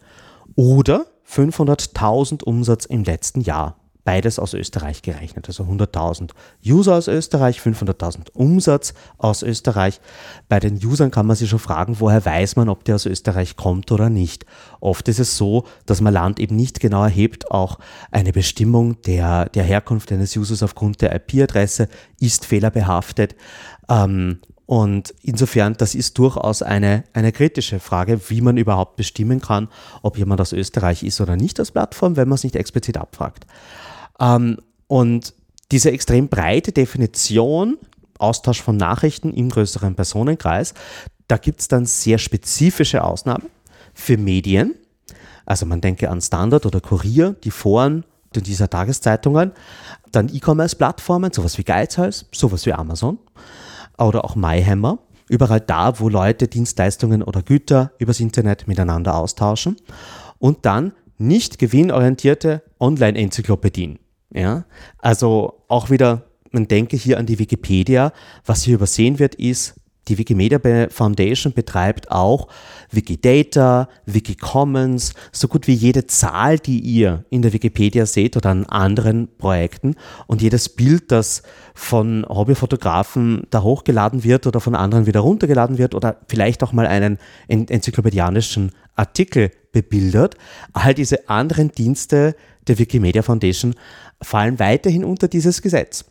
Oder 0.55 1.07
500.000 1.31 2.43
Umsatz 2.43 2.85
im 2.85 3.05
letzten 3.05 3.41
Jahr 3.41 3.77
beides 4.09 4.39
aus 4.39 4.55
Österreich 4.55 5.03
gerechnet. 5.03 5.49
Also 5.49 5.65
100.000 5.65 6.31
User 6.65 6.95
aus 6.95 7.09
Österreich, 7.09 7.61
500.000 7.61 8.31
Umsatz 8.33 8.95
aus 9.19 9.43
Österreich. 9.43 10.01
Bei 10.49 10.61
den 10.61 10.83
Usern 10.83 11.11
kann 11.11 11.27
man 11.27 11.37
sich 11.37 11.51
schon 11.51 11.59
fragen, 11.59 12.01
woher 12.01 12.25
weiß 12.25 12.57
man, 12.57 12.71
ob 12.71 12.85
der 12.85 12.95
aus 12.95 13.05
Österreich 13.05 13.57
kommt 13.57 13.93
oder 13.93 14.09
nicht. 14.09 14.47
Oft 14.81 15.09
ist 15.09 15.21
es 15.21 15.37
so, 15.37 15.65
dass 15.85 16.01
man 16.01 16.15
Land 16.15 16.41
eben 16.41 16.57
nicht 16.57 16.81
genau 16.81 17.03
erhebt. 17.03 17.51
Auch 17.51 17.79
eine 18.11 18.33
Bestimmung 18.33 19.03
der, 19.03 19.51
der 19.51 19.65
Herkunft 19.65 20.11
eines 20.11 20.35
Users 20.35 20.63
aufgrund 20.63 21.03
der 21.03 21.15
IP-Adresse 21.15 21.89
ist 22.19 22.47
fehlerbehaftet. 22.47 23.37
Ähm, 23.91 24.41
und 24.69 25.15
insofern, 25.23 25.79
das 25.79 25.95
ist 25.95 26.19
durchaus 26.19 26.61
eine, 26.61 27.05
eine 27.15 27.33
kritische 27.33 27.81
Frage, 27.81 28.21
wie 28.29 28.43
man 28.43 28.59
überhaupt 28.59 28.97
bestimmen 28.97 29.41
kann, 29.41 29.69
ob 30.03 30.19
jemand 30.19 30.43
aus 30.43 30.53
Österreich 30.53 31.03
ist 31.03 31.23
oder 31.23 31.37
nicht 31.37 31.59
als 31.59 31.71
Plattform, 31.71 32.17
wenn 32.17 32.29
man 32.29 32.35
es 32.35 32.45
nicht 32.45 32.55
explizit 32.55 32.99
abfragt. 32.99 33.47
Ähm, 34.21 34.59
und 34.87 35.33
diese 35.73 35.91
extrem 35.91 36.29
breite 36.29 36.73
Definition, 36.73 37.79
Austausch 38.19 38.61
von 38.61 38.77
Nachrichten 38.77 39.33
im 39.33 39.49
größeren 39.49 39.95
Personenkreis, 39.95 40.75
da 41.29 41.39
gibt 41.39 41.61
es 41.61 41.69
dann 41.69 41.87
sehr 41.87 42.19
spezifische 42.19 43.03
Ausnahmen 43.03 43.47
für 43.95 44.19
Medien. 44.19 44.75
Also 45.47 45.65
man 45.65 45.81
denke 45.81 46.11
an 46.11 46.21
Standard 46.21 46.67
oder 46.67 46.83
Kurier, 46.83 47.37
die 47.43 47.53
Foren 47.53 48.05
dieser 48.35 48.69
Tageszeitungen, 48.69 49.53
dann 50.13 50.29
E-Commerce-Plattformen, 50.29 51.33
sowas 51.33 51.57
wie 51.57 51.65
Geizhals, 51.65 52.27
sowas 52.33 52.67
wie 52.67 52.75
Amazon 52.75 53.19
oder 53.99 54.25
auch 54.25 54.37
MyHammer, 54.37 54.99
überall 55.29 55.61
da, 55.61 55.99
wo 56.01 56.09
Leute 56.09 56.49
Dienstleistungen 56.49 57.23
oder 57.23 57.43
Güter 57.43 57.93
übers 57.99 58.21
Internet 58.21 58.69
miteinander 58.69 59.17
austauschen. 59.17 59.77
Und 60.39 60.65
dann 60.65 60.93
nicht 61.19 61.59
gewinnorientierte 61.59 62.63
Online-Enzyklopädien. 62.79 63.99
Ja? 64.33 64.65
Also 64.99 65.65
auch 65.69 65.91
wieder, 65.91 66.25
man 66.51 66.69
denke 66.69 66.97
hier 66.97 67.19
an 67.19 67.27
die 67.27 67.39
Wikipedia. 67.39 68.13
Was 68.47 68.63
hier 68.63 68.77
übersehen 68.77 69.19
wird, 69.19 69.35
ist, 69.35 69.75
die 70.09 70.19
Wikimedia 70.19 70.59
Foundation 70.91 71.53
betreibt 71.53 72.11
auch 72.11 72.49
Wikidata, 72.91 73.89
Wikicommons, 74.07 75.15
so 75.33 75.49
gut 75.49 75.67
wie 75.67 75.75
jede 75.75 76.07
Zahl, 76.07 76.59
die 76.59 76.81
ihr 76.81 77.25
in 77.31 77.43
der 77.43 77.53
Wikipedia 77.53 78.07
seht 78.07 78.37
oder 78.37 78.51
an 78.51 78.65
anderen 78.67 79.29
Projekten 79.39 79.95
und 80.27 80.43
jedes 80.43 80.69
Bild, 80.69 81.13
das 81.13 81.43
von 81.75 82.25
Hobbyfotografen 82.29 83.43
da 83.51 83.63
hochgeladen 83.63 84.25
wird 84.25 84.47
oder 84.47 84.61
von 84.61 84.75
anderen 84.75 85.07
wieder 85.07 85.21
runtergeladen 85.21 85.79
wird 85.79 85.95
oder 85.95 86.17
vielleicht 86.29 86.63
auch 86.63 86.73
mal 86.73 86.87
einen 86.87 87.19
enzyklopädianischen 87.49 88.73
Artikel 88.95 89.51
bebildert. 89.73 90.37
All 90.73 90.95
diese 90.95 91.29
anderen 91.29 91.71
Dienste 91.71 92.35
der 92.67 92.79
Wikimedia 92.79 93.23
Foundation 93.23 93.75
fallen 94.23 94.59
weiterhin 94.59 95.05
unter 95.05 95.29
dieses 95.29 95.63
Gesetz 95.63 96.05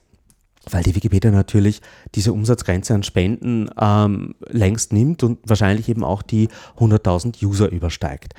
weil 0.70 0.84
die 0.84 0.96
Wikipedia 0.96 1.32
natürlich 1.32 1.82
diese 2.16 2.34
Umsatzgrenze 2.34 2.94
an 2.94 3.04
Spenden 3.04 3.70
ähm, 3.80 4.36
längst 4.48 4.94
nimmt 4.94 5.24
und 5.24 5.40
wahrscheinlich 5.46 5.90
eben 5.90 6.04
auch 6.04 6.22
die 6.22 6.50
100.000 6.78 7.44
User 7.44 7.70
übersteigt. 7.72 8.34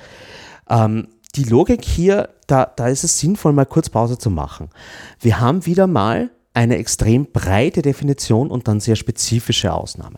Ähm, 0.69 1.07
die 1.35 1.43
Logik 1.43 1.83
hier, 1.83 2.29
da, 2.47 2.65
da 2.65 2.87
ist 2.87 3.03
es 3.03 3.19
sinnvoll, 3.19 3.53
mal 3.53 3.65
kurz 3.65 3.89
Pause 3.89 4.17
zu 4.17 4.29
machen. 4.29 4.69
Wir 5.19 5.39
haben 5.39 5.65
wieder 5.65 5.87
mal 5.87 6.31
eine 6.53 6.77
extrem 6.77 7.27
breite 7.31 7.81
Definition 7.81 8.49
und 8.49 8.67
dann 8.67 8.79
sehr 8.79 8.95
spezifische 8.95 9.73
Ausnahmen. 9.73 10.17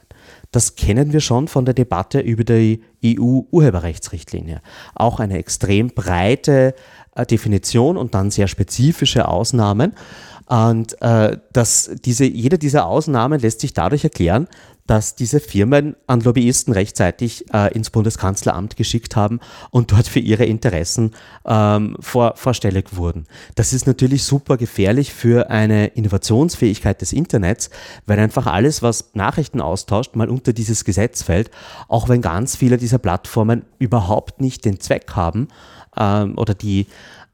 Das 0.52 0.76
kennen 0.76 1.14
wir 1.14 1.20
schon 1.20 1.48
von 1.48 1.66
der 1.66 1.74
Debatte 1.74 2.20
über 2.20 2.44
die 2.44 2.82
EU-Urheberrechtsrichtlinie. 3.04 4.62
Auch 4.96 5.20
eine 5.20 5.38
extrem 5.38 5.88
breite 5.88 6.74
äh, 7.16 7.26
Definition 7.26 7.98
und 7.98 8.16
dann 8.16 8.32
sehr 8.32 8.48
spezifische 8.48 9.28
Ausnahmen. 9.28 9.94
Und 10.52 11.02
äh, 11.02 11.38
dass 11.54 11.92
diese, 12.04 12.26
jede 12.26 12.58
dieser 12.58 12.86
Ausnahmen 12.86 13.40
lässt 13.40 13.62
sich 13.62 13.72
dadurch 13.72 14.04
erklären, 14.04 14.50
dass 14.86 15.16
diese 15.16 15.40
Firmen 15.40 15.96
an 16.08 16.20
Lobbyisten 16.20 16.74
rechtzeitig 16.74 17.46
äh, 17.54 17.74
ins 17.74 17.90
Bundeskanzleramt 17.90 18.76
geschickt 18.76 19.16
haben 19.16 19.40
und 19.70 19.94
dort 19.94 20.10
für 20.10 20.20
ihre 20.20 20.44
Interessen 20.44 21.12
ähm, 21.46 21.96
vor, 22.02 22.34
vorstellig 22.36 22.98
wurden. 22.98 23.28
Das 23.56 23.72
ist 23.72 23.88
natürlich 23.88 24.26
super 24.26 24.58
gefährlich 24.58 25.14
für 25.14 25.50
eine 25.50 25.88
Innovationsfähigkeit 25.88 27.00
des 27.00 27.14
Internets, 27.14 27.70
weil 28.06 28.20
einfach 28.20 28.46
alles, 28.46 28.82
was 28.82 29.12
Nachrichten 29.14 29.62
austauscht, 29.62 30.18
mal 30.18 30.30
unter 30.30 30.52
dieses 30.52 30.84
Gesetz 30.84 31.24
fällt, 31.24 31.50
auch 31.88 32.10
wenn 32.10 32.22
ganz 32.22 32.58
viele 32.58 32.76
dieser 32.76 32.98
Plattformen 32.98 33.64
überhaupt 33.80 34.42
nicht 34.42 34.66
den 34.66 34.82
Zweck 34.82 35.12
haben 35.16 35.48
ähm, 35.98 36.38
oder 36.38 36.54
die 36.54 36.88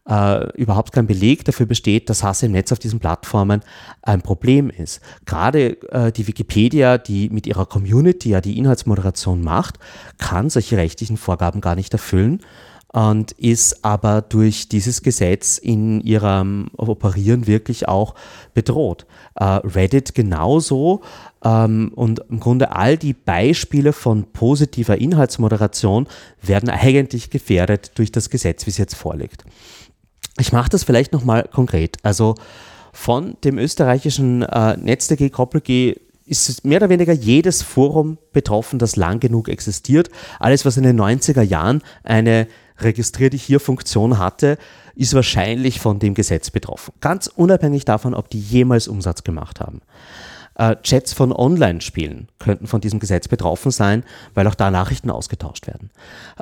äh, 0.08 0.52
überhaupt 0.54 0.94
kein 0.94 1.08
Beleg 1.08 1.46
dafür 1.46 1.66
besteht, 1.66 2.10
dass 2.10 2.24
Hass 2.24 2.44
im 2.44 2.52
Netz 2.52 2.72
auf 2.72 2.80
diesen 2.80 3.00
Plattformen 3.00 3.62
ein 4.02 4.22
Problem 4.22 4.70
ist. 4.70 5.02
Gerade 5.26 5.82
äh, 5.92 6.12
die 6.12 6.28
Wikipedia, 6.28 6.98
die 6.98 7.30
mit 7.30 7.48
ihrer 7.48 7.66
Community 7.66 8.30
ja 8.30 8.42
die 8.42 8.58
Inhaltsmoderation 8.58 9.44
macht, 9.44 9.80
kann 10.18 10.50
solche 10.50 10.78
rechtlichen 10.78 11.18
Vorgaben 11.18 11.62
gar 11.62 11.76
nicht 11.76 11.94
erfüllen 11.94 12.42
und 12.94 13.34
ist 13.34 13.84
aber 13.84 14.22
durch 14.22 14.70
dieses 14.70 15.02
Gesetz 15.02 15.58
in 15.58 16.00
ihrem 16.02 16.70
Operieren 16.78 17.46
wirklich 17.46 17.88
auch 17.88 18.16
bedroht. 18.54 19.06
Äh, 19.36 19.44
Reddit 19.44 20.16
genauso 20.16 21.02
ähm, 21.44 21.92
und 21.96 22.22
im 22.30 22.40
Grunde 22.40 22.72
all 22.72 22.98
die 22.98 23.14
Beispiele 23.14 23.94
von 23.94 24.24
positiver 24.32 24.98
Inhaltsmoderation 24.98 26.08
werden 26.42 26.70
eigentlich 26.70 27.30
gefährdet 27.30 27.92
durch 27.96 28.12
das 28.12 28.30
Gesetz, 28.30 28.66
wie 28.66 28.72
es 28.72 28.78
jetzt 28.78 28.96
vorliegt. 28.96 29.44
Ich 30.40 30.52
mache 30.52 30.70
das 30.70 30.84
vielleicht 30.84 31.14
nochmal 31.14 31.50
konkret. 31.52 31.98
Also 32.04 32.36
von 32.94 33.38
dem 33.44 33.58
österreichischen 33.58 34.44
äh, 34.44 34.78
NetzDG 34.78 35.30
Koppel-G 35.30 35.96
ist 36.26 36.66
mehr 36.66 36.78
oder 36.78 36.90
weniger 36.90 37.14
jedes 37.14 37.62
Forum 37.62 38.18
betroffen, 38.34 38.80
das 38.80 38.96
lang 38.96 39.20
genug 39.20 39.48
existiert. 39.50 40.10
Alles, 40.40 40.66
was 40.66 40.78
in 40.78 40.84
den 40.84 41.00
90er 41.00 41.42
Jahren 41.42 41.82
eine 42.04 42.48
registrierte 42.80 43.38
hier 43.38 43.60
Funktion 43.60 44.18
hatte, 44.18 44.58
ist 44.96 45.14
wahrscheinlich 45.14 45.80
von 45.80 46.00
dem 46.00 46.14
Gesetz 46.14 46.52
betroffen. 46.52 46.94
Ganz 47.02 47.28
unabhängig 47.28 47.86
davon, 47.86 48.14
ob 48.14 48.30
die 48.30 48.40
jemals 48.40 48.88
Umsatz 48.88 49.24
gemacht 49.24 49.60
haben. 49.60 49.82
Äh, 50.58 50.76
Chats 50.82 51.14
von 51.14 51.32
Online-Spielen 51.32 52.30
könnten 52.40 52.66
von 52.66 52.82
diesem 52.82 53.00
Gesetz 53.00 53.28
betroffen 53.28 53.70
sein, 53.72 54.04
weil 54.34 54.48
auch 54.48 54.56
da 54.56 54.72
Nachrichten 54.72 55.12
ausgetauscht 55.12 55.68
werden. 55.68 55.92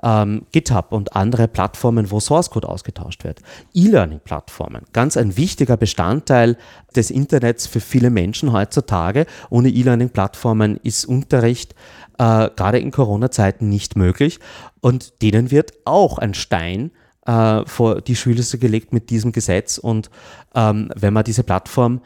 Ähm, 0.02 0.46
GitHub 0.54 0.94
und 0.94 1.16
andere 1.16 1.50
Plattformen, 1.50 2.12
wo 2.12 2.22
Source 2.22 2.50
Code 2.50 2.70
ausgetauscht 2.70 3.26
wird. 3.26 3.42
E-Learning-Plattformen, 3.74 4.84
ganz 4.94 5.18
ein 5.18 5.36
wichtiger 5.36 5.76
Bestandteil 5.76 6.58
des 6.96 7.12
Internets 7.12 7.68
für 7.68 7.82
viele 7.82 8.10
Menschen 8.10 8.54
heutzutage. 8.54 9.26
Ohne 9.50 9.70
E-Learning-Plattformen 9.70 10.78
ist 10.78 11.04
Unterricht 11.04 11.76
äh, 12.18 12.50
gerade 12.56 12.80
in 12.80 12.92
Corona-Zeiten 12.92 13.68
nicht 13.68 13.98
möglich 13.98 14.40
und 14.80 15.22
denen 15.22 15.52
wird 15.52 15.74
auch 15.84 16.20
ein 16.20 16.34
Stein 16.34 16.92
äh, 17.26 17.66
vor 17.66 18.00
die 18.00 18.16
Schüler 18.16 18.44
gelegt 18.58 18.94
mit 18.94 19.10
diesem 19.10 19.34
Gesetz 19.34 19.78
und 19.78 20.10
ähm, 20.54 20.90
wenn 20.96 21.14
man 21.14 21.26
diese 21.26 21.44
Plattform 21.44 22.02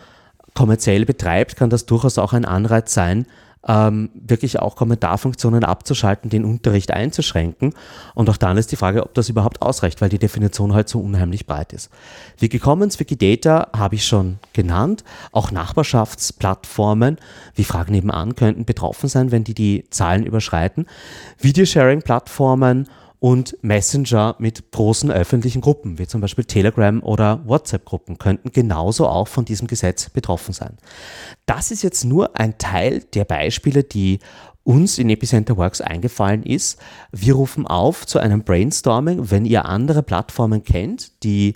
kommerziell 0.59 1.05
betreibt, 1.05 1.55
kann 1.55 1.69
das 1.69 1.85
durchaus 1.85 2.17
auch 2.17 2.33
ein 2.33 2.43
Anreiz 2.43 2.93
sein, 2.93 3.25
ähm, 3.65 4.09
wirklich 4.13 4.59
auch 4.59 4.75
Kommentarfunktionen 4.75 5.63
abzuschalten, 5.63 6.29
den 6.29 6.43
Unterricht 6.43 6.91
einzuschränken. 6.91 7.73
Und 8.13 8.29
auch 8.29 8.35
dann 8.35 8.57
ist 8.57 8.73
die 8.73 8.75
Frage, 8.75 9.03
ob 9.03 9.13
das 9.13 9.29
überhaupt 9.29 9.61
ausreicht, 9.61 10.01
weil 10.01 10.09
die 10.09 10.19
Definition 10.19 10.73
halt 10.73 10.89
so 10.89 10.99
unheimlich 10.99 11.45
breit 11.45 11.71
ist. 11.71 11.89
Wikicommons, 12.39 12.99
Wikidata 12.99 13.69
habe 13.73 13.95
ich 13.95 14.05
schon 14.05 14.39
genannt. 14.51 15.05
Auch 15.31 15.49
Nachbarschaftsplattformen, 15.49 17.19
wie 17.55 17.63
Fragen 17.63 17.93
nebenan, 17.93 18.35
könnten 18.35 18.65
betroffen 18.65 19.07
sein, 19.07 19.31
wenn 19.31 19.45
die 19.45 19.53
die 19.53 19.85
Zahlen 19.91 20.25
überschreiten. 20.25 20.87
Videosharing-Plattformen 21.37 22.89
und 23.19 23.57
Messenger 23.61 24.35
mit 24.39 24.71
großen 24.71 25.11
öffentlichen 25.11 25.61
Gruppen, 25.61 25.99
wie 25.99 26.07
zum 26.07 26.21
Beispiel 26.21 26.45
Telegram 26.45 27.03
oder 27.03 27.41
WhatsApp-Gruppen, 27.45 28.17
könnten 28.17 28.51
genauso 28.51 29.07
auch 29.07 29.27
von 29.27 29.45
diesem 29.45 29.67
Gesetz 29.67 30.09
betroffen 30.09 30.53
sein. 30.53 30.77
Das 31.45 31.71
ist 31.71 31.81
jetzt 31.81 32.05
nur 32.05 32.39
ein 32.39 32.57
Teil 32.57 33.03
der 33.13 33.25
Beispiele, 33.25 33.83
die 33.83 34.19
uns 34.63 34.97
in 34.97 35.09
Epicenter 35.09 35.57
Works 35.57 35.81
eingefallen 35.81 36.43
ist. 36.43 36.79
Wir 37.11 37.33
rufen 37.33 37.67
auf 37.67 38.05
zu 38.05 38.19
einem 38.19 38.43
Brainstorming, 38.43 39.31
wenn 39.31 39.45
ihr 39.45 39.65
andere 39.65 40.03
Plattformen 40.03 40.63
kennt, 40.63 41.23
die 41.23 41.55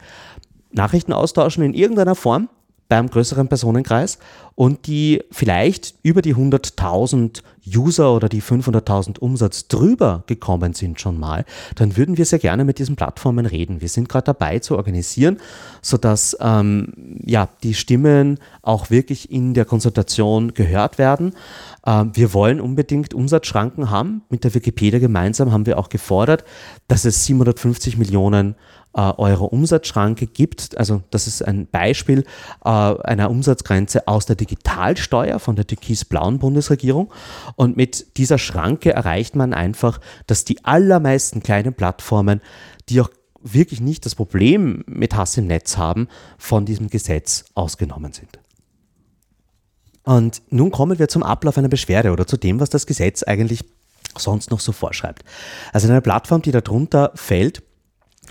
Nachrichten 0.72 1.14
austauschen 1.14 1.64
in 1.64 1.74
irgendeiner 1.74 2.16
Form, 2.16 2.50
beim 2.94 3.10
größeren 3.10 3.48
Personenkreis 3.48 4.20
und 4.54 4.86
die 4.86 5.24
vielleicht 5.32 5.96
über 6.04 6.22
die 6.22 6.36
100.000 6.36 7.42
User 7.66 8.14
oder 8.14 8.30
die 8.30 8.44
500.000 8.44 9.18
Umsatz 9.18 9.68
drüber 9.68 10.24
gekommen 10.28 10.76
sind 10.76 11.02
schon 11.02 11.20
mal, 11.20 11.44
dann 11.74 11.98
würden 11.98 12.20
wir 12.20 12.26
sehr 12.28 12.38
gerne 12.38 12.66
mit 12.66 12.78
diesen 12.78 12.96
Plattformen 12.96 13.48
reden. 13.48 13.82
Wir 13.82 13.90
sind 13.90 14.10
gerade 14.10 14.26
dabei 14.26 14.60
zu 14.60 14.78
organisieren, 14.78 15.40
sodass 15.82 16.38
ähm, 16.40 17.20
ja, 17.26 17.50
die 17.64 17.74
Stimmen 17.74 18.38
auch 18.62 18.92
wirklich 18.92 19.32
in 19.32 19.56
der 19.56 19.66
Konsultation 19.66 20.54
gehört 20.54 21.00
werden. 21.00 21.34
Ähm, 21.88 22.12
wir 22.14 22.32
wollen 22.36 22.62
unbedingt 22.62 23.16
Umsatzschranken 23.16 23.90
haben. 23.90 24.22
Mit 24.30 24.44
der 24.44 24.54
Wikipedia 24.54 25.00
gemeinsam 25.00 25.52
haben 25.52 25.66
wir 25.66 25.80
auch 25.80 25.90
gefordert, 25.90 26.44
dass 26.88 27.06
es 27.06 27.26
750 27.26 27.98
Millionen 27.98 28.54
Euro 29.02 29.46
Umsatzschranke 29.46 30.28
gibt. 30.28 30.78
Also 30.78 31.02
das 31.10 31.28
ist 31.28 31.42
ein 31.42 31.68
Beispiel 31.68 32.24
äh, 32.64 32.70
einer 32.70 33.30
Umsatzgrenze 33.30 34.08
aus 34.08 34.26
der 34.26 34.36
Digitalsteuer 34.36 35.40
von 35.40 35.56
der 35.56 35.66
türkis-blauen 35.66 36.40
Bundesregierung. 36.40 37.12
Und 37.56 37.76
mit 37.76 38.18
dieser 38.18 38.38
Schranke 38.38 38.94
erreicht 38.94 39.36
man 39.36 39.54
einfach, 39.54 40.00
dass 40.28 40.46
die 40.46 40.64
allermeisten 40.64 41.42
kleinen 41.42 41.74
Plattformen, 41.74 42.42
die 42.90 43.02
auch 43.02 43.10
wirklich 43.42 43.82
nicht 43.82 44.06
das 44.06 44.16
Problem 44.16 44.84
mit 44.88 45.16
Hass 45.16 45.38
im 45.38 45.48
Netz 45.48 45.78
haben, 45.78 46.08
von 46.38 46.66
diesem 46.66 46.90
Gesetz 46.90 47.46
ausgenommen 47.56 48.14
sind. 48.14 48.40
Und 50.04 50.42
nun 50.50 50.72
kommen 50.72 51.00
wir 51.00 51.08
zum 51.08 51.24
Ablauf 51.24 51.58
einer 51.58 51.70
Beschwerde 51.70 52.12
oder 52.12 52.28
zu 52.28 52.38
dem, 52.38 52.60
was 52.60 52.70
das 52.70 52.86
Gesetz 52.86 53.24
eigentlich 53.24 53.66
sonst 54.18 54.52
noch 54.52 54.60
so 54.60 54.72
vorschreibt. 54.72 55.24
Also 55.72 55.88
eine 55.88 56.02
Plattform, 56.02 56.42
die 56.42 56.52
darunter 56.52 57.12
fällt, 57.16 57.64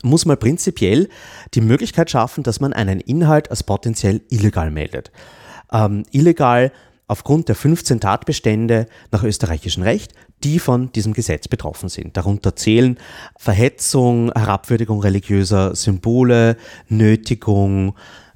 muss 0.02 0.26
man 0.26 0.38
prinzipiell 0.38 1.08
die 1.54 1.60
Möglichkeit 1.60 2.10
schaffen, 2.10 2.42
dass 2.42 2.60
man 2.60 2.72
einen 2.72 3.00
Inhalt 3.00 3.50
als 3.50 3.62
potenziell 3.62 4.20
illegal 4.30 4.70
meldet. 4.70 5.10
Ähm, 5.72 6.04
illegal 6.10 6.72
aufgrund 7.06 7.48
der 7.48 7.54
15 7.54 8.00
Tatbestände 8.00 8.86
nach 9.10 9.22
österreichischem 9.22 9.82
Recht, 9.82 10.12
die 10.44 10.58
von 10.58 10.92
diesem 10.92 11.12
Gesetz 11.12 11.48
betroffen 11.48 11.88
sind. 11.88 12.16
Darunter 12.16 12.56
zählen 12.56 12.98
Verhetzung, 13.36 14.32
Herabwürdigung 14.34 15.00
religiöser 15.00 15.74
Symbole, 15.74 16.56
Nötigung, 16.88 17.94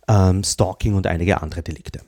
ähm, 0.09 0.45
Stalking 0.45 0.95
und 0.95 1.07
einige 1.07 1.43
andere 1.43 1.63
Delikte. 1.63 2.01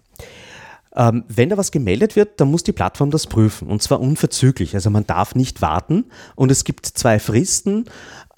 Ähm, 0.94 1.24
wenn 1.28 1.48
da 1.48 1.56
was 1.56 1.70
gemeldet 1.70 2.16
wird, 2.16 2.40
dann 2.40 2.50
muss 2.50 2.64
die 2.64 2.72
Plattform 2.72 3.10
das 3.10 3.26
prüfen 3.26 3.68
und 3.68 3.82
zwar 3.82 4.00
unverzüglich. 4.00 4.74
Also 4.74 4.90
man 4.90 5.06
darf 5.06 5.34
nicht 5.34 5.62
warten 5.62 6.06
und 6.34 6.50
es 6.50 6.64
gibt 6.64 6.86
zwei 6.86 7.18
Fristen, 7.18 7.84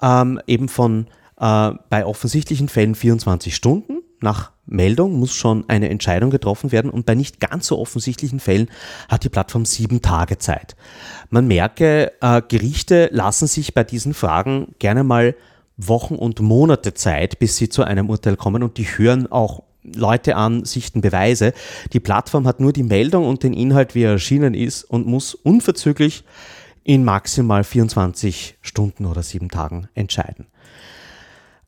ähm, 0.01 0.39
eben 0.47 0.69
von 0.69 1.07
äh, 1.39 1.71
bei 1.89 2.05
offensichtlichen 2.05 2.69
Fällen 2.69 2.95
24 2.95 3.55
Stunden. 3.55 3.99
Nach 4.19 4.51
Meldung 4.67 5.19
muss 5.19 5.33
schon 5.33 5.67
eine 5.67 5.89
Entscheidung 5.89 6.29
getroffen 6.29 6.71
werden 6.71 6.91
und 6.91 7.05
bei 7.05 7.15
nicht 7.15 7.39
ganz 7.39 7.67
so 7.67 7.79
offensichtlichen 7.79 8.39
Fällen 8.39 8.69
hat 9.09 9.23
die 9.23 9.29
Plattform 9.29 9.65
sieben 9.65 10.01
Tage 10.01 10.37
Zeit. 10.37 10.75
Man 11.29 11.47
merke, 11.47 12.11
äh, 12.21 12.41
Gerichte 12.47 13.09
lassen 13.11 13.47
sich 13.47 13.73
bei 13.73 13.83
diesen 13.83 14.13
Fragen 14.13 14.75
gerne 14.79 15.03
mal 15.03 15.35
Wochen 15.77 16.15
und 16.15 16.39
Monate 16.39 16.93
Zeit, 16.93 17.39
bis 17.39 17.57
sie 17.57 17.69
zu 17.69 17.83
einem 17.83 18.09
Urteil 18.09 18.35
kommen 18.35 18.61
und 18.61 18.77
die 18.77 18.85
hören 18.85 19.31
auch 19.31 19.63
Leute 19.83 20.35
an, 20.35 20.63
sichten 20.63 21.01
Beweise. 21.01 21.53
Die 21.93 21.99
Plattform 21.99 22.47
hat 22.47 22.59
nur 22.59 22.71
die 22.71 22.83
Meldung 22.83 23.25
und 23.25 23.41
den 23.41 23.53
Inhalt, 23.53 23.95
wie 23.95 24.03
er 24.03 24.11
erschienen 24.11 24.53
ist 24.53 24.83
und 24.83 25.07
muss 25.07 25.33
unverzüglich 25.33 26.23
in 26.83 27.03
maximal 27.03 27.63
24 27.63 28.57
Stunden 28.61 29.05
oder 29.05 29.23
sieben 29.23 29.49
Tagen 29.49 29.87
entscheiden. 29.93 30.47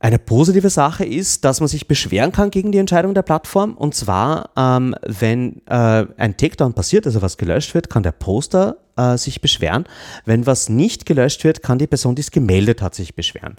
Eine 0.03 0.19
positive 0.19 0.69
Sache 0.69 1.05
ist, 1.05 1.45
dass 1.45 1.61
man 1.61 1.69
sich 1.69 1.87
beschweren 1.87 2.33
kann 2.33 2.51
gegen 2.51 2.73
die 2.73 2.77
Entscheidung 2.77 3.13
der 3.13 3.21
Plattform. 3.21 3.73
Und 3.73 3.95
zwar, 3.95 4.49
ähm, 4.57 4.93
wenn 5.01 5.61
äh, 5.65 6.05
ein 6.17 6.35
Takedown 6.35 6.73
passiert, 6.73 7.05
also 7.05 7.21
was 7.21 7.37
gelöscht 7.37 7.73
wird, 7.73 7.89
kann 7.89 8.03
der 8.03 8.11
Poster 8.11 8.79
äh, 8.97 9.17
sich 9.17 9.39
beschweren. 9.39 9.85
Wenn 10.25 10.45
was 10.45 10.67
nicht 10.67 11.05
gelöscht 11.05 11.45
wird, 11.45 11.63
kann 11.63 11.77
die 11.77 11.87
Person, 11.87 12.15
die 12.15 12.21
es 12.21 12.31
gemeldet 12.31 12.81
hat, 12.81 12.95
sich 12.95 13.15
beschweren. 13.15 13.55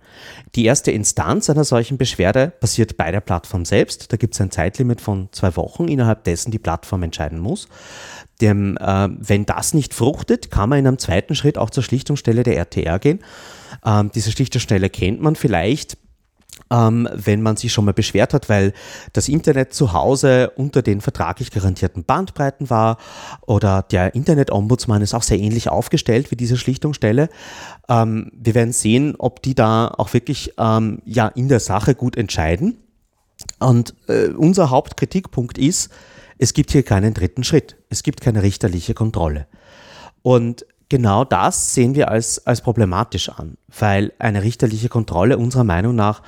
Die 0.55 0.67
erste 0.67 0.91
Instanz 0.91 1.49
einer 1.49 1.65
solchen 1.65 1.97
Beschwerde 1.97 2.53
passiert 2.61 2.99
bei 2.99 3.11
der 3.11 3.21
Plattform 3.21 3.65
selbst. 3.65 4.13
Da 4.13 4.19
gibt 4.19 4.35
es 4.35 4.41
ein 4.43 4.51
Zeitlimit 4.51 5.01
von 5.01 5.31
zwei 5.33 5.57
Wochen, 5.57 5.89
innerhalb 5.89 6.25
dessen 6.25 6.51
die 6.51 6.59
Plattform 6.59 7.05
entscheiden 7.05 7.39
muss. 7.39 7.69
Dem, 8.41 8.77
äh, 8.79 9.09
wenn 9.19 9.47
das 9.47 9.75
nicht 9.75 9.95
fruchtet, 9.95 10.51
kann 10.51 10.69
man 10.69 10.79
in 10.81 10.87
einem 10.87 10.99
zweiten 10.99 11.35
Schritt 11.35 11.57
auch 11.59 11.71
zur 11.71 11.83
Schlichtungsstelle 11.83 12.43
der 12.43 12.57
RTR 12.57 12.99
gehen. 12.99 13.21
Ähm, 13.85 14.11
diese 14.15 14.33
Schlichtungsstelle 14.33 14.91
kennt 14.91 15.21
man 15.21 15.37
vielleicht 15.37 15.97
ähm, 16.71 17.09
wenn 17.13 17.43
man 17.43 17.57
sich 17.57 17.73
schon 17.73 17.85
mal 17.85 17.93
beschwert 17.93 18.35
hat, 18.35 18.49
weil 18.49 18.73
das 19.13 19.29
Internet 19.29 19.75
zu 19.75 19.93
Hause 19.93 20.53
unter 20.57 20.83
den 20.83 21.01
vertraglich 21.01 21.51
garantierten 21.51 22.05
Bandbreiten 22.05 22.71
war 22.71 22.99
oder 23.47 23.83
der 23.83 24.15
Internet-Ombudsmann 24.15 25.03
ist 25.03 25.15
auch 25.15 25.23
sehr 25.23 25.39
ähnlich 25.39 25.69
aufgestellt 25.69 26.31
wie 26.31 26.37
diese 26.37 26.57
Schlichtungsstelle. 26.57 27.29
Ähm, 27.89 28.31
wir 28.35 28.55
werden 28.55 28.73
sehen, 28.73 29.15
ob 29.19 29.43
die 29.43 29.55
da 29.55 29.89
auch 29.89 30.13
wirklich 30.15 30.55
ähm, 30.59 31.01
ja, 31.05 31.29
in 31.29 31.49
der 31.49 31.61
Sache 31.61 31.95
gut 31.95 32.17
entscheiden. 32.17 32.79
Und 33.59 33.95
äh, 34.09 34.29
unser 34.29 34.71
Hauptkritikpunkt 34.71 35.59
ist, 35.59 35.91
es 36.39 36.55
gibt 36.55 36.73
hier 36.73 36.83
keinen 36.83 37.15
dritten 37.15 37.45
Schritt. 37.45 37.77
Es 37.89 38.03
gibt 38.03 38.21
keine 38.21 38.43
richterliche 38.43 38.95
Kontrolle. 38.95 39.47
Und 40.23 40.67
genau 40.89 41.25
das 41.25 41.75
sehen 41.75 41.95
wir 41.95 42.11
als, 42.11 42.47
als 42.47 42.61
problematisch 42.61 43.29
an, 43.29 43.57
weil 43.79 44.13
eine 44.19 44.43
richterliche 44.43 44.89
Kontrolle 44.89 45.39
unserer 45.39 45.65
Meinung 45.65 45.95
nach 45.95 46.23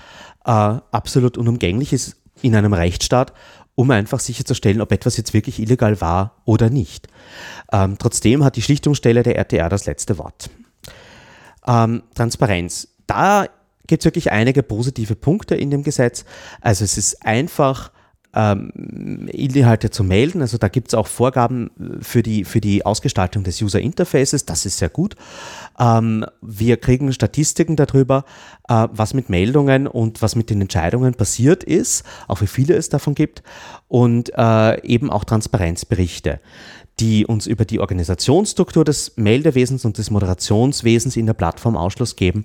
äh, 0.44 0.50
absolut 0.50 1.38
unumgänglich 1.38 1.92
ist 1.92 2.16
in 2.42 2.54
einem 2.54 2.72
Rechtsstaat, 2.72 3.32
um 3.74 3.90
einfach 3.90 4.20
sicherzustellen, 4.20 4.80
ob 4.80 4.92
etwas 4.92 5.16
jetzt 5.16 5.34
wirklich 5.34 5.58
illegal 5.58 6.00
war 6.00 6.36
oder 6.44 6.70
nicht. 6.70 7.08
Ähm, 7.72 7.96
trotzdem 7.98 8.44
hat 8.44 8.56
die 8.56 8.62
Schlichtungsstelle 8.62 9.22
der 9.22 9.36
RTR 9.36 9.68
das 9.68 9.86
letzte 9.86 10.18
Wort. 10.18 10.50
Ähm, 11.66 12.02
Transparenz. 12.14 12.88
Da 13.06 13.46
gibt 13.86 14.02
es 14.02 14.04
wirklich 14.04 14.32
einige 14.32 14.62
positive 14.62 15.14
Punkte 15.14 15.54
in 15.54 15.70
dem 15.70 15.82
Gesetz. 15.82 16.24
Also 16.60 16.84
es 16.84 16.96
ist 16.96 17.24
einfach 17.24 17.90
ähm, 18.36 19.26
Inhalte 19.28 19.90
zu 19.90 20.04
melden. 20.04 20.42
Also 20.42 20.58
da 20.58 20.68
gibt 20.68 20.88
es 20.88 20.94
auch 20.94 21.06
Vorgaben 21.06 21.70
für 22.00 22.22
die, 22.22 22.44
für 22.44 22.60
die 22.60 22.84
Ausgestaltung 22.84 23.42
des 23.42 23.60
User 23.62 23.80
Interfaces. 23.80 24.44
Das 24.44 24.66
ist 24.66 24.76
sehr 24.78 24.90
gut. 24.90 25.16
Ähm, 25.80 26.26
wir 26.42 26.76
kriegen 26.76 27.12
Statistiken 27.12 27.76
darüber, 27.76 28.24
äh, 28.68 28.86
was 28.92 29.14
mit 29.14 29.30
Meldungen 29.30 29.86
und 29.86 30.20
was 30.20 30.36
mit 30.36 30.50
den 30.50 30.60
Entscheidungen 30.60 31.14
passiert 31.14 31.64
ist, 31.64 32.04
auch 32.28 32.42
wie 32.42 32.46
viele 32.46 32.74
es 32.74 32.90
davon 32.90 33.14
gibt 33.14 33.42
und 33.88 34.30
äh, 34.36 34.82
eben 34.82 35.10
auch 35.10 35.24
Transparenzberichte 35.24 36.40
die 36.98 37.26
uns 37.26 37.46
über 37.46 37.66
die 37.66 37.78
Organisationsstruktur 37.78 38.82
des 38.82 39.12
Meldewesens 39.16 39.84
und 39.84 39.98
des 39.98 40.10
Moderationswesens 40.10 41.18
in 41.18 41.26
der 41.26 41.34
Plattform 41.34 41.76
Ausschluss 41.76 42.16
geben, 42.16 42.44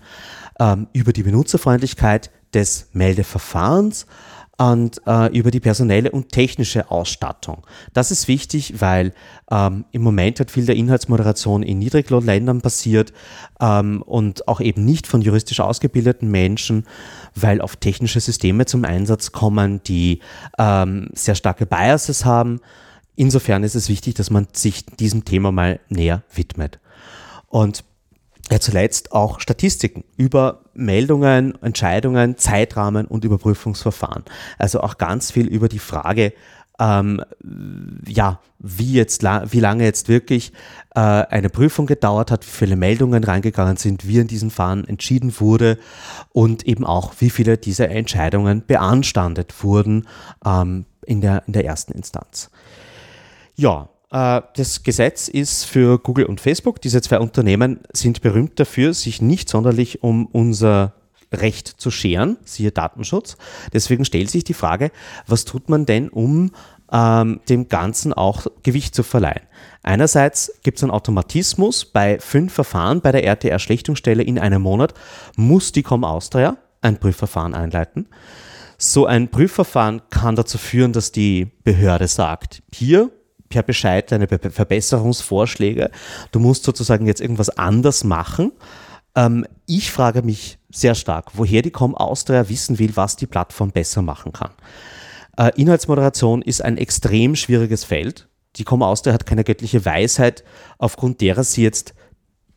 ähm, 0.59 0.87
über 0.91 1.13
die 1.13 1.23
Benutzerfreundlichkeit 1.23 2.31
des 2.53 2.89
Meldeverfahrens 2.91 4.07
und 4.61 5.01
äh, 5.07 5.35
über 5.35 5.49
die 5.49 5.59
personelle 5.59 6.11
und 6.11 6.29
technische 6.29 6.91
Ausstattung. 6.91 7.65
Das 7.93 8.11
ist 8.11 8.27
wichtig, 8.27 8.79
weil 8.79 9.11
ähm, 9.49 9.85
im 9.91 10.03
Moment 10.03 10.39
hat 10.39 10.51
viel 10.51 10.67
der 10.67 10.75
Inhaltsmoderation 10.75 11.63
in 11.63 11.79
Niedriglohnländern 11.79 12.61
passiert 12.61 13.11
ähm, 13.59 14.03
und 14.03 14.47
auch 14.47 14.61
eben 14.61 14.85
nicht 14.85 15.07
von 15.07 15.21
juristisch 15.21 15.61
ausgebildeten 15.61 16.29
Menschen, 16.29 16.85
weil 17.33 17.59
auf 17.59 17.75
technische 17.75 18.19
Systeme 18.19 18.67
zum 18.67 18.85
Einsatz 18.85 19.31
kommen, 19.31 19.81
die 19.83 20.19
ähm, 20.59 21.09
sehr 21.13 21.35
starke 21.35 21.65
Biases 21.65 22.25
haben. 22.25 22.59
Insofern 23.15 23.63
ist 23.63 23.75
es 23.75 23.89
wichtig, 23.89 24.13
dass 24.13 24.29
man 24.29 24.47
sich 24.53 24.85
diesem 24.85 25.25
Thema 25.25 25.51
mal 25.51 25.79
näher 25.89 26.21
widmet. 26.35 26.79
Und 27.47 27.83
ja, 28.51 28.59
zuletzt 28.59 29.13
auch 29.13 29.39
Statistiken 29.39 30.03
über 30.17 30.63
Meldungen, 30.73 31.57
Entscheidungen, 31.63 32.37
Zeitrahmen 32.37 33.07
und 33.07 33.23
Überprüfungsverfahren. 33.23 34.25
Also 34.57 34.81
auch 34.81 34.97
ganz 34.97 35.31
viel 35.31 35.47
über 35.47 35.69
die 35.69 35.79
Frage, 35.79 36.33
ähm, 36.77 37.23
ja, 38.05 38.41
wie, 38.59 38.93
jetzt, 38.93 39.23
wie 39.23 39.59
lange 39.59 39.85
jetzt 39.85 40.09
wirklich 40.09 40.51
äh, 40.95 40.99
eine 40.99 41.49
Prüfung 41.49 41.85
gedauert 41.85 42.29
hat, 42.29 42.45
wie 42.45 42.51
viele 42.51 42.75
Meldungen 42.75 43.23
reingegangen 43.23 43.77
sind, 43.77 44.05
wie 44.05 44.17
in 44.17 44.27
diesen 44.27 44.49
Fahren 44.49 44.85
entschieden 44.85 45.39
wurde 45.39 45.77
und 46.33 46.67
eben 46.67 46.85
auch, 46.85 47.13
wie 47.19 47.29
viele 47.29 47.57
dieser 47.57 47.89
Entscheidungen 47.89 48.65
beanstandet 48.65 49.63
wurden 49.63 50.07
ähm, 50.45 50.85
in, 51.05 51.21
der, 51.21 51.43
in 51.47 51.53
der 51.53 51.65
ersten 51.65 51.93
Instanz. 51.93 52.49
Ja, 53.55 53.89
das 54.11 54.83
Gesetz 54.83 55.29
ist 55.29 55.63
für 55.63 55.97
Google 55.97 56.25
und 56.25 56.41
Facebook. 56.41 56.81
Diese 56.81 57.01
zwei 57.01 57.19
Unternehmen 57.19 57.79
sind 57.93 58.21
berühmt 58.21 58.59
dafür, 58.59 58.93
sich 58.93 59.21
nicht 59.21 59.47
sonderlich 59.47 60.03
um 60.03 60.25
unser 60.25 60.93
Recht 61.33 61.67
zu 61.67 61.91
scheren, 61.91 62.37
siehe 62.43 62.71
Datenschutz. 62.71 63.37
Deswegen 63.71 64.03
stellt 64.03 64.29
sich 64.29 64.43
die 64.43 64.53
Frage, 64.53 64.91
was 65.27 65.45
tut 65.45 65.69
man 65.69 65.85
denn, 65.85 66.09
um 66.09 66.51
ähm, 66.91 67.39
dem 67.47 67.69
Ganzen 67.69 68.11
auch 68.11 68.47
Gewicht 68.63 68.93
zu 68.93 69.03
verleihen? 69.03 69.43
Einerseits 69.81 70.59
gibt 70.63 70.77
es 70.77 70.83
einen 70.83 70.91
Automatismus, 70.91 71.85
bei 71.85 72.19
fünf 72.19 72.53
Verfahren 72.53 73.01
bei 73.01 73.13
der 73.13 73.23
RTR-Schlichtungsstelle 73.23 74.23
in 74.23 74.39
einem 74.39 74.61
Monat 74.61 74.93
muss 75.37 75.71
die 75.71 75.83
Com 75.83 76.03
Austria 76.03 76.57
ein 76.81 76.97
Prüfverfahren 76.99 77.53
einleiten. 77.53 78.07
So 78.77 79.05
ein 79.05 79.29
Prüfverfahren 79.29 80.01
kann 80.09 80.35
dazu 80.35 80.57
führen, 80.57 80.91
dass 80.91 81.11
die 81.11 81.51
Behörde 81.63 82.07
sagt, 82.07 82.63
hier 82.73 83.11
per 83.51 83.61
Bescheid 83.61 84.11
deine 84.11 84.27
Verbesserungsvorschläge, 84.27 85.91
du 86.31 86.39
musst 86.39 86.63
sozusagen 86.63 87.05
jetzt 87.05 87.21
irgendwas 87.21 87.49
anders 87.49 88.03
machen. 88.03 88.51
Ähm, 89.15 89.45
ich 89.67 89.91
frage 89.91 90.23
mich 90.23 90.57
sehr 90.71 90.95
stark, 90.95 91.31
woher 91.33 91.61
die 91.61 91.69
Com 91.69 91.93
Austria 91.95 92.49
wissen 92.49 92.79
will, 92.79 92.95
was 92.95 93.15
die 93.15 93.27
Plattform 93.27 93.71
besser 93.71 94.01
machen 94.01 94.31
kann. 94.31 94.51
Äh, 95.37 95.51
Inhaltsmoderation 95.55 96.41
ist 96.41 96.63
ein 96.63 96.77
extrem 96.77 97.35
schwieriges 97.35 97.83
Feld. 97.83 98.27
Die 98.55 98.63
Com 98.63 98.81
Austria 98.81 99.13
hat 99.13 99.25
keine 99.25 99.43
göttliche 99.43 99.85
Weisheit, 99.85 100.43
aufgrund 100.77 101.21
derer 101.21 101.43
sie 101.43 101.63
jetzt 101.63 101.93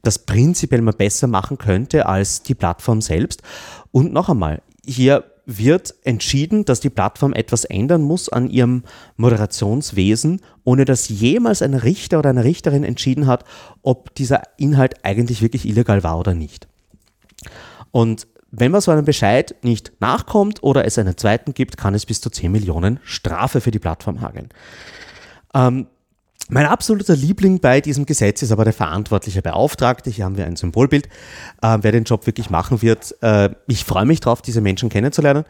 das 0.03 0.19
prinzipiell 0.19 0.83
mal 0.83 0.93
besser 0.93 1.27
machen 1.27 1.59
könnte 1.59 2.07
als 2.07 2.43
die 2.43 2.55
Plattform 2.55 3.01
selbst. 3.01 3.43
Und 3.91 4.13
noch 4.13 4.29
einmal, 4.29 4.63
hier 4.85 5.25
wird 5.47 5.95
entschieden, 6.05 6.65
dass 6.65 6.81
die 6.81 6.91
Plattform 6.91 7.33
etwas 7.33 7.65
ändern 7.65 8.03
muss 8.03 8.29
an 8.29 8.49
ihrem 8.49 8.85
Moderationswesen, 9.17 10.41
ohne 10.65 10.85
dass 10.85 11.09
jemals 11.09 11.63
ein 11.63 11.75
Richter 11.75 12.19
oder 12.19 12.31
eine 12.31 12.45
Richterin 12.45 12.85
entschieden 12.85 13.27
hat, 13.27 13.45
ob 13.83 14.15
dieser 14.15 14.43
Inhalt 14.57 15.05
eigentlich 15.05 15.43
wirklich 15.43 15.67
illegal 15.67 16.03
war 16.03 16.19
oder 16.19 16.35
nicht. 16.35 16.67
Und 17.91 18.27
wenn 18.51 18.71
man 18.71 18.81
so 18.81 18.93
einem 18.93 19.05
Bescheid 19.05 19.55
nicht 19.63 19.93
nachkommt 20.01 20.63
oder 20.63 20.85
es 20.85 20.99
einen 20.99 21.17
zweiten 21.17 21.55
gibt, 21.55 21.77
kann 21.77 21.95
es 21.95 22.07
bis 22.07 22.21
zu 22.21 22.31
10 22.31 22.53
Millionen 22.53 23.01
Strafe 23.03 23.61
für 23.61 23.73
die 23.73 23.81
Plattform 23.81 24.21
hageln. 24.21 24.49
Ähm, 25.55 25.89
mein 26.51 26.67
absoluter 26.67 27.17
Liebling 27.17 27.61
bei 27.61 27.81
diesem 27.81 28.05
Gesetz 28.05 28.43
ist 28.43 28.53
aber 28.53 28.65
der 28.65 28.75
verantwortliche 28.75 29.41
Beauftragte. 29.41 30.11
Hier 30.11 30.27
haben 30.27 30.37
wir 30.37 30.45
ein 30.45 30.57
Symbolbild, 30.57 31.07
äh, 31.63 31.79
wer 31.81 31.93
den 31.93 32.05
Job 32.05 32.27
wirklich 32.27 32.51
machen 32.51 32.83
wird. 32.83 33.17
Äh, 33.23 33.51
ich 33.67 33.85
freue 33.85 34.05
mich 34.05 34.21
darauf, 34.21 34.43
diese 34.43 34.61
Menschen 34.61 34.91
kennenzulernen. 34.91 35.45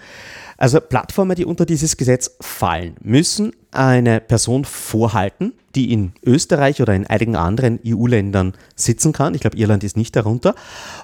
Also 0.56 0.80
Plattformen, 0.80 1.34
die 1.34 1.44
unter 1.44 1.66
dieses 1.66 1.96
Gesetz 1.96 2.36
fallen, 2.40 2.94
müssen 3.00 3.52
eine 3.72 4.20
Person 4.20 4.64
vorhalten, 4.64 5.52
die 5.74 5.92
in 5.92 6.12
Österreich 6.24 6.80
oder 6.80 6.94
in 6.94 7.08
einigen 7.08 7.34
anderen 7.34 7.80
EU-Ländern 7.84 8.52
sitzen 8.76 9.12
kann. 9.12 9.34
Ich 9.34 9.40
glaube, 9.40 9.56
Irland 9.56 9.82
ist 9.82 9.96
nicht 9.96 10.14
darunter. 10.14 10.54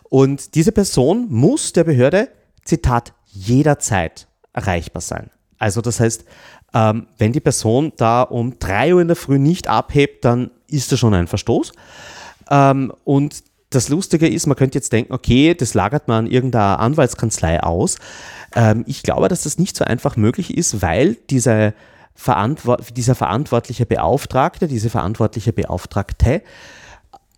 Und 0.09 0.55
diese 0.55 0.71
Person 0.71 1.27
muss 1.31 1.73
der 1.73 1.83
Behörde, 1.83 2.29
Zitat, 2.65 3.13
jederzeit 3.27 4.29
erreichbar 4.53 5.03
sein. 5.03 5.31
Also 5.59 5.83
das 5.83 6.01
heißt, 6.01 6.25
ähm, 6.75 7.07
wenn 7.19 7.33
die 7.33 7.41
Person 7.41 7.93
da 7.97 8.23
um 8.23 8.59
3 8.59 8.95
Uhr 8.95 9.01
in 9.01 9.09
der 9.09 9.17
Früh 9.17 9.39
nicht 9.39 9.69
abhebt, 9.69 10.25
dann 10.25 10.51
ist 10.69 10.93
das 10.93 10.99
schon 10.99 11.15
ein 11.15 11.27
Verstoß. 11.27 11.73
Ähm, 12.51 12.93
und 13.05 13.43
das 13.71 13.89
Lustige 13.89 14.29
ist, 14.29 14.47
man 14.47 14.57
könnte 14.57 14.79
jetzt 14.79 14.93
denken, 14.93 15.13
okay, 15.13 15.55
das 15.55 15.75
lagert 15.75 16.09
man 16.09 16.27
an 16.27 16.31
irgendeiner 16.31 16.81
Anwaltskanzlei 16.81 17.63
aus. 17.63 17.99
Ähm, 18.55 18.85
ich 18.87 19.03
glaube, 19.03 19.29
dass 19.29 19.45
das 19.45 19.59
nicht 19.59 19.77
so 19.77 19.85
einfach 19.85 20.17
möglich 20.17 20.57
ist, 20.57 20.83
weil 20.83 21.17
diese 21.31 21.75
Verantwort 22.15 22.97
dieser 22.97 23.15
verantwortliche 23.15 23.87
Beauftragte, 23.87 24.67
diese 24.67 24.91
verantwortliche 24.91 25.53
Beauftragte 25.53 26.43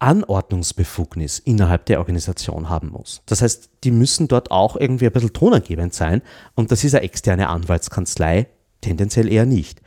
Anordnungsbefugnis 0.03 1.39
innerhalb 1.39 1.87
der 1.87 2.01
Organisation 2.01 2.69
haben 2.69 2.89
muss. 2.89 3.23
Das 3.27 3.41
heißt, 3.41 3.71
die 3.85 3.93
müssen 3.93 4.27
dort 4.27 4.51
auch 4.51 4.75
irgendwie 4.75 5.07
ein 5.07 5.13
bisschen 5.13 5.33
tonangebend 5.33 5.95
sein 5.95 6.23
und 6.57 6.73
das 6.73 6.83
ist 6.83 6.95
eine 6.95 7.05
externe 7.05 7.49
Anwaltskanzlei, 7.49 8.49
tendenziell 8.83 9.33
eher 9.33 9.47
nicht. 9.47 9.81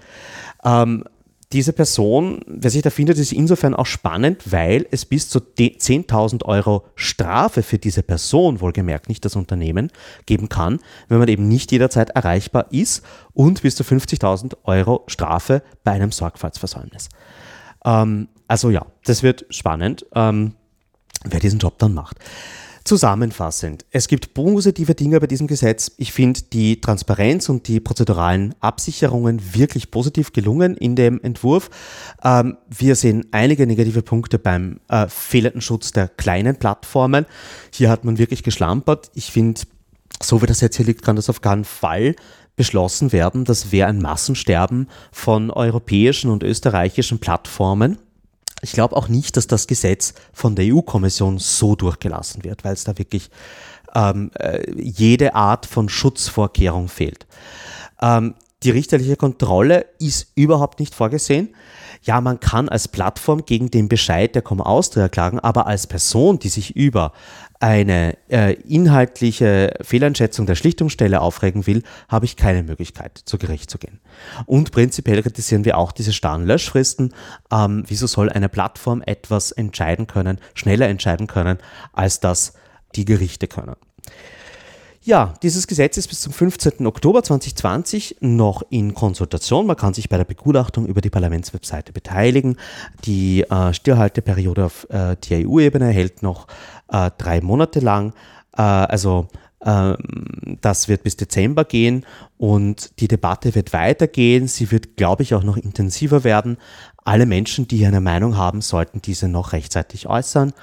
Ähm, 0.63 1.03
diese 1.53 1.73
Person, 1.73 2.41
wer 2.47 2.71
sich 2.71 2.81
da 2.81 2.89
findet, 2.89 3.17
ist 3.17 3.31
insofern 3.31 3.75
auch 3.75 3.85
spannend, 3.85 4.51
weil 4.51 4.87
es 4.91 5.05
bis 5.05 5.29
zu 5.29 5.39
10.000 5.39 6.43
Euro 6.43 6.85
Strafe 6.95 7.61
für 7.61 7.77
diese 7.77 8.03
Person, 8.03 8.61
wohlgemerkt 8.61 9.09
nicht 9.09 9.23
das 9.23 9.35
Unternehmen, 9.35 9.91
geben 10.25 10.49
kann, 10.49 10.79
wenn 11.07 11.19
man 11.19 11.27
eben 11.27 11.47
nicht 11.47 11.71
jederzeit 11.71 12.09
erreichbar 12.09 12.65
ist 12.71 13.03
und 13.33 13.61
bis 13.61 13.75
zu 13.75 13.83
50.000 13.83 14.55
Euro 14.63 15.03
Strafe 15.07 15.61
bei 15.83 15.91
einem 15.91 16.11
Sorgfaltsversäumnis. 16.11 17.09
Ähm, 17.85 18.27
also 18.47 18.69
ja, 18.69 18.85
das 19.05 19.21
wird 19.23 19.45
spannend, 19.49 20.05
ähm, 20.15 20.55
wer 21.23 21.39
diesen 21.39 21.59
Job 21.59 21.77
dann 21.77 21.93
macht. 21.93 22.17
Zusammenfassend, 22.86 23.83
es 23.89 24.07
gibt 24.07 24.36
positive 24.36 24.93
Dinge 24.93 25.19
bei 25.19 25.25
diesem 25.25 25.47
Gesetz. 25.47 25.93
Ich 25.97 26.13
finde 26.13 26.41
die 26.53 26.81
Transparenz 26.81 27.49
und 27.49 27.67
die 27.67 27.79
prozeduralen 27.79 28.53
Absicherungen 28.59 29.41
wirklich 29.55 29.89
positiv 29.89 30.33
gelungen 30.33 30.77
in 30.77 30.95
dem 30.95 31.19
Entwurf. 31.19 31.71
Ähm, 32.23 32.57
wir 32.69 32.93
sehen 32.93 33.25
einige 33.31 33.65
negative 33.65 34.03
Punkte 34.03 34.38
beim 34.38 34.81
äh, 34.88 35.07
fehlenden 35.07 35.61
Schutz 35.61 35.93
der 35.93 36.09
kleinen 36.09 36.57
Plattformen. 36.57 37.25
Hier 37.71 37.89
hat 37.89 38.05
man 38.05 38.19
wirklich 38.19 38.43
geschlampert. 38.43 39.09
Ich 39.15 39.31
finde, 39.31 39.61
so 40.21 40.43
wie 40.43 40.45
das 40.45 40.61
jetzt 40.61 40.77
hier 40.77 40.86
liegt, 40.86 41.01
kann 41.01 41.15
das 41.15 41.27
auf 41.27 41.41
keinen 41.41 41.65
Fall 41.65 42.15
beschlossen 42.55 43.11
werden. 43.11 43.45
Das 43.45 43.71
wäre 43.71 43.89
ein 43.89 43.97
Massensterben 43.97 44.89
von 45.11 45.49
europäischen 45.49 46.29
und 46.29 46.43
österreichischen 46.43 47.17
Plattformen. 47.17 47.97
Ich 48.62 48.72
glaube 48.72 48.95
auch 48.95 49.08
nicht, 49.08 49.38
dass 49.38 49.47
das 49.47 49.68
Gesetz 49.68 50.14
von 50.34 50.56
der 50.56 50.74
EU-Kommission 50.74 51.38
so 51.39 51.76
durchgelassen 51.76 52.43
wird, 52.43 52.64
weil 52.64 52.74
es 52.74 52.84
da 52.84 52.97
wirklich 52.97 53.30
ähm, 53.93 54.32
äh, 54.36 54.64
jede 54.80 55.36
Art 55.36 55.66
von 55.66 55.89
Schutzvorkehrung 55.89 56.88
fehlt. 56.88 57.28
Ähm, 58.01 58.36
die 58.64 58.72
richterliche 58.72 59.16
Kontrolle 59.16 59.86
ist 59.99 60.32
überhaupt 60.36 60.80
nicht 60.80 60.95
vorgesehen. 60.95 61.53
Ja, 62.01 62.22
man 62.22 62.39
kann 62.39 62.70
als 62.70 62.88
Plattform 62.88 63.45
gegen 63.45 63.72
den 63.72 63.89
Bescheid 63.89 64.34
der 64.36 64.41
Com 64.41 64.62
Austria 64.62 65.10
klagen, 65.10 65.39
aber 65.39 65.68
als 65.68 65.88
Person, 65.88 66.39
die 66.39 66.49
sich 66.49 66.76
über 66.76 67.14
eine 67.60 68.18
äh, 68.30 68.53
inhaltliche 68.53 69.74
Fehleinschätzung 69.82 70.45
der 70.45 70.56
Schlichtungsstelle 70.56 71.22
aufregen 71.22 71.68
will, 71.68 71.84
habe 72.10 72.26
ich 72.26 72.36
keine 72.36 72.64
Möglichkeit, 72.64 73.22
zu 73.26 73.38
Gericht 73.38 73.70
zu 73.70 73.78
gehen. 73.78 73.99
Und 74.45 74.72
prinzipiell 74.72 75.22
kritisieren 75.22 75.66
wir 75.66 75.78
auch 75.78 75.91
diese 75.91 76.14
starren 76.14 76.45
Löschfristen. 76.45 77.14
Ähm, 77.51 77.84
wieso 77.88 78.08
soll 78.08 78.30
eine 78.30 78.49
Plattform 78.49 79.01
etwas 79.06 79.51
entscheiden 79.51 80.08
können, 80.08 80.39
schneller 80.53 80.88
entscheiden 80.88 81.28
können, 81.28 81.58
als 81.93 82.20
das 82.20 82.53
die 82.95 83.06
Gerichte 83.06 83.47
können? 83.47 83.76
Ja, 85.06 85.36
dieses 85.43 85.68
Gesetz 85.68 85.97
ist 85.97 86.08
bis 86.08 86.22
zum 86.22 86.34
15. 86.34 86.88
Oktober 86.88 87.22
2020 87.22 88.18
noch 88.22 88.64
in 88.72 88.95
Konsultation. 88.95 89.68
Man 89.68 89.76
kann 89.76 89.93
sich 89.93 90.10
bei 90.10 90.18
der 90.18 90.24
Begutachtung 90.24 90.88
über 90.88 90.99
die 90.99 91.12
Parlamentswebseite 91.12 91.93
beteiligen. 91.93 92.58
Die 93.03 93.43
äh, 93.43 93.72
Stillhalteperiode 93.72 94.66
auf 94.66 94.88
äh, 94.89 95.16
der 95.30 95.47
EU-Ebene 95.47 95.89
hält 95.89 96.24
noch 96.24 96.47
äh, 96.89 97.11
drei 97.17 97.41
Monate 97.41 97.79
lang. 97.79 98.13
Äh, 98.57 98.61
also 98.61 99.27
ähm, 99.65 99.97
das 100.61 100.88
wird 100.88 101.03
bis 101.03 101.17
Dezember 101.17 101.65
gehen 101.65 102.05
und 102.38 102.99
die 102.99 103.07
Debatte 103.07 103.55
wird 103.55 103.73
weitergehen. 103.73 104.47
Sie 104.47 104.71
wird, 104.71 104.95
glaube 104.95 105.23
ich, 105.23 105.33
auch 105.33 105.43
noch 105.43 105.57
intensiver 105.57 106.23
werden. 106.23 106.57
Alle 107.03 107.25
Menschen, 107.25 107.67
die 107.67 107.86
eine 107.86 108.01
Meinung 108.01 108.38
haben, 108.38 108.61
sollten 108.61 109.01
diese 109.01 109.27
noch 109.27 109.53
rechtzeitig 109.53 110.07
äußern. 110.07 110.53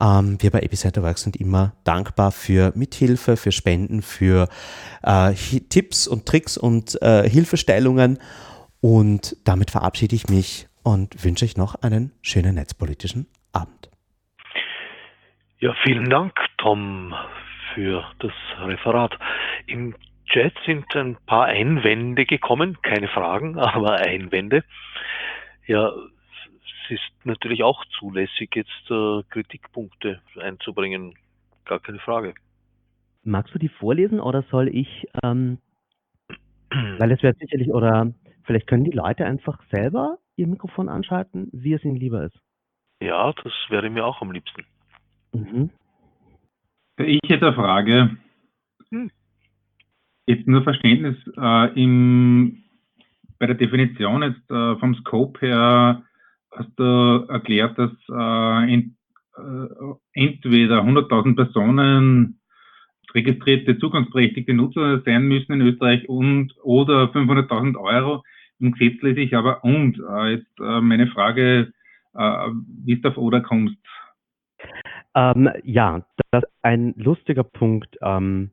Ähm, 0.00 0.36
wir 0.40 0.50
bei 0.50 0.60
Epicenter 0.60 1.02
Works 1.02 1.22
sind 1.22 1.36
immer 1.36 1.74
dankbar 1.84 2.32
für 2.32 2.72
Mithilfe, 2.74 3.36
für 3.36 3.52
Spenden, 3.52 4.02
für 4.02 4.48
äh, 5.02 5.34
Tipps 5.68 6.06
und 6.06 6.26
Tricks 6.26 6.56
und 6.56 7.00
äh, 7.02 7.28
Hilfestellungen. 7.28 8.18
Und 8.80 9.36
damit 9.44 9.70
verabschiede 9.70 10.16
ich 10.16 10.28
mich 10.28 10.68
und 10.82 11.24
wünsche 11.24 11.44
euch 11.44 11.56
noch 11.56 11.76
einen 11.76 12.12
schönen 12.20 12.56
netzpolitischen 12.56 13.26
Abend. 13.52 13.91
Ja, 15.62 15.72
vielen 15.84 16.10
Dank, 16.10 16.34
Tom, 16.58 17.14
für 17.72 18.04
das 18.18 18.32
Referat. 18.58 19.16
Im 19.68 19.94
Chat 20.26 20.52
sind 20.66 20.84
ein 20.96 21.16
paar 21.24 21.44
Einwände 21.44 22.26
gekommen, 22.26 22.78
keine 22.82 23.06
Fragen, 23.06 23.56
aber 23.60 23.92
Einwände. 23.92 24.64
Ja, 25.68 25.92
es 25.92 26.90
ist 26.90 27.12
natürlich 27.24 27.62
auch 27.62 27.84
zulässig, 27.96 28.56
jetzt 28.56 28.90
äh, 28.90 29.22
Kritikpunkte 29.30 30.20
einzubringen. 30.36 31.14
Gar 31.64 31.78
keine 31.78 32.00
Frage. 32.00 32.34
Magst 33.22 33.54
du 33.54 33.60
die 33.60 33.68
vorlesen 33.68 34.18
oder 34.18 34.42
soll 34.50 34.66
ich, 34.66 35.06
ähm, 35.22 35.58
weil 36.98 37.12
es 37.12 37.22
wird 37.22 37.38
sicherlich, 37.38 37.70
oder 37.70 38.12
vielleicht 38.42 38.66
können 38.66 38.82
die 38.82 38.90
Leute 38.90 39.26
einfach 39.26 39.62
selber 39.70 40.18
ihr 40.34 40.48
Mikrofon 40.48 40.88
anschalten, 40.88 41.50
wie 41.52 41.74
es 41.74 41.84
ihnen 41.84 41.94
lieber 41.94 42.24
ist. 42.24 42.36
Ja, 43.00 43.32
das 43.44 43.52
wäre 43.68 43.90
mir 43.90 44.04
auch 44.04 44.22
am 44.22 44.32
liebsten. 44.32 44.64
Mhm. 45.32 45.70
Ich 46.98 47.20
hätte 47.28 47.46
eine 47.46 47.56
Frage. 47.56 48.16
Hm. 48.90 49.10
Jetzt 50.26 50.46
nur 50.46 50.62
Verständnis 50.62 51.16
äh, 51.36 51.82
im, 51.82 52.62
bei 53.38 53.46
der 53.46 53.56
Definition 53.56 54.22
jetzt 54.22 54.50
äh, 54.50 54.76
vom 54.76 54.94
Scope 54.96 55.40
her 55.40 56.02
hast 56.52 56.70
du 56.76 57.26
erklärt, 57.28 57.78
dass 57.78 57.90
äh, 58.08 58.72
ent, 58.72 58.94
äh, 59.36 59.94
entweder 60.12 60.82
100.000 60.82 61.34
Personen 61.34 62.38
registrierte 63.14 63.78
zugangsberechtigte 63.78 64.54
Nutzer 64.54 65.02
sein 65.04 65.26
müssen 65.26 65.52
in 65.54 65.62
Österreich 65.62 66.08
und 66.08 66.54
oder 66.62 67.04
500.000 67.04 67.76
Euro. 67.78 68.22
Im 68.60 68.72
Gesetz 68.72 69.02
lese 69.02 69.20
ich 69.20 69.34
aber 69.34 69.64
und. 69.64 69.98
Äh, 69.98 70.34
jetzt 70.34 70.60
äh, 70.60 70.80
meine 70.80 71.08
Frage, 71.08 71.72
wie 72.14 73.00
du 73.00 73.08
auf 73.08 73.16
oder 73.16 73.40
kommst. 73.40 73.78
Ähm, 75.14 75.50
ja, 75.64 76.02
das 76.30 76.44
ist 76.44 76.50
ein 76.62 76.94
lustiger 76.96 77.44
Punkt. 77.44 77.96
Ähm, 78.02 78.50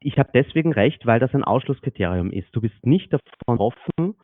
ich 0.00 0.18
habe 0.18 0.30
deswegen 0.32 0.72
recht, 0.72 1.06
weil 1.06 1.20
das 1.20 1.34
ein 1.34 1.44
Ausschlusskriterium 1.44 2.30
ist. 2.30 2.48
Du 2.52 2.60
bist 2.60 2.86
nicht 2.86 3.12
davon 3.12 3.58
offen, 3.58 4.14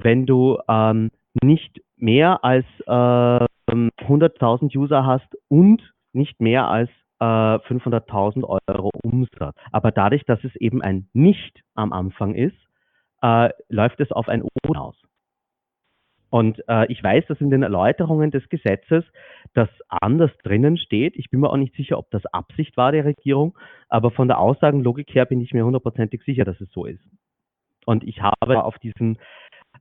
wenn 0.00 0.26
du 0.26 0.58
ähm, 0.68 1.10
nicht 1.42 1.80
mehr 1.96 2.44
als 2.44 2.66
äh, 2.86 3.46
100.000 3.70 4.76
User 4.76 5.04
hast 5.04 5.36
und 5.48 5.82
nicht 6.12 6.40
mehr 6.40 6.68
als 6.68 6.90
äh, 7.20 7.24
500.000 7.24 8.44
Euro 8.44 8.90
Umsatz. 9.02 9.56
Aber 9.72 9.90
dadurch, 9.90 10.24
dass 10.24 10.42
es 10.44 10.54
eben 10.56 10.82
ein 10.82 11.08
Nicht 11.12 11.62
am 11.74 11.92
Anfang 11.92 12.34
ist, 12.34 12.56
äh, 13.22 13.50
läuft 13.68 14.00
es 14.00 14.12
auf 14.12 14.28
ein 14.28 14.42
O 14.42 14.48
aus. 14.74 14.96
Und 16.30 16.62
äh, 16.68 16.90
ich 16.92 17.02
weiß, 17.02 17.24
dass 17.26 17.40
in 17.40 17.50
den 17.50 17.62
Erläuterungen 17.62 18.30
des 18.30 18.48
Gesetzes 18.48 19.04
das 19.54 19.68
anders 19.88 20.30
drinnen 20.42 20.76
steht. 20.76 21.16
Ich 21.16 21.30
bin 21.30 21.40
mir 21.40 21.50
auch 21.50 21.56
nicht 21.56 21.74
sicher, 21.74 21.98
ob 21.98 22.10
das 22.10 22.26
Absicht 22.26 22.76
war 22.76 22.92
der 22.92 23.04
Regierung, 23.04 23.56
aber 23.88 24.10
von 24.10 24.28
der 24.28 24.38
Aussagenlogik 24.38 25.14
her 25.14 25.24
bin 25.24 25.40
ich 25.40 25.52
mir 25.52 25.64
hundertprozentig 25.64 26.22
sicher, 26.24 26.44
dass 26.44 26.60
es 26.60 26.70
so 26.72 26.84
ist. 26.84 27.02
Und 27.86 28.04
ich 28.04 28.20
habe 28.20 28.62
auf 28.62 28.78
diesen, 28.78 29.18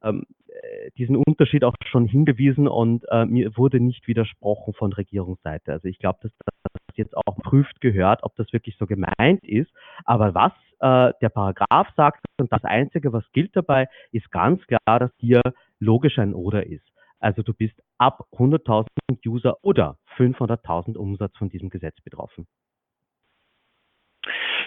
ähm, 0.01 0.23
äh, 0.47 0.91
diesen 0.97 1.17
Unterschied 1.17 1.65
auch 1.65 1.75
schon 1.87 2.05
hingewiesen 2.05 2.69
und 2.69 3.03
äh, 3.11 3.25
mir 3.25 3.57
wurde 3.57 3.81
nicht 3.81 4.07
widersprochen 4.07 4.73
von 4.73 4.93
Regierungsseite. 4.93 5.73
Also 5.73 5.89
ich 5.89 5.99
glaube, 5.99 6.19
dass 6.21 6.31
das 6.37 6.95
jetzt 6.95 7.17
auch 7.17 7.35
prüft 7.43 7.81
gehört, 7.81 8.23
ob 8.23 8.35
das 8.37 8.51
wirklich 8.53 8.77
so 8.77 8.87
gemeint 8.87 9.43
ist. 9.43 9.69
Aber 10.05 10.33
was 10.33 10.53
äh, 10.79 11.13
der 11.21 11.29
Paragraph 11.29 11.89
sagt 11.95 12.23
und 12.39 12.51
das 12.51 12.63
Einzige, 12.63 13.11
was 13.11 13.29
gilt 13.33 13.55
dabei, 13.55 13.87
ist 14.11 14.31
ganz 14.31 14.65
klar, 14.67 14.99
dass 14.99 15.11
hier 15.17 15.41
logisch 15.79 16.19
ein 16.19 16.33
Oder 16.33 16.65
ist. 16.65 16.87
Also 17.19 17.41
du 17.41 17.53
bist 17.53 17.81
ab 17.97 18.27
100.000 18.33 18.87
User 19.25 19.57
oder 19.63 19.97
500.000 20.17 20.95
Umsatz 20.97 21.35
von 21.37 21.49
diesem 21.49 21.69
Gesetz 21.69 21.99
betroffen. 22.01 22.47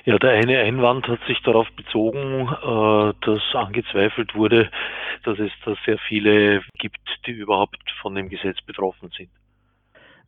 Ja, 0.05 0.19
der 0.19 0.31
eine 0.31 0.61
Einwand 0.61 1.07
hat 1.09 1.21
sich 1.27 1.41
darauf 1.43 1.69
bezogen, 1.77 2.49
äh, 2.49 3.15
dass 3.21 3.55
angezweifelt 3.55 4.35
wurde, 4.35 4.71
dass 5.25 5.39
es 5.39 5.53
da 5.65 5.75
sehr 5.85 5.99
viele 5.99 6.63
gibt, 6.79 7.01
die 7.27 7.33
überhaupt 7.33 7.79
von 8.01 8.15
dem 8.15 8.31
Gesetz 8.31 8.61
betroffen 8.63 9.11
sind. 9.17 9.31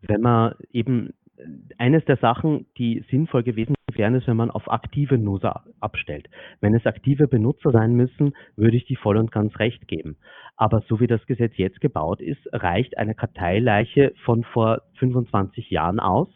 Wenn 0.02 0.20
man 0.20 0.54
eben 0.72 1.14
eines 1.78 2.04
der 2.04 2.16
Sachen, 2.16 2.66
die 2.78 3.04
sinnvoll 3.10 3.42
gewesen 3.42 3.74
wären, 3.92 4.14
ist, 4.14 4.26
wenn 4.26 4.36
man 4.36 4.50
auf 4.50 4.70
aktive 4.70 5.18
Nutzer 5.18 5.64
abstellt. 5.80 6.28
Wenn 6.60 6.74
es 6.74 6.86
aktive 6.86 7.28
Benutzer 7.28 7.72
sein 7.72 7.94
müssen, 7.94 8.34
würde 8.56 8.76
ich 8.76 8.84
die 8.86 8.96
voll 8.96 9.16
und 9.16 9.30
ganz 9.32 9.58
recht 9.58 9.88
geben. 9.88 10.16
Aber 10.56 10.82
so 10.88 11.00
wie 11.00 11.06
das 11.06 11.24
Gesetz 11.26 11.52
jetzt 11.56 11.80
gebaut 11.80 12.20
ist, 12.20 12.40
reicht 12.52 12.98
eine 12.98 13.14
Karteileiche 13.14 14.12
von 14.24 14.44
vor 14.44 14.82
25 14.98 15.70
Jahren 15.70 16.00
aus, 16.00 16.28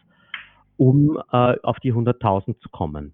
um 0.77 1.17
äh, 1.31 1.55
auf 1.63 1.79
die 1.79 1.93
100.000 1.93 2.59
zu 2.59 2.69
kommen. 2.69 3.13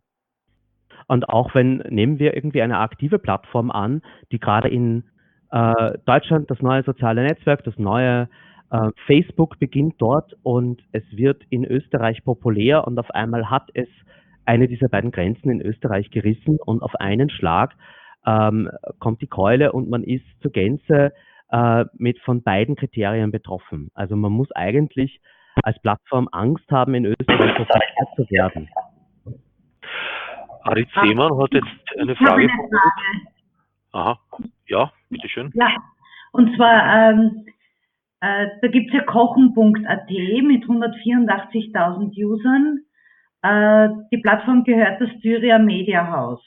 Und 1.08 1.30
auch 1.30 1.54
wenn, 1.54 1.78
nehmen 1.90 2.20
wir 2.20 2.36
irgendwie 2.36 2.62
eine 2.62 2.80
aktive 2.80 3.20
Plattform 3.20 3.72
an, 3.72 4.02
die 4.32 4.40
gerade 4.40 4.70
in 4.70 5.04
äh, 5.52 5.98
Deutschland 6.06 6.50
das 6.50 6.62
neue 6.62 6.84
soziale 6.84 7.24
Netzwerk, 7.24 7.64
das 7.64 7.78
neue 7.78 8.30
Facebook 9.06 9.60
beginnt 9.60 9.96
dort 10.00 10.36
und 10.42 10.82
es 10.92 11.04
wird 11.12 11.44
in 11.50 11.64
Österreich 11.64 12.24
populär 12.24 12.88
und 12.88 12.98
auf 12.98 13.12
einmal 13.12 13.50
hat 13.52 13.70
es 13.74 13.88
eine 14.46 14.68
dieser 14.68 14.90
beiden 14.90 15.12
Grenzen 15.12 15.50
in 15.50 15.62
Österreich 15.62 16.10
gerissen 16.10 16.58
und 16.66 16.82
auf 16.82 16.96
einen 16.96 17.30
Schlag 17.30 17.76
ähm, 18.26 18.70
kommt 19.00 19.22
die 19.22 19.28
Keule 19.28 19.72
und 19.72 19.90
man 19.90 20.04
ist 20.04 20.26
zur 20.42 20.52
Gänze 20.52 21.14
äh, 21.52 21.86
mit 21.98 22.20
von 22.20 22.42
beiden 22.42 22.76
Kriterien 22.76 23.32
betroffen. 23.32 23.90
Also 23.94 24.16
man 24.16 24.32
muss 24.32 24.52
eigentlich 24.54 25.22
als 25.62 25.80
Plattform 25.82 26.28
Angst 26.32 26.70
haben, 26.72 26.96
in 26.96 27.06
Österreich 27.06 27.56
populär 27.56 28.08
zu 28.16 28.30
werden. 28.32 28.70
Arit 30.64 30.90
Seemann 30.94 31.38
hat 31.38 31.54
jetzt 31.54 31.68
eine 32.00 32.16
Frage. 32.16 32.44
Eine 32.44 32.50
Frage. 32.50 33.34
Aha, 33.92 34.20
ja, 34.68 34.92
bitteschön. 35.10 35.52
Ja, 35.54 35.68
und 36.32 36.56
zwar 36.56 37.12
ähm, 37.12 37.46
äh, 38.24 38.48
da 38.62 38.68
gibt 38.70 38.88
es 38.88 38.94
ja 38.94 39.04
kochen.at 39.04 40.10
mit 40.10 40.64
184.000 40.64 42.26
Usern. 42.26 42.80
Äh, 43.42 43.90
die 44.14 44.20
Plattform 44.20 44.64
gehört 44.64 45.02
das 45.02 45.10
Styria 45.20 45.60
Media 45.60 46.10
House. 46.10 46.44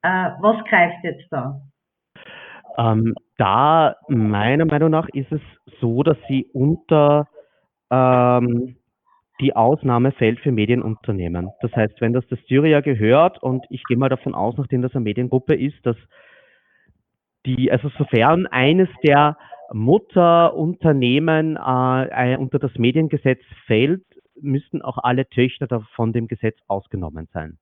Äh, 0.00 0.30
was 0.40 0.64
greift 0.64 1.04
jetzt 1.04 1.30
da? 1.30 1.60
Ähm, 2.78 3.14
da, 3.36 3.96
meiner 4.08 4.64
Meinung 4.64 4.90
nach, 4.90 5.08
ist 5.12 5.30
es 5.30 5.42
so, 5.78 6.02
dass 6.02 6.16
sie 6.26 6.48
unter 6.54 7.28
ähm, 7.90 8.76
die 9.40 9.54
Ausnahme 9.54 10.12
fällt 10.12 10.40
für 10.40 10.52
Medienunternehmen. 10.52 11.50
Das 11.60 11.72
heißt, 11.76 12.00
wenn 12.00 12.14
das 12.14 12.26
das 12.28 12.38
Styria 12.40 12.80
gehört 12.80 13.42
und 13.42 13.66
ich 13.68 13.82
gehe 13.84 13.98
mal 13.98 14.08
davon 14.08 14.34
aus, 14.34 14.56
nachdem 14.56 14.80
das 14.80 14.94
eine 14.94 15.04
Mediengruppe 15.04 15.54
ist, 15.54 15.84
dass 15.84 15.96
die, 17.46 17.70
also 17.70 17.90
sofern 17.96 18.46
eines 18.46 18.88
der 19.02 19.36
Mutterunternehmen 19.72 21.56
äh, 21.56 22.36
unter 22.36 22.58
das 22.58 22.74
Mediengesetz 22.76 23.40
fällt, 23.66 24.04
müssten 24.40 24.82
auch 24.82 24.98
alle 24.98 25.28
Töchter 25.28 25.82
von 25.94 26.12
dem 26.12 26.28
Gesetz 26.28 26.58
ausgenommen 26.66 27.28
sein. 27.32 27.58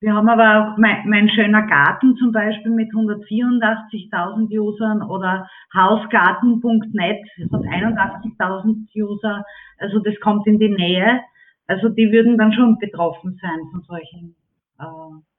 Wir 0.00 0.14
haben 0.14 0.28
aber 0.30 0.72
auch 0.72 0.78
mein, 0.78 1.06
mein 1.08 1.28
schöner 1.28 1.66
Garten 1.66 2.16
zum 2.16 2.32
Beispiel 2.32 2.72
mit 2.72 2.88
184.000 2.90 4.58
Usern 4.58 5.02
oder 5.02 5.46
hausgarten.net 5.74 7.20
hat 7.52 7.60
81.000 7.60 8.88
User. 8.96 9.44
Also 9.78 9.98
das 9.98 10.18
kommt 10.20 10.46
in 10.46 10.58
die 10.58 10.70
Nähe. 10.70 11.20
Also 11.66 11.90
die 11.90 12.10
würden 12.12 12.38
dann 12.38 12.52
schon 12.54 12.78
betroffen 12.78 13.38
sein 13.42 13.58
von 13.72 13.82
solchen. 13.82 14.34
Äh 14.78 15.29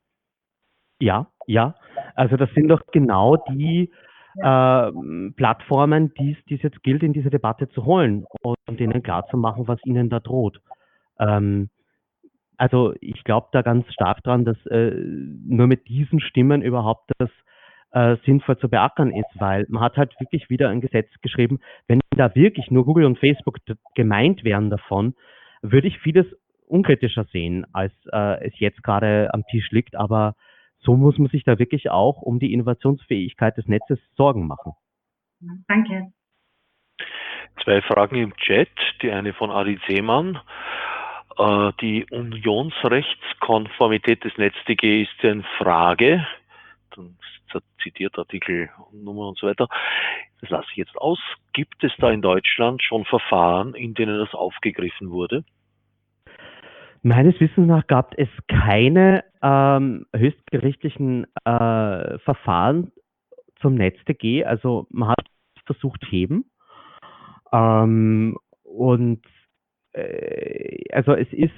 ja, 1.02 1.28
ja. 1.48 1.76
Also 2.16 2.38
das 2.38 2.50
sind 2.54 2.70
doch 2.70 2.82
genau 2.92 3.38
die 3.50 3.92
äh, 4.38 4.92
Plattformen, 5.36 6.14
die 6.18 6.38
es 6.50 6.62
jetzt 6.62 6.84
gilt, 6.84 7.04
in 7.04 7.14
diese 7.14 7.30
Debatte 7.30 7.70
zu 7.70 7.86
holen 7.86 8.26
und 8.44 8.80
denen 8.80 9.04
klarzumachen, 9.04 9.68
was 9.68 9.80
ihnen 9.86 10.10
da 10.10 10.20
droht. 10.20 10.62
Ähm, 11.20 11.70
also 12.58 12.94
ich 13.02 13.24
glaube 13.24 13.48
da 13.52 13.62
ganz 13.64 13.92
stark 13.92 14.24
dran, 14.24 14.46
dass 14.46 14.58
äh, 14.68 14.92
nur 14.92 15.68
mit 15.68 15.88
diesen 15.88 16.20
Stimmen 16.20 16.62
überhaupt 16.62 17.12
das 17.18 17.30
äh, 17.92 18.18
sinnvoll 18.26 18.58
zu 18.58 18.70
beackern 18.70 19.12
ist, 19.12 19.30
weil 19.40 19.66
man 19.68 19.82
hat 19.84 19.98
halt 19.98 20.14
wirklich 20.20 20.50
wieder 20.50 20.70
ein 20.70 20.82
Gesetz 20.82 21.10
geschrieben, 21.22 21.60
wenn 21.88 22.00
da 22.12 22.36
wirklich 22.36 22.70
nur 22.72 22.86
Google 22.86 23.06
und 23.06 23.20
Facebook 23.20 23.58
gemeint 23.96 24.44
wären 24.44 24.70
davon, 24.70 25.16
würde 25.62 25.88
ich 25.88 26.00
vieles 26.00 26.26
unkritischer 26.68 27.26
sehen, 27.26 27.66
als 27.74 27.94
äh, 28.14 28.48
es 28.48 28.54
jetzt 28.60 28.82
gerade 28.84 29.34
am 29.34 29.44
Tisch 29.48 29.72
liegt, 29.72 29.96
aber 29.96 30.36
so 30.82 30.96
muss 30.96 31.18
man 31.18 31.30
sich 31.30 31.44
da 31.44 31.58
wirklich 31.60 31.90
auch 31.90 32.22
um 32.22 32.40
die 32.40 32.54
Innovationsfähigkeit 32.54 33.58
des 33.58 33.68
Netzes 33.68 34.00
Sorgen 34.16 34.48
machen. 34.48 34.74
Danke. 35.68 36.14
Zwei 37.64 37.82
Fragen 37.82 38.16
im 38.16 38.36
Chat. 38.38 38.70
Die 39.02 39.12
eine 39.12 39.34
von 39.34 39.52
Adi 39.52 39.78
Seemann. 39.88 40.40
Äh, 41.38 41.72
die 41.82 42.06
Unionsrechtskonformität 42.10 44.24
des 44.24 44.38
NetzDG 44.38 45.04
ist 45.04 45.22
ja 45.22 45.32
in 45.32 45.44
Frage. 45.58 46.26
Dann 46.96 47.18
zitiert 47.84 48.18
Artikel 48.18 48.70
Nummer 48.92 49.28
und 49.28 49.38
so 49.38 49.48
weiter. 49.48 49.68
Das 50.42 50.50
lasse 50.50 50.68
ich 50.72 50.78
jetzt 50.78 50.98
aus. 50.98 51.20
Gibt 51.54 51.84
es 51.84 51.92
da 51.98 52.12
in 52.12 52.22
Deutschland 52.22 52.84
schon 52.84 53.06
Verfahren, 53.06 53.76
in 53.76 53.94
denen 53.94 54.18
das 54.18 54.34
aufgegriffen 54.34 55.12
wurde? 55.12 55.44
Meines 57.04 57.40
Wissens 57.40 57.68
nach 57.68 57.88
gab 57.88 58.14
es 58.18 58.30
keine 58.48 59.24
ähm, 59.42 60.06
höchstgerichtlichen 60.16 61.26
äh, 61.46 62.20
Verfahren 62.20 62.92
zum 63.60 63.76
NetzDG. 63.76 64.46
Also 64.46 64.88
man 64.92 65.10
hat 65.10 65.26
versucht 65.66 66.04
heben. 66.10 66.46
Ähm, 67.52 68.38
und 68.64 69.22
äh, 69.94 70.84
also 70.94 71.14
es 71.14 71.32
ist 71.34 71.52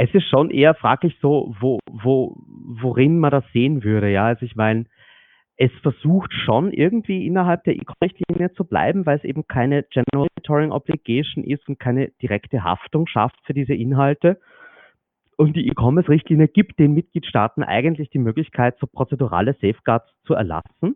es 0.00 0.14
ist 0.14 0.28
schon 0.28 0.50
eher 0.50 0.74
fraglich 0.74 1.16
so, 1.20 1.54
wo, 1.58 1.80
wo, 1.90 2.36
worin 2.46 3.18
man 3.18 3.32
das 3.32 3.44
sehen 3.52 3.82
würde. 3.82 4.08
Ja, 4.10 4.26
also 4.26 4.46
ich 4.46 4.54
meine, 4.54 4.84
es 5.60 5.72
versucht 5.82 6.32
schon 6.32 6.72
irgendwie 6.72 7.26
innerhalb 7.26 7.64
der 7.64 7.74
E-Com-Richtlinie 7.74 8.52
zu 8.52 8.64
bleiben, 8.64 9.04
weil 9.06 9.18
es 9.18 9.24
eben 9.24 9.46
keine 9.48 9.82
General 9.82 10.28
Monitoring 10.36 10.70
Obligation 10.70 11.42
ist 11.42 11.68
und 11.68 11.80
keine 11.80 12.10
direkte 12.22 12.62
Haftung 12.62 13.08
schafft 13.08 13.38
für 13.44 13.54
diese 13.54 13.74
Inhalte. 13.74 14.40
Und 15.36 15.56
die 15.56 15.66
E-Commerce-Richtlinie 15.68 16.46
gibt 16.46 16.78
den 16.78 16.94
Mitgliedstaaten 16.94 17.64
eigentlich 17.64 18.08
die 18.10 18.20
Möglichkeit, 18.20 18.78
so 18.78 18.86
prozedurale 18.86 19.54
Safeguards 19.54 20.08
zu 20.24 20.34
erlassen. 20.34 20.94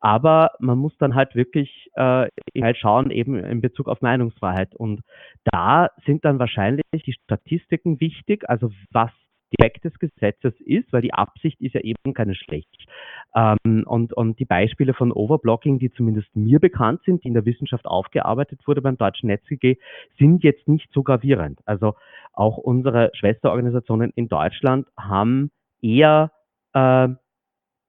Aber 0.00 0.52
man 0.60 0.78
muss 0.78 0.96
dann 0.98 1.14
halt 1.14 1.34
wirklich 1.34 1.90
äh, 1.94 2.28
halt 2.60 2.76
schauen, 2.78 3.10
eben 3.10 3.36
in 3.36 3.60
Bezug 3.60 3.88
auf 3.88 4.00
Meinungsfreiheit. 4.00 4.74
Und 4.74 5.02
da 5.44 5.88
sind 6.06 6.24
dann 6.24 6.38
wahrscheinlich 6.38 6.84
die 6.92 7.14
Statistiken 7.24 8.00
wichtig, 8.00 8.48
also 8.48 8.70
was 8.92 9.10
Zweck 9.56 9.80
des 9.82 9.98
Gesetzes 9.98 10.54
ist, 10.60 10.92
weil 10.92 11.02
die 11.02 11.14
Absicht 11.14 11.60
ist 11.60 11.74
ja 11.74 11.80
eben 11.80 12.14
keine 12.14 12.34
schlecht. 12.34 12.86
Ähm, 13.34 13.84
und, 13.86 14.12
und 14.12 14.38
die 14.38 14.44
Beispiele 14.44 14.94
von 14.94 15.12
Overblocking, 15.12 15.78
die 15.78 15.92
zumindest 15.92 16.34
mir 16.34 16.60
bekannt 16.60 17.00
sind, 17.04 17.24
die 17.24 17.28
in 17.28 17.34
der 17.34 17.44
Wissenschaft 17.44 17.86
aufgearbeitet 17.86 18.60
wurde 18.66 18.82
beim 18.82 18.96
deutschen 18.96 19.28
NetzGG, 19.28 19.76
sind 20.18 20.42
jetzt 20.42 20.68
nicht 20.68 20.88
so 20.92 21.02
gravierend. 21.02 21.60
Also 21.64 21.94
auch 22.32 22.56
unsere 22.56 23.10
Schwesterorganisationen 23.14 24.12
in 24.14 24.28
Deutschland 24.28 24.86
haben 24.98 25.50
eher 25.82 26.32
äh, 26.72 27.08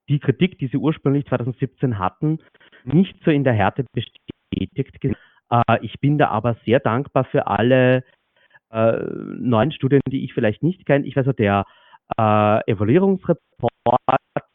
die 0.10 0.20
Kritik, 0.20 0.60
die 0.60 0.68
sie 0.68 0.78
ursprünglich 0.78 1.26
2017 1.26 1.98
hatten, 1.98 2.40
nicht 2.84 3.16
so 3.24 3.32
in 3.32 3.44
der 3.44 3.54
Härte 3.54 3.86
bestätigt. 3.94 5.16
Äh, 5.50 5.78
ich 5.82 6.00
bin 6.00 6.18
da 6.18 6.30
aber 6.30 6.58
sehr 6.66 6.80
dankbar 6.80 7.26
für 7.26 7.48
alle 7.48 8.04
äh, 8.76 9.06
neuen 9.40 9.72
Studien, 9.72 10.02
die 10.08 10.26
ich 10.26 10.34
vielleicht 10.34 10.62
nicht 10.64 10.86
kenne. 10.86 11.06
Ich 11.06 11.16
weiß, 11.16 11.28
der 11.38 11.66
äh, 12.18 12.72
Evaluierungsreport, 12.72 14.00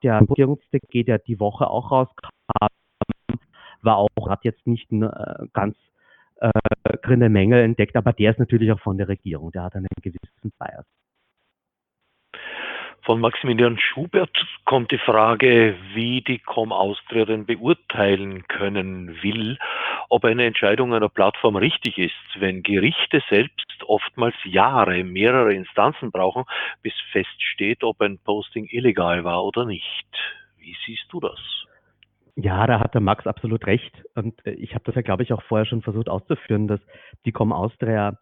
der 0.03 0.21
Regierungsdecke, 0.21 1.05
der 1.05 1.18
die 1.18 1.41
Woche 1.41 1.68
auch 1.68 1.91
rauskam, 1.91 2.29
war 3.83 3.97
auch, 3.97 4.29
hat 4.29 4.45
jetzt 4.45 4.66
nicht 4.66 4.93
äh, 4.93 5.47
ganz 5.53 5.77
äh, 6.37 6.51
grüne 7.03 7.29
Mängel 7.29 7.62
entdeckt, 7.62 7.97
aber 7.97 8.12
der 8.12 8.33
ist 8.33 8.39
natürlich 8.39 8.71
auch 8.73 8.81
von 8.81 8.99
der 8.99 9.09
Regierung, 9.09 9.53
der 9.53 9.64
hat 9.64 9.75
einen 9.75 9.87
gewissen 10.03 10.53
Bias. 10.59 10.87
Von 13.03 13.20
Maximilian 13.20 13.78
Schubert 13.78 14.46
kommt 14.66 14.90
die 14.90 14.98
Frage, 14.98 15.74
wie 15.94 16.20
die 16.20 16.38
Com 16.38 16.70
Austria 16.70 17.24
denn 17.24 17.46
beurteilen 17.46 18.46
können 18.46 19.22
will, 19.22 19.59
ob 20.11 20.24
eine 20.24 20.44
Entscheidung 20.44 20.92
einer 20.92 21.09
Plattform 21.09 21.57
richtig 21.57 21.96
ist, 21.96 22.12
wenn 22.38 22.62
Gerichte 22.62 23.22
selbst 23.30 23.84
oftmals 23.86 24.34
Jahre, 24.44 25.03
mehrere 25.03 25.55
Instanzen 25.55 26.11
brauchen, 26.11 26.44
bis 26.82 26.92
feststeht, 27.11 27.82
ob 27.84 28.01
ein 28.03 28.18
Posting 28.18 28.66
illegal 28.70 29.24
war 29.24 29.44
oder 29.44 29.64
nicht. 29.64 30.07
Wie 30.59 30.76
siehst 30.84 31.07
du 31.11 31.20
das? 31.20 31.40
Ja, 32.36 32.66
da 32.66 32.80
hat 32.80 32.94
der 32.94 33.01
Max 33.01 33.26
absolut 33.26 33.66
recht. 33.66 33.92
Und 34.14 34.44
äh, 34.46 34.53
ich 34.53 34.74
habe 34.74 34.84
das 34.84 34.94
ja, 34.94 35.03
glaube 35.03 35.22
ich, 35.22 35.32
auch 35.32 35.42
vorher 35.42 35.66
schon 35.66 35.82
versucht 35.82 36.09
auszuführen, 36.09 36.68
dass 36.68 36.80
die 37.24 37.32
Com 37.32 37.53
Austria 37.53 38.18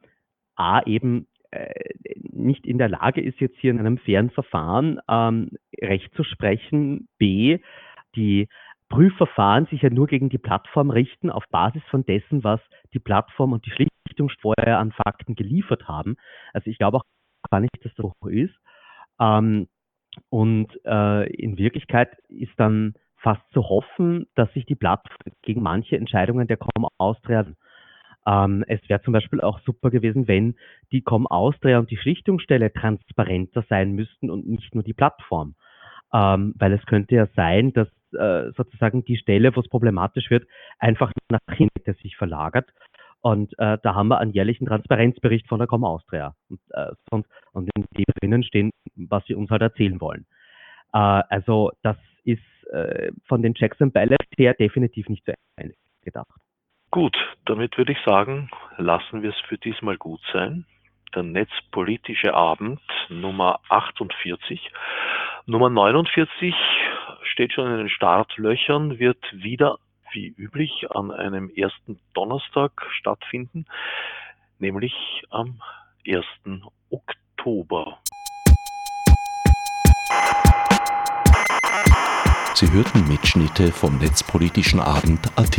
A 0.56 0.82
eben 0.86 1.26
nicht 2.30 2.66
in 2.66 2.78
der 2.78 2.88
Lage 2.88 3.20
ist, 3.20 3.40
jetzt 3.40 3.58
hier 3.58 3.70
in 3.70 3.78
einem 3.78 3.98
fairen 3.98 4.30
Verfahren 4.30 5.00
ähm, 5.08 5.50
Recht 5.80 6.12
zu 6.14 6.24
sprechen. 6.24 7.08
B, 7.18 7.58
die 8.16 8.48
Prüfverfahren 8.88 9.66
sich 9.66 9.82
ja 9.82 9.90
nur 9.90 10.06
gegen 10.06 10.28
die 10.28 10.38
Plattform 10.38 10.90
richten 10.90 11.30
auf 11.30 11.44
Basis 11.50 11.82
von 11.90 12.04
dessen, 12.04 12.44
was 12.44 12.60
die 12.94 12.98
Plattform 12.98 13.52
und 13.52 13.66
die 13.66 13.70
Schlichtung 13.70 14.30
vorher 14.40 14.78
an 14.78 14.92
Fakten 14.92 15.34
geliefert 15.34 15.88
haben. 15.88 16.16
Also 16.52 16.70
ich 16.70 16.78
glaube 16.78 16.98
auch 16.98 17.04
gar 17.50 17.60
nicht, 17.60 17.72
dass 17.82 17.94
das 17.94 18.06
so 18.20 18.28
ist. 18.28 18.54
Ähm, 19.20 19.68
und 20.30 20.68
äh, 20.84 21.30
in 21.32 21.58
Wirklichkeit 21.58 22.16
ist 22.28 22.52
dann 22.56 22.94
fast 23.16 23.42
zu 23.52 23.68
hoffen, 23.68 24.26
dass 24.34 24.52
sich 24.52 24.64
die 24.64 24.74
Plattform 24.74 25.32
gegen 25.42 25.62
manche 25.62 25.96
Entscheidungen 25.96 26.46
der 26.46 26.56
Com 26.56 26.88
Austria 26.98 27.46
ähm, 28.28 28.62
es 28.68 28.80
wäre 28.88 29.00
zum 29.02 29.14
Beispiel 29.14 29.40
auch 29.40 29.58
super 29.60 29.90
gewesen, 29.90 30.28
wenn 30.28 30.54
die 30.92 31.00
Com 31.00 31.26
Austria 31.26 31.78
und 31.78 31.90
die 31.90 31.96
Schlichtungsstelle 31.96 32.72
transparenter 32.72 33.64
sein 33.70 33.92
müssten 33.92 34.30
und 34.30 34.46
nicht 34.46 34.74
nur 34.74 34.84
die 34.84 34.92
Plattform. 34.92 35.54
Ähm, 36.12 36.54
weil 36.58 36.72
es 36.72 36.84
könnte 36.86 37.14
ja 37.14 37.26
sein, 37.36 37.72
dass 37.72 37.88
äh, 38.12 38.52
sozusagen 38.56 39.04
die 39.04 39.16
Stelle, 39.16 39.54
wo 39.56 39.60
es 39.60 39.68
problematisch 39.68 40.30
wird, 40.30 40.46
einfach 40.78 41.12
nach 41.30 41.54
hinten 41.54 41.94
sich 42.02 42.16
verlagert. 42.16 42.70
Und 43.20 43.58
äh, 43.58 43.78
da 43.82 43.94
haben 43.94 44.08
wir 44.08 44.18
einen 44.18 44.32
jährlichen 44.32 44.66
Transparenzbericht 44.66 45.48
von 45.48 45.58
der 45.58 45.66
Com 45.66 45.84
Austria. 45.84 46.34
Und, 46.50 46.60
äh, 46.70 46.92
sonst, 47.10 47.28
und 47.52 47.70
in 47.74 47.84
dem 47.96 48.04
drinnen 48.20 48.42
stehen, 48.42 48.70
was 48.94 49.24
sie 49.24 49.34
uns 49.34 49.50
halt 49.50 49.62
erzählen 49.62 50.00
wollen. 50.00 50.26
Äh, 50.92 50.98
also 51.28 51.72
das 51.82 51.96
ist 52.24 52.42
äh, 52.72 53.10
von 53.24 53.42
den 53.42 53.54
Checks 53.54 53.80
and 53.80 53.94
Balances 53.94 54.28
her 54.36 54.54
definitiv 54.54 55.08
nicht 55.08 55.24
zu 55.24 55.32
Ende 55.56 55.74
gedacht. 56.02 56.40
Gut, 56.90 57.16
damit 57.44 57.76
würde 57.76 57.92
ich 57.92 57.98
sagen, 58.04 58.50
lassen 58.78 59.22
wir 59.22 59.30
es 59.30 59.40
für 59.46 59.58
diesmal 59.58 59.98
gut 59.98 60.20
sein. 60.32 60.64
Der 61.14 61.22
Netzpolitische 61.22 62.32
Abend 62.32 62.80
Nummer 63.10 63.60
48. 63.68 64.72
Nummer 65.44 65.68
49 65.68 66.54
steht 67.24 67.52
schon 67.52 67.70
in 67.70 67.76
den 67.76 67.88
Startlöchern, 67.90 68.98
wird 68.98 69.22
wieder 69.32 69.78
wie 70.12 70.28
üblich 70.28 70.86
an 70.90 71.10
einem 71.10 71.50
ersten 71.50 72.00
Donnerstag 72.14 72.72
stattfinden, 72.98 73.66
nämlich 74.58 74.94
am 75.28 75.60
1. 76.06 76.24
Oktober. 76.88 77.98
Sie 82.54 82.72
hörten 82.72 83.06
Mitschnitte 83.06 83.72
vom 83.72 83.98
Netzpolitischen 83.98 84.80
Abend 84.80 85.30
AT. 85.36 85.58